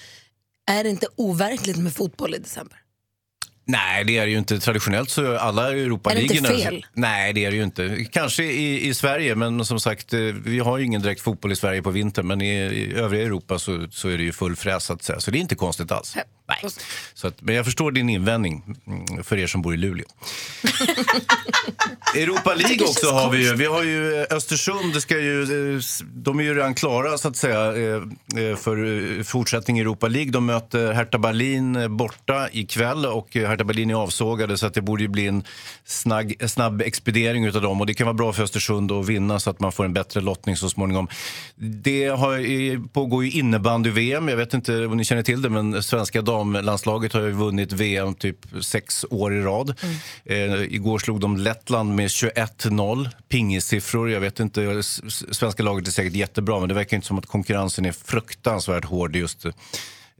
Är 0.70 0.84
det 0.84 0.90
inte 0.90 1.06
overkligt 1.16 1.76
med 1.76 1.94
fotboll 1.94 2.34
i 2.34 2.38
december? 2.38 2.78
Nej, 3.66 4.04
det 4.04 4.18
är 4.18 4.26
det 4.26 4.32
ju 4.32 4.38
inte. 4.38 4.60
Traditionellt 4.60 5.10
så 5.10 5.22
är 5.24 5.36
alla 5.36 5.70
Är 5.70 5.74
det 5.74 5.80
Europaligorna... 5.82 6.48
inte 6.52 6.62
fel? 6.64 6.86
Nej, 6.92 7.32
det 7.32 7.44
är 7.44 7.50
det 7.50 7.56
ju 7.56 7.62
inte. 7.62 8.06
Kanske 8.12 8.44
i, 8.44 8.88
i 8.88 8.94
Sverige, 8.94 9.34
men 9.34 9.64
som 9.64 9.80
sagt, 9.80 10.12
eh, 10.14 10.20
vi 10.20 10.58
har 10.58 10.78
ju 10.78 10.84
ingen 10.84 11.02
direkt 11.02 11.20
fotboll 11.20 11.52
i 11.52 11.56
Sverige 11.56 11.82
på 11.82 11.90
vintern. 11.90 12.26
Men 12.26 12.40
i, 12.42 12.54
i 12.54 12.94
övriga 12.94 13.22
Europa 13.24 13.58
så, 13.58 13.86
så 13.90 14.08
är 14.08 14.16
det 14.18 14.22
ju 14.24 14.32
full 14.32 14.56
fräs, 14.56 14.84
så 14.84 14.92
att 14.92 15.02
säga. 15.02 15.20
Så 15.20 15.30
det 15.30 15.38
är 15.38 15.40
inte 15.40 15.54
konstigt 15.54 15.92
alls. 15.92 16.16
Nej. 16.48 16.72
Så 17.14 17.26
att, 17.26 17.42
men 17.42 17.54
jag 17.54 17.64
förstår 17.64 17.92
din 17.92 18.08
invändning 18.08 18.76
mm, 18.86 19.24
för 19.24 19.38
er 19.38 19.46
som 19.46 19.62
bor 19.62 19.74
i 19.74 19.76
Luleå. 19.76 20.06
Europa 22.14 22.54
League 22.54 22.86
också 22.86 23.06
har 23.06 23.30
vi 23.30 23.48
ju. 23.48 23.54
Vi 23.54 23.66
har 23.66 23.82
ju 23.82 24.20
eh, 24.20 24.36
Östersund, 24.36 24.94
det 24.94 25.00
ska 25.00 25.18
ju, 25.18 25.42
eh, 25.76 25.80
de 26.02 26.38
är 26.38 26.42
ju 26.42 26.54
redan 26.54 26.74
klara 26.74 27.18
så 27.18 27.28
att 27.28 27.36
säga 27.36 27.66
eh, 27.66 28.56
för 28.56 29.22
fortsättning 29.22 29.78
i 29.78 29.80
Europa 29.80 30.08
League. 30.08 30.30
De 30.30 30.46
möter 30.46 30.92
Hertha 30.92 31.18
Berlin 31.18 31.96
borta 31.96 32.48
ikväll 32.52 33.06
och 33.06 33.34
Hertha 33.34 33.64
Berlin 33.64 33.90
är 33.90 33.94
avsågade 33.94 34.58
så 34.58 34.66
att 34.66 34.74
det 34.74 34.82
borde 34.82 35.02
ju 35.02 35.08
bli 35.08 35.26
en 35.26 35.44
snagg, 35.84 36.50
snabb 36.50 36.82
expediering 36.82 37.44
utav 37.44 37.62
dem 37.62 37.80
och 37.80 37.86
det 37.86 37.94
kan 37.94 38.06
vara 38.06 38.14
bra 38.14 38.32
för 38.32 38.42
Östersund 38.42 38.92
att 38.92 39.08
vinna 39.08 39.40
så 39.40 39.50
att 39.50 39.60
man 39.60 39.72
får 39.72 39.84
en 39.84 39.92
bättre 39.92 40.20
lottning 40.20 40.56
så 40.56 40.68
småningom. 40.68 41.08
Det 41.56 42.06
har, 42.06 42.88
pågår 42.88 43.24
ju 43.24 43.30
innebandy-VM, 43.30 44.28
jag 44.28 44.36
vet 44.36 44.54
inte 44.54 44.86
om 44.86 44.96
ni 44.96 45.04
känner 45.04 45.22
till 45.22 45.42
det 45.42 45.48
men 45.48 45.82
svenska 45.82 46.22
damlandslaget 46.34 47.12
har 47.12 47.20
ju 47.20 47.30
vunnit 47.30 47.72
VM 47.72 48.14
typ 48.14 48.38
sex 48.60 49.04
år 49.10 49.34
i 49.34 49.40
rad. 49.40 49.74
Eh, 50.24 50.62
igår 50.62 50.98
slog 50.98 51.20
de 51.20 51.36
Lettland 51.36 51.94
med 51.94 52.06
21-0, 52.08 53.08
pingisiffror. 53.28 54.10
Jag 54.10 54.20
vet 54.20 54.40
inte, 54.40 54.82
svenska 55.30 55.62
laget 55.62 55.88
är 55.88 55.92
säkert 55.92 56.14
jättebra 56.14 56.60
men 56.60 56.68
det 56.68 56.74
verkar 56.74 56.96
inte 56.96 57.06
som 57.06 57.18
att 57.18 57.26
konkurrensen 57.26 57.84
är 57.84 57.92
fruktansvärt 57.92 58.84
hård 58.84 59.16
just 59.16 59.46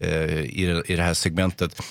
Eh, 0.05 0.41
i, 0.41 0.65
det, 0.67 0.93
i 0.93 0.97
det 0.97 1.03
här 1.03 1.15
segmentet. 1.15 1.83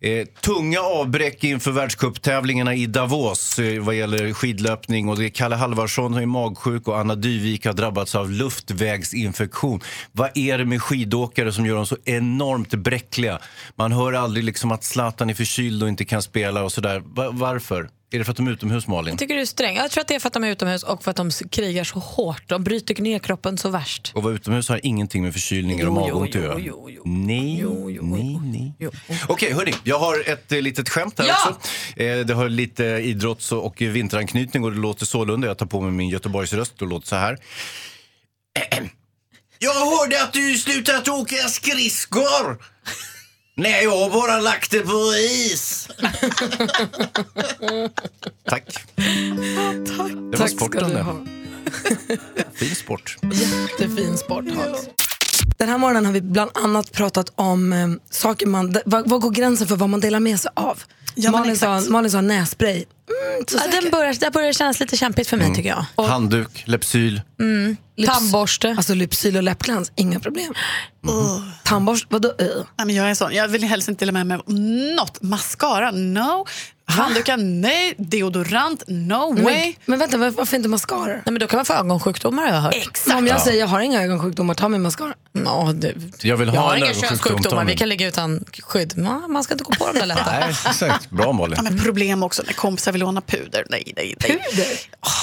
Eh, 0.00 0.26
tunga 0.26 0.80
avbräck 0.80 1.44
inför 1.44 1.70
världscuptävlingarna 1.70 2.74
i 2.74 2.86
Davos 2.86 3.58
eh, 3.58 3.82
vad 3.82 3.94
gäller 3.94 4.32
skidlöpning. 4.32 5.08
Och 5.08 5.18
det 5.18 5.24
är 5.24 5.28
Kalle 5.28 5.56
Halvarsson 5.56 6.12
som 6.12 6.22
är 6.22 6.26
magsjuk 6.26 6.88
och 6.88 6.98
Anna 6.98 7.14
Dyvik 7.14 7.66
har 7.66 7.72
drabbats 7.72 8.14
av 8.14 8.30
luftvägsinfektion. 8.30 9.80
Vad 10.12 10.30
är 10.34 10.58
det 10.58 10.64
med 10.64 10.82
skidåkare 10.82 11.52
som 11.52 11.66
gör 11.66 11.76
dem 11.76 11.86
så 11.86 11.96
enormt 12.04 12.74
bräckliga? 12.74 13.38
Man 13.76 13.92
hör 13.92 14.12
aldrig 14.12 14.44
liksom 14.44 14.72
att 14.72 14.84
Zlatan 14.84 15.30
är 15.30 15.34
förkyld 15.34 15.82
och 15.82 15.88
inte 15.88 16.04
kan 16.04 16.22
spela 16.22 16.62
och 16.62 16.72
sådär. 16.72 17.02
Va- 17.04 17.30
varför? 17.32 17.88
Är 18.14 18.18
det 18.18 18.24
för 18.24 18.30
att 18.30 18.36
de 18.36 18.46
är 18.46 18.50
utomhus, 18.50 18.86
Malin? 18.86 19.12
Jag 19.12 19.18
tycker 19.18 19.34
du 19.34 19.40
är 19.40 19.44
sträng. 19.46 19.76
Jag 19.76 19.90
tror 19.90 20.00
att 20.00 20.08
det 20.08 20.14
är 20.14 20.20
för 20.20 20.26
att 20.26 20.32
de 20.32 20.44
är 20.44 20.48
utomhus 20.50 20.82
och 20.82 21.04
för 21.04 21.10
att 21.10 21.16
de 21.16 21.30
krigar 21.50 21.84
så 21.84 21.98
hårt. 21.98 22.42
De 22.48 22.64
bryter 22.64 23.02
ner 23.02 23.18
kroppen 23.18 23.58
så 23.58 23.68
värst. 23.68 24.12
Och 24.14 24.22
vara 24.22 24.34
utomhus 24.34 24.68
har 24.68 24.80
ingenting 24.86 25.22
med 25.22 25.32
förkylningar 25.32 25.86
och 25.86 25.96
Jo, 25.96 26.00
magont 26.00 26.28
att 26.28 26.34
jo, 26.34 26.42
göra. 26.42 26.58
jo, 26.58 26.90
jo. 26.90 27.02
Nej, 27.06 27.64
nej, 28.02 28.40
nej. 28.78 28.90
Okej, 29.28 29.52
hörni. 29.52 29.74
Jag 29.84 29.98
har 29.98 30.28
ett 30.30 30.52
eh, 30.52 30.60
litet 30.62 30.88
skämt 30.88 31.18
här 31.18 31.26
Ja! 31.26 31.34
också. 31.50 31.70
Eh, 32.02 32.18
det 32.26 32.34
har 32.34 32.48
lite 32.48 32.84
idrotts 32.84 33.52
och 33.52 33.80
vinteranknytning 33.80 34.64
och 34.64 34.72
det 34.72 34.78
låter 34.78 35.06
sålunda. 35.06 35.46
Jag 35.46 35.58
tar 35.58 35.66
på 35.66 35.80
mig 35.80 35.90
min 35.92 36.08
Göteborgsröst 36.08 36.82
och 36.82 36.88
låter 36.88 37.06
så 37.08 37.16
här. 37.16 37.38
Jag 39.58 39.74
hörde 39.74 40.22
att 40.22 40.32
du 40.32 40.54
slutat 40.58 41.08
åka 41.08 41.36
skridskor. 41.36 42.71
Nej, 43.54 43.84
jag 43.84 43.90
har 43.90 44.10
bara 44.10 44.40
lagt 44.40 44.70
det 44.70 44.80
på 44.80 45.14
is. 45.14 45.88
Tack. 48.48 48.64
Det 48.96 49.02
var 50.30 50.36
Tack 50.36 50.50
sporten 50.50 50.90
det. 50.90 51.06
Fin 52.54 52.74
sport. 52.74 53.16
Jättefin 53.32 54.18
sport, 54.18 54.44
Hans. 54.56 54.88
Den 55.58 55.68
här 55.68 55.78
morgonen 55.78 56.06
har 56.06 56.12
vi 56.12 56.20
bland 56.20 56.50
annat 56.54 56.92
pratat 56.92 57.32
om 57.34 57.72
eh, 57.72 57.88
saker 58.10 58.46
man, 58.46 58.76
vad, 58.84 59.10
vad 59.10 59.20
går 59.20 59.30
gränsen 59.30 59.66
för 59.66 59.76
vad 59.76 59.88
man 59.88 60.00
delar 60.00 60.20
med 60.20 60.40
sig 60.40 60.50
av? 60.56 60.82
Ja, 61.14 61.30
Malin, 61.30 61.56
sa. 61.56 61.80
Malin 61.80 62.10
sa 62.10 62.20
nässpray. 62.20 62.74
Mm, 62.74 63.44
så 63.48 63.58
Ja, 63.58 63.80
den 63.80 63.90
börjar, 63.90 64.14
där 64.14 64.30
börjar 64.30 64.46
det 64.48 64.54
kännas 64.54 64.80
lite 64.80 64.96
kämpigt 64.96 65.28
för 65.28 65.36
mig 65.36 65.54
tycker 65.54 65.68
jag. 65.96 66.04
Handduk, 66.04 66.62
Lepsyl. 66.66 67.20
Mm. 67.40 67.76
Tandborste. 68.06 68.74
Alltså 68.76 68.94
Lypsyl 68.94 69.36
och 69.36 69.42
läppglans, 69.42 69.92
inga 69.96 70.20
problem. 70.20 70.54
Uh. 71.08 71.42
Tandborste, 71.64 72.06
vadå? 72.10 72.28
Uh. 72.28 72.36
Nej, 72.76 72.86
men 72.86 72.94
jag 72.94 73.10
är 73.10 73.14
sån. 73.14 73.34
Jag 73.34 73.48
vill 73.48 73.64
helst 73.64 73.88
inte 73.88 74.04
dela 74.04 74.12
med 74.12 74.26
mig 74.26 74.36
av 74.36 74.54
något. 74.96 75.22
Mascara, 75.22 75.90
no. 75.90 76.46
Handdukar, 76.84 77.36
nej. 77.36 77.94
Deodorant, 77.98 78.82
no 78.86 79.34
way. 79.42 79.64
Men, 79.64 79.74
men 79.84 79.98
vänta, 79.98 80.16
var- 80.16 80.30
varför 80.30 80.56
inte 80.56 80.68
mascara? 80.68 81.06
Nej, 81.06 81.22
men 81.24 81.38
då 81.38 81.46
kan 81.46 81.56
man 81.58 81.64
få 81.64 81.72
ögonsjukdomar 81.74 82.42
har 82.46 82.54
jag 82.54 82.60
hört. 82.60 82.74
Exakt. 82.74 83.16
Om 83.18 83.26
jag 83.26 83.40
säger 83.40 83.60
jag 83.60 83.66
har 83.66 83.80
inga 83.80 84.02
ögonsjukdomar, 84.02 84.54
ta 84.54 84.68
min 84.68 84.82
mascara. 84.82 85.14
Ja, 85.32 85.72
det, 85.74 85.94
Jag 86.22 86.36
vill 86.36 86.48
ha 86.48 86.54
jag 86.56 86.62
har 86.62 86.72
en 86.76 86.78
inga 86.84 86.94
könssjukdomar, 86.94 87.64
vi 87.64 87.76
kan 87.76 87.88
ligga 87.88 88.08
utan 88.08 88.44
skydd. 88.62 88.98
Man, 88.98 89.32
man 89.32 89.44
ska 89.44 89.54
inte 89.54 89.64
gå 89.64 89.72
på 89.72 89.86
dem 89.86 89.94
där 89.94 90.06
lätta. 90.06 90.26
Nej, 90.40 90.48
exakt. 90.68 91.10
Bra 91.10 91.32
Malin. 91.32 91.54
Ja, 91.56 91.62
men 91.62 91.78
problem 91.78 92.22
också 92.22 92.42
när 92.46 92.52
kompisar 92.52 92.92
vill 92.92 93.00
låna 93.00 93.20
puder. 93.20 93.64
Nej, 93.70 93.92
nej, 93.96 94.14
nej. 94.20 94.38
Puder? 94.40 94.66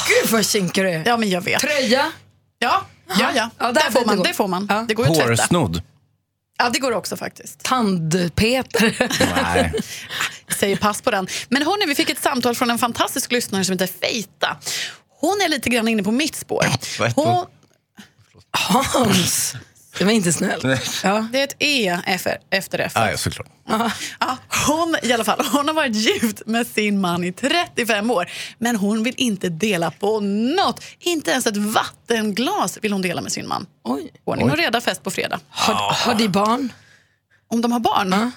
Gud 0.07 0.31
vad 0.31 0.45
kinkig 0.45 0.83
du 0.83 0.89
är. 0.89 1.03
Ja, 1.05 1.17
men 1.17 1.29
jag 1.29 1.41
vet. 1.41 1.61
Tröja? 1.61 2.05
Ja, 2.59 2.81
ja, 3.19 3.29
ja. 3.35 3.49
Ja, 3.59 3.71
där 3.71 3.73
det, 3.73 3.91
får 3.91 4.05
man, 4.05 4.23
det 4.23 4.33
får 4.33 4.47
man. 4.47 4.85
Det 4.87 4.93
går 4.93 5.05
ju 5.05 5.11
att 5.11 5.17
tvätta. 5.17 5.31
Hårsnodd. 5.41 5.81
Ja, 6.61 6.69
det 6.69 6.79
går 6.79 6.91
också 6.91 7.17
faktiskt. 7.17 7.63
Tandpetare? 7.63 9.09
Nej. 9.43 9.73
Säger 10.59 10.75
pass 10.77 11.01
på 11.01 11.11
den. 11.11 11.27
Men 11.49 11.61
hörni, 11.63 11.85
vi 11.85 11.95
fick 11.95 12.09
ett 12.09 12.23
samtal 12.23 12.55
från 12.55 12.69
en 12.69 12.77
fantastisk 12.77 13.31
lyssnare 13.31 13.65
som 13.65 13.73
heter 13.73 13.89
Feita. 14.01 14.57
Hon 15.19 15.41
är 15.45 15.49
lite 15.49 15.69
grann 15.69 15.87
inne 15.87 16.03
på 16.03 16.11
mitt 16.11 16.35
spår. 16.35 16.65
Hon, 17.15 17.45
Hans. 18.51 19.55
Det 19.97 20.05
var 20.05 20.11
inte 20.11 20.33
snäll. 20.33 20.77
Ja. 21.03 21.27
det 21.31 21.39
är 21.39 21.43
ett 21.43 21.55
E 21.59 21.99
efter, 22.49 22.79
F. 22.79 22.91
Ah, 22.95 23.09
ja, 23.09 23.17
såklart. 23.17 23.47
Ja, 24.19 24.37
hon, 24.67 24.95
i 25.03 25.13
alla 25.13 25.23
fall, 25.23 25.45
hon 25.51 25.67
har 25.67 25.75
varit 25.75 25.95
gift 25.95 26.41
med 26.45 26.67
sin 26.67 27.01
man 27.01 27.23
i 27.23 27.31
35 27.31 28.11
år. 28.11 28.31
Men 28.57 28.75
hon 28.75 29.03
vill 29.03 29.13
inte 29.17 29.49
dela 29.49 29.91
på 29.91 30.19
något. 30.19 30.83
Inte 30.99 31.31
ens 31.31 31.47
ett 31.47 31.57
vattenglas 31.57 32.77
vill 32.81 32.91
hon 32.91 33.01
dela 33.01 33.21
med 33.21 33.31
sin 33.31 33.47
man. 33.47 33.65
Oj. 33.83 34.11
Ordning 34.25 34.51
och 34.51 34.57
reda 34.57 34.81
fest 34.81 35.03
på 35.03 35.11
fredag. 35.11 35.39
Har, 35.49 35.93
har 35.93 36.15
de 36.15 36.27
barn? 36.27 36.73
Om 37.47 37.61
de 37.61 37.71
har 37.71 37.79
barn? 37.79 38.31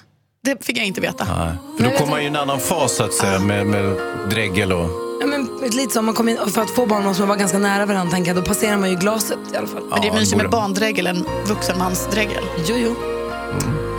Det 0.45 0.65
fick 0.65 0.77
jag 0.77 0.85
inte 0.85 1.01
veta. 1.01 1.25
Nej. 1.37 1.55
För 1.77 1.83
då 1.83 1.97
kommer 1.97 2.11
man 2.11 2.19
ju 2.19 2.25
i 2.25 2.29
en 2.29 2.35
annan 2.35 2.59
fas 2.59 2.95
så 2.95 3.03
att 3.03 3.13
säga 3.13 3.39
med, 3.39 3.67
med 3.67 3.95
dregel 4.29 4.71
och... 4.71 4.89
Ja, 5.21 5.27
men 5.27 5.49
lite 5.71 5.93
så, 5.93 6.01
man 6.01 6.13
kommer 6.13 6.31
in, 6.31 6.51
för 6.51 6.61
att 6.61 6.69
få 6.69 6.85
barn 6.85 7.03
måste 7.03 7.21
man 7.21 7.27
vara 7.27 7.39
ganska 7.39 7.57
nära 7.57 7.85
varandra, 7.85 8.11
tänker 8.11 8.29
jag. 8.33 8.43
Då 8.43 8.47
passerar 8.47 8.77
man 8.77 8.89
ju 8.89 8.95
glaset 8.95 9.37
i 9.53 9.57
alla 9.57 9.67
fall. 9.67 9.83
Men 9.89 10.01
det 10.01 10.07
är 10.07 10.13
mysigare 10.13 10.43
med 10.43 10.51
barndregel 10.51 11.07
än 11.07 11.25
vuxenmansdregel. 11.47 12.43
Jo, 12.67 12.75
jo. 12.77 12.95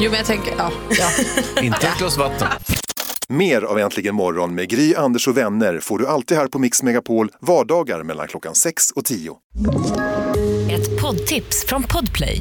Jo, 0.01 0.11
men 0.11 0.14
jag 0.14 0.26
tänker, 0.26 0.55
ja. 0.59 0.70
ja. 0.90 1.09
Inte 1.62 1.86
ett 1.86 1.99
glas 1.99 2.18
vatten. 2.18 2.49
Mer 3.28 3.62
av 3.62 3.78
Äntligen 3.78 4.14
morgon 4.14 4.55
med 4.55 4.68
Gry, 4.68 4.95
Anders 4.95 5.28
och 5.28 5.36
vänner 5.36 5.80
får 5.80 5.99
du 5.99 6.07
alltid 6.07 6.36
här 6.36 6.47
på 6.47 6.59
Mix 6.59 6.82
Megapol 6.82 7.30
vardagar 7.40 8.03
mellan 8.03 8.28
klockan 8.28 8.55
6 8.55 8.90
och 8.90 9.05
10. 9.05 9.36
Ett 10.70 11.01
poddtips 11.01 11.66
från 11.66 11.82
Podplay. 11.82 12.40